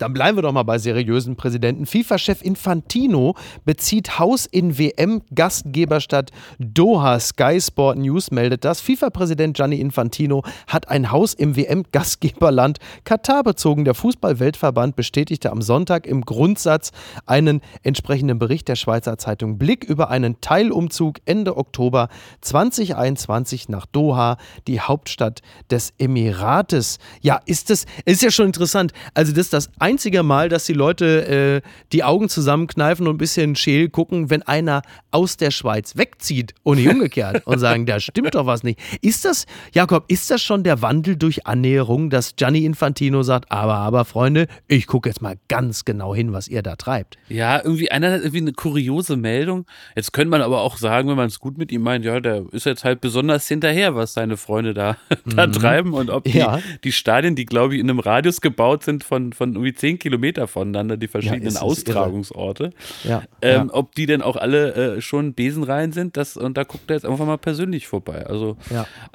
Dann 0.00 0.14
bleiben 0.14 0.38
wir 0.38 0.42
doch 0.42 0.52
mal 0.52 0.62
bei 0.62 0.78
seriösen 0.78 1.36
Präsidenten. 1.36 1.84
FIFA-Chef 1.84 2.40
Infantino 2.40 3.34
bezieht 3.66 4.18
Haus 4.18 4.46
in 4.46 4.78
WM-Gastgeberstadt 4.78 6.30
Doha. 6.58 7.20
Sky 7.20 7.60
Sport 7.60 7.98
News 7.98 8.30
meldet 8.30 8.64
das. 8.64 8.80
FIFA-Präsident 8.80 9.58
Gianni 9.58 9.78
Infantino 9.78 10.42
hat 10.66 10.88
ein 10.88 11.10
Haus 11.10 11.34
im 11.34 11.54
WM-Gastgeberland 11.54 12.78
Katar 13.04 13.42
bezogen. 13.42 13.84
Der 13.84 13.92
Fußball-Weltverband 13.92 14.96
bestätigte 14.96 15.50
am 15.52 15.60
Sonntag 15.60 16.06
im 16.06 16.22
Grundsatz 16.22 16.92
einen 17.26 17.60
entsprechenden 17.82 18.38
Bericht 18.38 18.68
der 18.68 18.76
Schweizer 18.76 19.18
Zeitung 19.18 19.58
Blick 19.58 19.84
über 19.84 20.08
einen 20.08 20.40
Teilumzug 20.40 21.18
Ende 21.26 21.58
Oktober 21.58 22.08
2021 22.40 23.68
nach 23.68 23.84
Doha, 23.84 24.38
die 24.66 24.80
Hauptstadt 24.80 25.42
des 25.70 25.92
Emirates. 25.98 26.96
Ja, 27.20 27.38
ist 27.44 27.68
das, 27.68 27.84
ist 28.06 28.22
ja 28.22 28.30
schon 28.30 28.46
interessant. 28.46 28.92
Also, 29.12 29.32
das 29.32 29.40
ist 29.40 29.52
das 29.52 29.70
einzige 29.90 30.22
Mal, 30.22 30.48
dass 30.48 30.66
die 30.66 30.72
Leute 30.72 31.62
äh, 31.64 31.68
die 31.92 32.04
Augen 32.04 32.28
zusammenkneifen 32.28 33.08
und 33.08 33.16
ein 33.16 33.18
bisschen 33.18 33.56
scheel 33.56 33.88
gucken, 33.88 34.30
wenn 34.30 34.42
einer 34.42 34.82
aus 35.10 35.36
der 35.36 35.50
Schweiz 35.50 35.96
wegzieht 35.96 36.54
und 36.62 36.76
nicht 36.76 36.88
umgekehrt 36.94 37.44
und 37.46 37.58
sagen, 37.58 37.86
da 37.86 37.98
stimmt 37.98 38.36
doch 38.36 38.46
was 38.46 38.62
nicht. 38.62 38.78
Ist 39.02 39.24
das, 39.24 39.46
Jakob, 39.72 40.04
ist 40.06 40.30
das 40.30 40.42
schon 40.42 40.62
der 40.62 40.80
Wandel 40.80 41.16
durch 41.16 41.46
Annäherung, 41.46 42.08
dass 42.08 42.36
Gianni 42.36 42.64
Infantino 42.64 43.24
sagt, 43.24 43.50
aber, 43.50 43.74
aber 43.74 44.04
Freunde, 44.04 44.46
ich 44.68 44.86
gucke 44.86 45.08
jetzt 45.08 45.22
mal 45.22 45.36
ganz 45.48 45.84
genau 45.84 46.14
hin, 46.14 46.32
was 46.32 46.46
ihr 46.46 46.62
da 46.62 46.76
treibt? 46.76 47.18
Ja, 47.28 47.60
irgendwie 47.62 47.90
einer 47.90 48.12
hat 48.12 48.20
irgendwie 48.20 48.38
eine 48.38 48.52
kuriose 48.52 49.16
Meldung. 49.16 49.66
Jetzt 49.96 50.12
könnte 50.12 50.30
man 50.30 50.42
aber 50.42 50.60
auch 50.60 50.76
sagen, 50.76 51.08
wenn 51.08 51.16
man 51.16 51.26
es 51.26 51.40
gut 51.40 51.58
mit 51.58 51.72
ihm 51.72 51.82
meint, 51.82 52.04
ja, 52.04 52.20
der 52.20 52.44
ist 52.52 52.66
jetzt 52.66 52.84
halt 52.84 53.00
besonders 53.00 53.48
hinterher, 53.48 53.96
was 53.96 54.14
seine 54.14 54.36
Freunde 54.36 54.72
da, 54.72 54.96
da 55.24 55.48
mhm. 55.48 55.52
treiben 55.52 55.94
und 55.94 56.10
ob 56.10 56.24
die, 56.24 56.38
ja. 56.38 56.60
die 56.84 56.92
Stadien, 56.92 57.34
die 57.34 57.46
glaube 57.46 57.74
ich 57.74 57.80
in 57.80 57.90
einem 57.90 57.98
Radius 57.98 58.40
gebaut 58.40 58.84
sind 58.84 59.02
von, 59.02 59.32
von 59.32 59.54
irgendwie 59.54 59.74
zehn 59.80 59.98
Kilometer 59.98 60.46
voneinander, 60.46 60.96
die 60.96 61.08
verschiedenen 61.08 61.54
ja, 61.54 61.60
Austragungsorte. 61.60 62.70
Ja, 63.04 63.22
ähm, 63.42 63.68
ja. 63.68 63.74
Ob 63.74 63.94
die 63.94 64.06
denn 64.06 64.22
auch 64.22 64.36
alle 64.36 64.96
äh, 64.96 65.00
schon 65.00 65.34
Besenreihen 65.34 65.92
sind, 65.92 66.16
das, 66.16 66.36
und 66.36 66.56
da 66.56 66.64
guckt 66.64 66.90
er 66.90 66.96
jetzt 66.96 67.06
einfach 67.06 67.26
mal 67.26 67.38
persönlich 67.38 67.88
vorbei. 67.88 68.26
Also, 68.26 68.56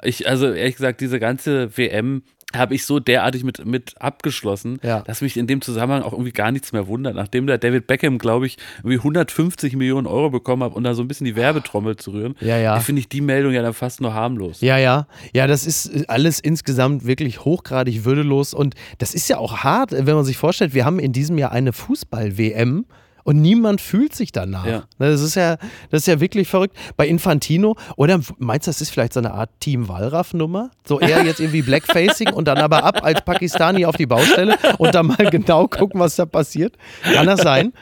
ich, 0.02 0.28
also 0.28 0.52
ehrlich 0.52 0.76
gesagt, 0.76 1.00
diese 1.00 1.20
ganze 1.20 1.76
WM 1.76 2.22
habe 2.58 2.74
ich 2.74 2.84
so 2.84 2.98
derartig 2.98 3.44
mit, 3.44 3.64
mit 3.64 3.94
abgeschlossen, 4.00 4.78
ja. 4.82 5.00
dass 5.02 5.20
mich 5.20 5.36
in 5.36 5.46
dem 5.46 5.60
Zusammenhang 5.60 6.02
auch 6.02 6.12
irgendwie 6.12 6.32
gar 6.32 6.52
nichts 6.52 6.72
mehr 6.72 6.86
wundert. 6.86 7.14
Nachdem 7.14 7.46
der 7.46 7.58
David 7.58 7.86
Beckham, 7.86 8.18
glaube 8.18 8.46
ich, 8.46 8.56
irgendwie 8.78 8.98
150 8.98 9.76
Millionen 9.76 10.06
Euro 10.06 10.30
bekommen 10.30 10.62
hat, 10.62 10.74
um 10.74 10.82
da 10.82 10.94
so 10.94 11.02
ein 11.02 11.08
bisschen 11.08 11.24
die 11.24 11.36
Werbetrommel 11.36 11.96
zu 11.96 12.12
rühren, 12.12 12.36
ja, 12.40 12.58
ja. 12.58 12.78
finde 12.80 13.00
ich 13.00 13.08
die 13.08 13.20
Meldung 13.20 13.52
ja 13.52 13.62
dann 13.62 13.74
fast 13.74 14.00
nur 14.00 14.14
harmlos. 14.14 14.60
Ja, 14.60 14.78
ja. 14.78 15.06
Ja, 15.32 15.46
das 15.46 15.66
ist 15.66 16.08
alles 16.08 16.40
insgesamt 16.40 17.06
wirklich 17.06 17.44
hochgradig 17.44 18.04
würdelos 18.04 18.54
und 18.54 18.74
das 18.98 19.14
ist 19.14 19.28
ja 19.28 19.38
auch 19.38 19.58
hart, 19.58 19.92
wenn 19.92 20.14
man 20.14 20.24
sich 20.24 20.36
vorstellt, 20.36 20.74
wir 20.74 20.84
haben 20.84 20.98
in 20.98 21.12
diesem 21.12 21.38
Jahr 21.38 21.52
eine 21.52 21.72
Fußball-WM 21.72 22.86
und 23.26 23.42
niemand 23.42 23.80
fühlt 23.80 24.14
sich 24.14 24.30
danach. 24.30 24.66
Ja. 24.66 24.84
Das, 24.98 25.20
ist 25.20 25.34
ja, 25.34 25.56
das 25.90 26.02
ist 26.02 26.06
ja 26.06 26.20
wirklich 26.20 26.46
verrückt. 26.46 26.76
Bei 26.96 27.08
Infantino, 27.08 27.76
oder 27.96 28.20
meinst 28.38 28.68
du, 28.68 28.70
das 28.70 28.80
ist 28.80 28.90
vielleicht 28.90 29.12
so 29.12 29.20
eine 29.20 29.34
Art 29.34 29.50
Team 29.58 29.88
Wallraff-Nummer? 29.88 30.70
So 30.86 31.00
eher 31.00 31.24
jetzt 31.24 31.40
irgendwie 31.40 31.62
Blackfacing 31.62 32.32
und 32.32 32.46
dann 32.46 32.58
aber 32.58 32.84
ab 32.84 33.04
als 33.04 33.22
Pakistani 33.22 33.84
auf 33.84 33.96
die 33.96 34.06
Baustelle 34.06 34.56
und 34.78 34.94
dann 34.94 35.08
mal 35.08 35.28
genau 35.28 35.66
gucken, 35.66 36.00
was 36.00 36.14
da 36.14 36.24
passiert? 36.24 36.74
Kann 37.02 37.26
das 37.26 37.40
sein? 37.40 37.72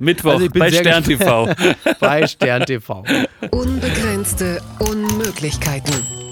Mittwoch 0.00 0.32
also 0.32 0.48
bei 0.54 0.72
Stern 0.72 1.04
TV. 1.04 1.48
bei 2.00 2.26
Stern 2.26 2.64
TV. 2.64 3.04
Unbegrenzte 3.50 4.62
Unmöglichkeiten. 4.78 6.23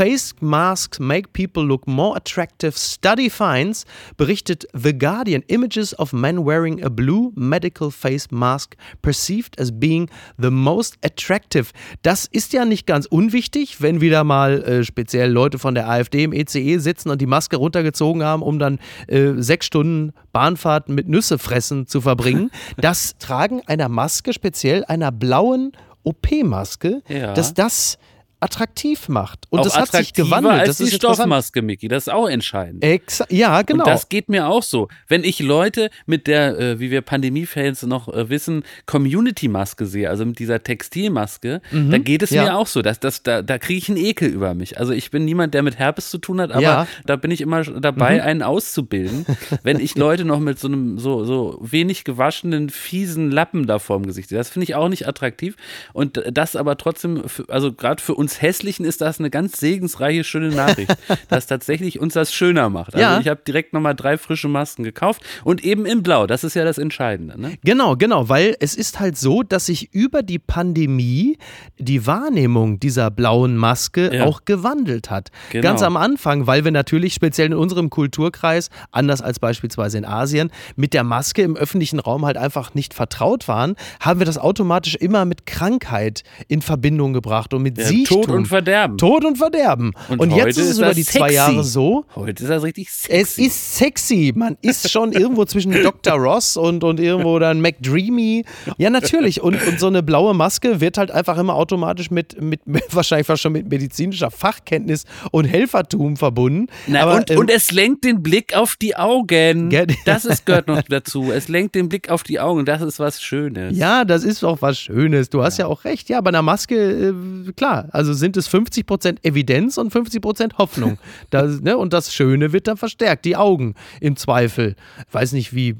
Face 0.00 0.32
masks 0.40 0.98
make 0.98 1.34
people 1.34 1.62
look 1.62 1.86
more 1.86 2.16
attractive. 2.16 2.74
Study 2.78 3.28
finds, 3.28 3.84
berichtet 4.16 4.64
The 4.72 4.98
Guardian. 4.98 5.42
Images 5.48 5.92
of 5.98 6.14
men 6.14 6.46
wearing 6.46 6.82
a 6.82 6.88
blue 6.88 7.32
medical 7.34 7.90
face 7.90 8.30
mask 8.30 8.76
perceived 9.02 9.60
as 9.60 9.70
being 9.70 10.08
the 10.38 10.50
most 10.50 10.96
attractive. 11.04 11.72
Das 12.00 12.26
ist 12.32 12.54
ja 12.54 12.64
nicht 12.64 12.86
ganz 12.86 13.04
unwichtig, 13.04 13.82
wenn 13.82 14.00
wieder 14.00 14.24
mal 14.24 14.62
äh, 14.62 14.84
speziell 14.84 15.30
Leute 15.30 15.58
von 15.58 15.74
der 15.74 15.86
AfD 15.86 16.24
im 16.24 16.32
ECE 16.32 16.78
sitzen 16.78 17.10
und 17.10 17.20
die 17.20 17.26
Maske 17.26 17.58
runtergezogen 17.58 18.22
haben, 18.22 18.40
um 18.40 18.58
dann 18.58 18.78
äh, 19.06 19.32
sechs 19.36 19.66
Stunden 19.66 20.14
Bahnfahrt 20.32 20.88
mit 20.88 21.10
Nüsse 21.10 21.38
fressen 21.38 21.86
zu 21.86 22.00
verbringen. 22.00 22.50
Das 22.78 23.18
Tragen 23.18 23.60
einer 23.66 23.90
Maske, 23.90 24.32
speziell 24.32 24.82
einer 24.86 25.12
blauen 25.12 25.72
OP-Maske, 26.04 27.02
ja. 27.06 27.34
dass 27.34 27.52
das 27.52 27.98
attraktiv 28.40 29.08
macht. 29.08 29.46
Und 29.50 29.60
auch 29.60 29.64
das 29.64 29.76
hat 29.76 29.92
sich 29.92 30.12
gewandelt. 30.14 30.54
Als 30.54 30.78
das 30.78 30.88
die 30.88 30.94
Stoffmaske, 30.94 31.62
Micky. 31.62 31.88
Das 31.88 32.04
ist 32.04 32.12
auch 32.12 32.28
entscheidend. 32.28 32.82
Exa 32.82 33.26
ja, 33.28 33.62
genau. 33.62 33.84
Und 33.84 33.90
das 33.90 34.08
geht 34.08 34.28
mir 34.28 34.48
auch 34.48 34.62
so. 34.62 34.88
Wenn 35.08 35.24
ich 35.24 35.40
Leute 35.40 35.90
mit 36.06 36.26
der, 36.26 36.58
äh, 36.58 36.80
wie 36.80 36.90
wir 36.90 37.02
Pandemie-Fans 37.02 37.82
noch 37.82 38.08
äh, 38.08 38.28
wissen, 38.30 38.64
Community-Maske 38.86 39.86
sehe, 39.86 40.08
also 40.08 40.24
mit 40.24 40.38
dieser 40.38 40.62
Textilmaske, 40.62 41.60
mhm. 41.70 41.90
da 41.90 41.98
geht 41.98 42.22
es 42.22 42.30
ja. 42.30 42.44
mir 42.44 42.56
auch 42.56 42.66
so. 42.66 42.82
Dass, 42.82 43.00
dass, 43.00 43.22
da 43.22 43.42
da 43.42 43.58
kriege 43.58 43.78
ich 43.78 43.88
einen 43.88 43.98
Ekel 43.98 44.28
über 44.28 44.54
mich. 44.54 44.78
Also 44.78 44.92
ich 44.92 45.10
bin 45.10 45.24
niemand, 45.24 45.54
der 45.54 45.62
mit 45.62 45.78
Herpes 45.78 46.10
zu 46.10 46.18
tun 46.18 46.40
hat, 46.40 46.52
aber 46.52 46.62
ja. 46.62 46.86
da 47.04 47.16
bin 47.16 47.30
ich 47.30 47.40
immer 47.40 47.62
dabei, 47.64 48.14
mhm. 48.14 48.20
einen 48.20 48.42
auszubilden. 48.42 49.26
Wenn 49.62 49.80
ich 49.80 49.94
Leute 49.96 50.24
noch 50.24 50.38
mit 50.38 50.58
so 50.58 50.68
einem 50.68 50.98
so, 50.98 51.24
so 51.24 51.58
wenig 51.60 52.04
gewaschenen, 52.04 52.70
fiesen 52.70 53.30
Lappen 53.30 53.66
da 53.66 53.78
vorm 53.78 54.06
Gesicht 54.06 54.28
sehe, 54.28 54.38
das 54.38 54.50
finde 54.50 54.64
ich 54.64 54.76
auch 54.76 54.88
nicht 54.88 55.08
attraktiv. 55.08 55.56
Und 55.92 56.22
das 56.30 56.54
aber 56.54 56.76
trotzdem, 56.76 57.22
also 57.48 57.72
gerade 57.72 58.02
für 58.02 58.14
uns 58.14 58.29
uns 58.30 58.42
Hässlichen 58.42 58.84
ist 58.84 59.00
das 59.00 59.18
eine 59.18 59.30
ganz 59.30 59.58
segensreiche, 59.58 60.24
schöne 60.24 60.50
Nachricht, 60.50 60.94
dass 61.28 61.46
tatsächlich 61.46 62.00
uns 62.00 62.14
das 62.14 62.32
schöner 62.32 62.68
macht. 62.70 62.94
Also 62.94 63.02
ja. 63.02 63.20
ich 63.20 63.28
habe 63.28 63.40
direkt 63.46 63.72
nochmal 63.72 63.94
drei 63.94 64.18
frische 64.18 64.48
Masken 64.48 64.84
gekauft 64.84 65.22
und 65.44 65.64
eben 65.64 65.86
in 65.86 66.02
Blau. 66.02 66.26
Das 66.26 66.44
ist 66.44 66.54
ja 66.54 66.64
das 66.64 66.78
Entscheidende. 66.78 67.40
Ne? 67.40 67.58
Genau, 67.64 67.96
genau, 67.96 68.28
weil 68.28 68.56
es 68.60 68.74
ist 68.74 69.00
halt 69.00 69.16
so, 69.16 69.42
dass 69.42 69.66
sich 69.66 69.92
über 69.92 70.22
die 70.22 70.38
Pandemie 70.38 71.38
die 71.78 72.06
Wahrnehmung 72.06 72.78
dieser 72.78 73.10
blauen 73.10 73.56
Maske 73.56 74.14
ja. 74.14 74.24
auch 74.24 74.44
gewandelt 74.44 75.10
hat. 75.10 75.30
Genau. 75.50 75.62
Ganz 75.62 75.82
am 75.82 75.96
Anfang, 75.96 76.46
weil 76.46 76.64
wir 76.64 76.72
natürlich 76.72 77.14
speziell 77.14 77.48
in 77.48 77.54
unserem 77.54 77.90
Kulturkreis, 77.90 78.70
anders 78.92 79.22
als 79.22 79.38
beispielsweise 79.38 79.98
in 79.98 80.04
Asien, 80.04 80.50
mit 80.76 80.94
der 80.94 81.04
Maske 81.04 81.42
im 81.42 81.56
öffentlichen 81.56 81.98
Raum 81.98 82.24
halt 82.24 82.36
einfach 82.36 82.74
nicht 82.74 82.94
vertraut 82.94 83.48
waren, 83.48 83.74
haben 84.00 84.20
wir 84.20 84.26
das 84.26 84.38
automatisch 84.38 84.94
immer 84.94 85.24
mit 85.24 85.46
Krankheit 85.46 86.22
in 86.48 86.62
Verbindung 86.62 87.12
gebracht 87.12 87.52
und 87.54 87.62
mit 87.62 87.78
ja, 87.78 87.84
Siechtung 87.84 88.19
Tod 88.26 88.36
und 88.36 88.46
Verderben. 88.46 88.98
Tod 88.98 89.24
und 89.24 89.38
Verderben. 89.38 89.92
Und, 90.08 90.20
und 90.20 90.30
jetzt 90.32 90.58
ist 90.58 90.70
es 90.70 90.78
über 90.78 90.94
die 90.94 91.02
sexy. 91.02 91.18
zwei 91.18 91.32
Jahre 91.32 91.64
so. 91.64 92.04
Heute 92.14 92.42
ist 92.42 92.48
das 92.48 92.62
richtig 92.62 92.90
sexy. 92.90 93.20
Es 93.20 93.38
ist 93.38 93.76
sexy. 93.76 94.32
Man 94.34 94.56
ist 94.62 94.90
schon 94.90 95.12
irgendwo 95.20 95.44
zwischen 95.44 95.72
Dr. 95.72 96.14
Ross 96.14 96.56
und, 96.56 96.84
und 96.84 97.00
irgendwo 97.00 97.38
dann 97.38 97.60
McDreamy. 97.60 98.44
Ja, 98.78 98.90
natürlich. 98.90 99.40
Und, 99.40 99.66
und 99.66 99.80
so 99.80 99.86
eine 99.86 100.02
blaue 100.02 100.34
Maske 100.34 100.80
wird 100.80 100.98
halt 100.98 101.10
einfach 101.10 101.38
immer 101.38 101.54
automatisch 101.54 102.10
mit, 102.10 102.40
mit, 102.40 102.66
mit 102.66 102.84
wahrscheinlich 102.94 103.26
fast 103.26 103.42
schon 103.42 103.52
mit 103.52 103.68
medizinischer 103.70 104.30
Fachkenntnis 104.30 105.04
und 105.30 105.44
Helfertum 105.44 106.16
verbunden. 106.16 106.68
Na, 106.86 107.02
Aber, 107.02 107.16
und, 107.16 107.30
ähm, 107.30 107.38
und 107.38 107.50
es 107.50 107.70
lenkt 107.70 108.04
den 108.04 108.22
Blick 108.22 108.56
auf 108.56 108.76
die 108.76 108.96
Augen. 108.96 109.70
Das 110.04 110.24
ist, 110.24 110.46
gehört 110.46 110.68
noch 110.68 110.82
dazu. 110.82 111.30
Es 111.30 111.48
lenkt 111.48 111.74
den 111.74 111.88
Blick 111.88 112.10
auf 112.10 112.22
die 112.22 112.40
Augen. 112.40 112.64
Das 112.64 112.80
ist 112.80 112.98
was 112.98 113.22
Schönes. 113.22 113.76
Ja, 113.76 114.04
das 114.04 114.24
ist 114.24 114.42
auch 114.44 114.62
was 114.62 114.78
Schönes. 114.78 115.30
Du 115.30 115.42
hast 115.42 115.58
ja, 115.58 115.66
ja 115.66 115.70
auch 115.70 115.84
recht. 115.84 116.08
Ja, 116.08 116.20
bei 116.20 116.28
einer 116.28 116.42
Maske, 116.42 117.12
äh, 117.46 117.52
klar, 117.52 117.88
also 117.92 118.09
sind 118.14 118.36
es 118.36 118.48
50% 118.52 119.18
Evidenz 119.22 119.78
und 119.78 119.92
50% 119.92 120.58
Hoffnung. 120.58 120.98
das, 121.30 121.60
ne, 121.60 121.76
und 121.76 121.92
das 121.92 122.14
Schöne 122.14 122.52
wird 122.52 122.66
dann 122.66 122.76
verstärkt. 122.76 123.24
Die 123.24 123.36
Augen 123.36 123.74
im 124.00 124.16
Zweifel. 124.16 124.76
Ich 125.08 125.14
weiß 125.14 125.32
nicht, 125.32 125.54
wie 125.54 125.76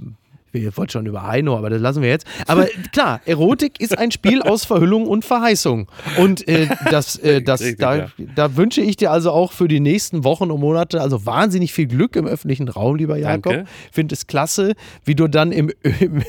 wir 0.52 0.76
wollten 0.76 0.92
schon 0.92 1.06
über 1.06 1.26
Heino, 1.26 1.56
aber 1.56 1.70
das 1.70 1.80
lassen 1.80 2.02
wir 2.02 2.08
jetzt. 2.08 2.26
Aber 2.46 2.66
klar, 2.92 3.20
Erotik 3.24 3.80
ist 3.80 3.96
ein 3.96 4.10
Spiel 4.10 4.42
aus 4.42 4.64
Verhüllung 4.64 5.06
und 5.06 5.24
Verheißung. 5.24 5.88
Und 6.18 6.46
äh, 6.48 6.68
das, 6.90 7.16
äh, 7.16 7.42
das, 7.42 7.60
Richtig, 7.60 7.78
da, 7.78 7.96
ja. 7.96 8.08
da, 8.34 8.56
wünsche 8.56 8.80
ich 8.80 8.96
dir 8.96 9.10
also 9.10 9.30
auch 9.30 9.52
für 9.52 9.68
die 9.68 9.80
nächsten 9.80 10.24
Wochen 10.24 10.50
und 10.50 10.60
Monate 10.60 11.00
also 11.00 11.26
wahnsinnig 11.26 11.72
viel 11.72 11.86
Glück 11.86 12.16
im 12.16 12.26
öffentlichen 12.26 12.68
Raum, 12.68 12.96
lieber 12.96 13.16
Jakob. 13.16 13.64
Finde 13.92 14.14
es 14.14 14.26
klasse, 14.26 14.74
wie 15.04 15.14
du 15.14 15.28
dann 15.28 15.52
im, 15.52 15.70
im, 16.00 16.22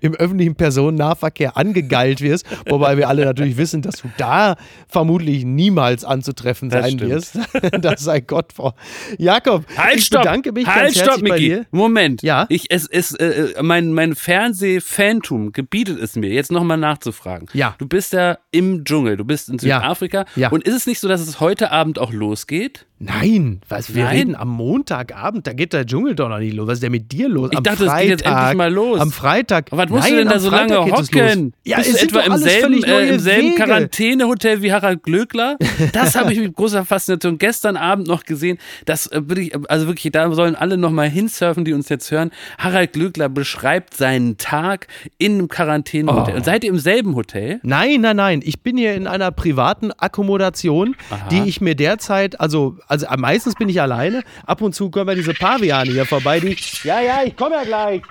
im 0.00 0.14
öffentlichen 0.14 0.54
Personennahverkehr 0.54 1.56
angegeilt 1.56 2.20
wirst. 2.20 2.46
Wobei 2.68 2.96
wir 2.96 3.08
alle 3.08 3.24
natürlich 3.24 3.56
wissen, 3.56 3.82
dass 3.82 4.02
du 4.02 4.08
da 4.18 4.56
vermutlich 4.88 5.44
niemals 5.44 6.04
anzutreffen 6.04 6.70
sein 6.70 7.00
wirst. 7.00 7.38
das 7.80 8.02
sei 8.02 8.20
Gott 8.20 8.52
vor. 8.52 8.74
Jakob, 9.18 9.64
halt, 9.76 9.96
ich 9.96 10.06
stopp. 10.06 10.22
bedanke 10.22 10.52
mich 10.52 10.66
halt, 10.66 10.94
ganz 10.94 10.96
herzlich 10.96 11.14
stopp, 11.14 11.28
bei 11.28 11.38
dir. 11.38 11.66
Moment. 11.70 12.22
Ja. 12.22 12.46
Ich, 12.48 12.66
es, 12.70 12.86
es, 12.86 13.14
äh, 13.14 13.45
mein, 13.62 13.92
mein 13.92 14.14
Fernsehfantum 14.14 15.52
gebietet 15.52 16.00
es 16.00 16.16
mir, 16.16 16.30
jetzt 16.30 16.52
nochmal 16.52 16.78
nachzufragen. 16.78 17.48
Ja. 17.52 17.74
Du 17.78 17.86
bist 17.86 18.12
ja 18.12 18.38
im 18.50 18.84
Dschungel, 18.84 19.16
du 19.16 19.24
bist 19.24 19.48
in 19.48 19.58
Südafrika. 19.58 20.24
Ja. 20.34 20.42
ja. 20.42 20.48
Und 20.50 20.64
ist 20.64 20.74
es 20.74 20.86
nicht 20.86 21.00
so, 21.00 21.08
dass 21.08 21.20
es 21.20 21.40
heute 21.40 21.70
Abend 21.70 21.98
auch 21.98 22.12
losgeht? 22.12 22.86
Nein, 22.98 23.60
was 23.68 23.94
wir 23.94 24.04
Nein. 24.04 24.16
reden 24.16 24.36
am 24.36 24.48
Montagabend, 24.48 25.46
da 25.46 25.52
geht 25.52 25.74
der 25.74 25.84
Dschungel 25.84 26.14
doch 26.14 26.30
noch 26.30 26.38
nicht 26.38 26.54
los. 26.54 26.66
Was 26.66 26.74
ist 26.74 26.82
denn 26.82 26.92
mit 26.92 27.12
dir 27.12 27.28
los? 27.28 27.50
Ich 27.52 27.58
am 27.58 27.62
dachte, 27.62 27.84
Freitag, 27.84 27.96
es 27.96 28.00
geht 28.00 28.10
jetzt 28.10 28.26
endlich 28.26 28.54
mal 28.56 28.72
los. 28.72 29.00
Am 29.00 29.12
Freitag. 29.12 29.66
Aber 29.70 29.82
was 29.82 29.90
musst 29.90 30.04
Nein, 30.04 30.12
du 30.12 30.18
denn 30.20 30.28
da 30.28 30.38
so 30.38 30.50
lange 30.50 30.78
hocken? 30.78 31.52
Ja, 31.64 31.76
bist 31.76 31.92
du 31.92 32.04
etwa 32.04 32.20
im 32.20 32.38
selben, 32.38 32.82
äh, 32.84 33.08
im 33.08 33.18
selben 33.18 33.54
Quarantänehotel 33.54 34.62
wie 34.62 34.72
Harald 34.72 35.02
Glöckler? 35.02 35.58
Das 35.92 36.14
habe 36.14 36.32
ich 36.32 36.38
mit 36.38 36.54
großer 36.54 36.84
Faszination 36.84 37.38
gestern 37.38 37.76
Abend 37.76 38.08
noch 38.08 38.24
gesehen. 38.24 38.58
Das 38.86 39.06
äh, 39.08 39.20
wirklich, 39.28 39.52
also 39.68 39.86
wirklich, 39.86 40.10
da 40.12 40.30
sollen 40.32 40.54
alle 40.54 40.78
noch 40.78 40.90
mal 40.90 41.08
hinsurfen, 41.08 41.64
die 41.64 41.74
uns 41.74 41.90
jetzt 41.90 42.10
hören. 42.10 42.30
Harald 42.58 42.94
Glöckler 42.94 43.28
beschreibt 43.28 43.94
seinen 43.94 44.38
Tag 44.38 44.88
in 45.18 45.34
einem 45.34 45.48
Quarantänehotel. 45.48 46.34
Oh. 46.34 46.36
Und 46.38 46.44
seid 46.44 46.64
ihr 46.64 46.70
im 46.70 46.78
selben 46.78 47.14
Hotel? 47.14 47.60
Nein, 47.62 48.00
nein, 48.00 48.16
nein. 48.16 48.40
Ich 48.42 48.62
bin 48.62 48.78
hier 48.78 48.94
in 48.94 49.06
einer 49.06 49.30
privaten 49.32 49.92
Akkommodation, 49.92 50.96
Aha. 51.10 51.28
die 51.28 51.42
ich 51.42 51.60
mir 51.60 51.74
derzeit, 51.74 52.40
also 52.40 52.78
also 52.86 53.06
meistens 53.16 53.54
bin 53.54 53.68
ich 53.68 53.80
alleine. 53.80 54.22
Ab 54.46 54.62
und 54.62 54.74
zu 54.74 54.90
kommen 54.90 55.08
ja 55.08 55.14
diese 55.14 55.34
Paviane 55.34 55.90
hier 55.90 56.06
vorbei, 56.06 56.40
die. 56.40 56.56
Ja, 56.84 57.00
ja, 57.00 57.22
ich 57.24 57.36
komme 57.36 57.56
ja 57.56 57.64
gleich. 57.64 58.02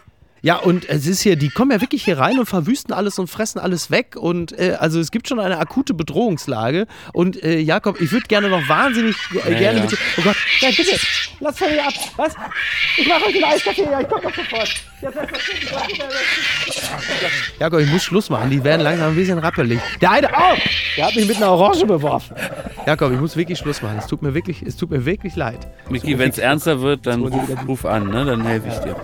Ja, 0.42 0.58
und 0.58 0.88
es 0.88 1.08
ist 1.08 1.22
hier, 1.22 1.36
die 1.36 1.50
kommen 1.50 1.72
ja 1.72 1.82
wirklich 1.82 2.04
hier 2.04 2.20
rein 2.20 2.38
und 2.38 2.46
verwüsten 2.46 2.94
alles 2.94 3.18
und 3.18 3.28
fressen 3.28 3.60
alles 3.60 3.90
weg. 3.90 4.16
Und 4.16 4.58
äh, 4.60 4.78
also 4.80 5.00
es 5.00 5.10
gibt 5.10 5.28
schon 5.28 5.40
eine 5.40 5.58
akute 5.58 5.94
Bedrohungslage. 5.94 6.86
Und 7.14 7.42
äh, 7.42 7.58
Jakob, 7.60 8.00
ich 8.00 8.12
würde 8.12 8.28
gerne 8.28 8.50
noch 8.50 8.70
wahnsinnig 8.70 9.16
äh, 9.34 9.54
ja, 9.54 9.58
gerne 9.58 9.78
ja. 9.78 9.84
mit 9.84 9.92
dir. 9.92 9.98
Oh 10.18 10.22
Gott, 10.22 10.36
ja, 10.60 10.70
bitte, 10.70 11.00
lass 11.40 11.58
von 11.58 11.72
mir 11.72 11.84
ab. 11.84 11.94
Was? 12.18 12.36
Ich 12.98 13.08
mache 13.08 13.26
euch 13.26 13.36
einen 13.36 13.44
Eiskaffee, 13.44 13.84
ja, 13.90 14.02
ich 14.02 14.08
komme 14.08 14.22
doch 14.22 14.36
sofort. 14.36 14.76
Jakob, 17.60 17.80
ich 17.80 17.92
muss 17.92 18.04
Schluss 18.04 18.30
machen. 18.30 18.50
Die 18.50 18.64
werden 18.64 18.82
langsam 18.82 19.10
ein 19.10 19.16
bisschen 19.16 19.40
rappelig. 19.40 19.80
Der 20.02 20.12
eine, 20.12 20.28
oh, 20.28 20.58
der 20.98 21.08
hat 21.08 21.16
mich 21.16 21.28
mit 21.28 21.38
einer 21.38 21.52
Orange 21.52 21.86
beworfen. 21.86 22.36
Jakob, 22.86 23.12
ich 23.12 23.20
muss 23.20 23.36
wirklich 23.36 23.58
Schluss 23.58 23.82
machen. 23.82 23.98
Es 23.98 24.08
tut 24.08 24.22
mir 24.22 24.34
wirklich, 24.34 24.62
es 24.62 24.76
tut 24.76 24.92
mir 24.92 25.06
wirklich 25.06 25.36
leid. 25.36 25.68
Miki, 25.90 26.20
wenn 26.20 26.30
es 26.30 26.38
ernster 26.38 26.82
wird, 26.82 27.08
dann 27.08 27.24
ruf, 27.24 27.50
ruf 27.68 27.86
an, 27.86 28.10
ne? 28.10 28.26
dann 28.26 28.46
helfe 28.46 28.68
ich 28.68 28.78
dir. 28.80 28.96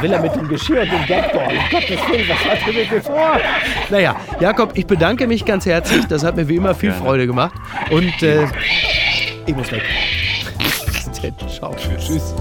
Will 0.00 0.12
er 0.12 0.20
mit 0.20 0.34
dem 0.34 0.48
Geschirr 0.48 0.82
und 0.82 0.92
dem 0.92 1.06
Deckball? 1.06 1.48
Um 1.48 1.70
Gottes 1.70 1.98
Willen, 2.08 2.28
was 2.28 2.44
hat 2.44 2.58
er 2.66 2.72
mit 2.72 2.90
mir 2.90 3.02
vor? 3.02 3.40
Naja, 3.90 4.16
Jakob, 4.40 4.72
ich 4.74 4.86
bedanke 4.86 5.26
mich 5.26 5.44
ganz 5.44 5.66
herzlich. 5.66 6.06
Das 6.06 6.24
hat 6.24 6.36
mir 6.36 6.48
wie 6.48 6.56
immer 6.56 6.74
viel 6.74 6.92
Freude 6.92 7.26
gemacht. 7.26 7.54
Und 7.90 8.22
äh, 8.22 8.46
ich 9.46 9.54
muss 9.54 9.70
weg. 9.72 9.82
Ciao. 11.48 11.74
Tschüss. 11.76 12.34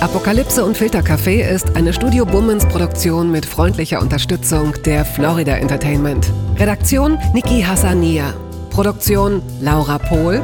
Apokalypse 0.00 0.64
und 0.64 0.76
Filtercafé 0.76 1.48
ist 1.48 1.76
eine 1.76 1.92
Studio 1.92 2.26
Bummens 2.26 2.66
Produktion 2.66 3.30
mit 3.30 3.46
freundlicher 3.46 4.00
Unterstützung 4.00 4.74
der 4.84 5.04
Florida 5.04 5.52
Entertainment. 5.56 6.30
Redaktion 6.58 7.18
Niki 7.32 7.62
Hassania. 7.62 8.34
Produktion 8.70 9.40
Laura 9.60 9.98
Pohl. 9.98 10.42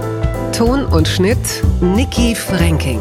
Ton 0.57 0.85
und 0.85 1.09
Schnitt 1.09 1.39
Niki 1.81 2.35
Franking. 2.35 3.01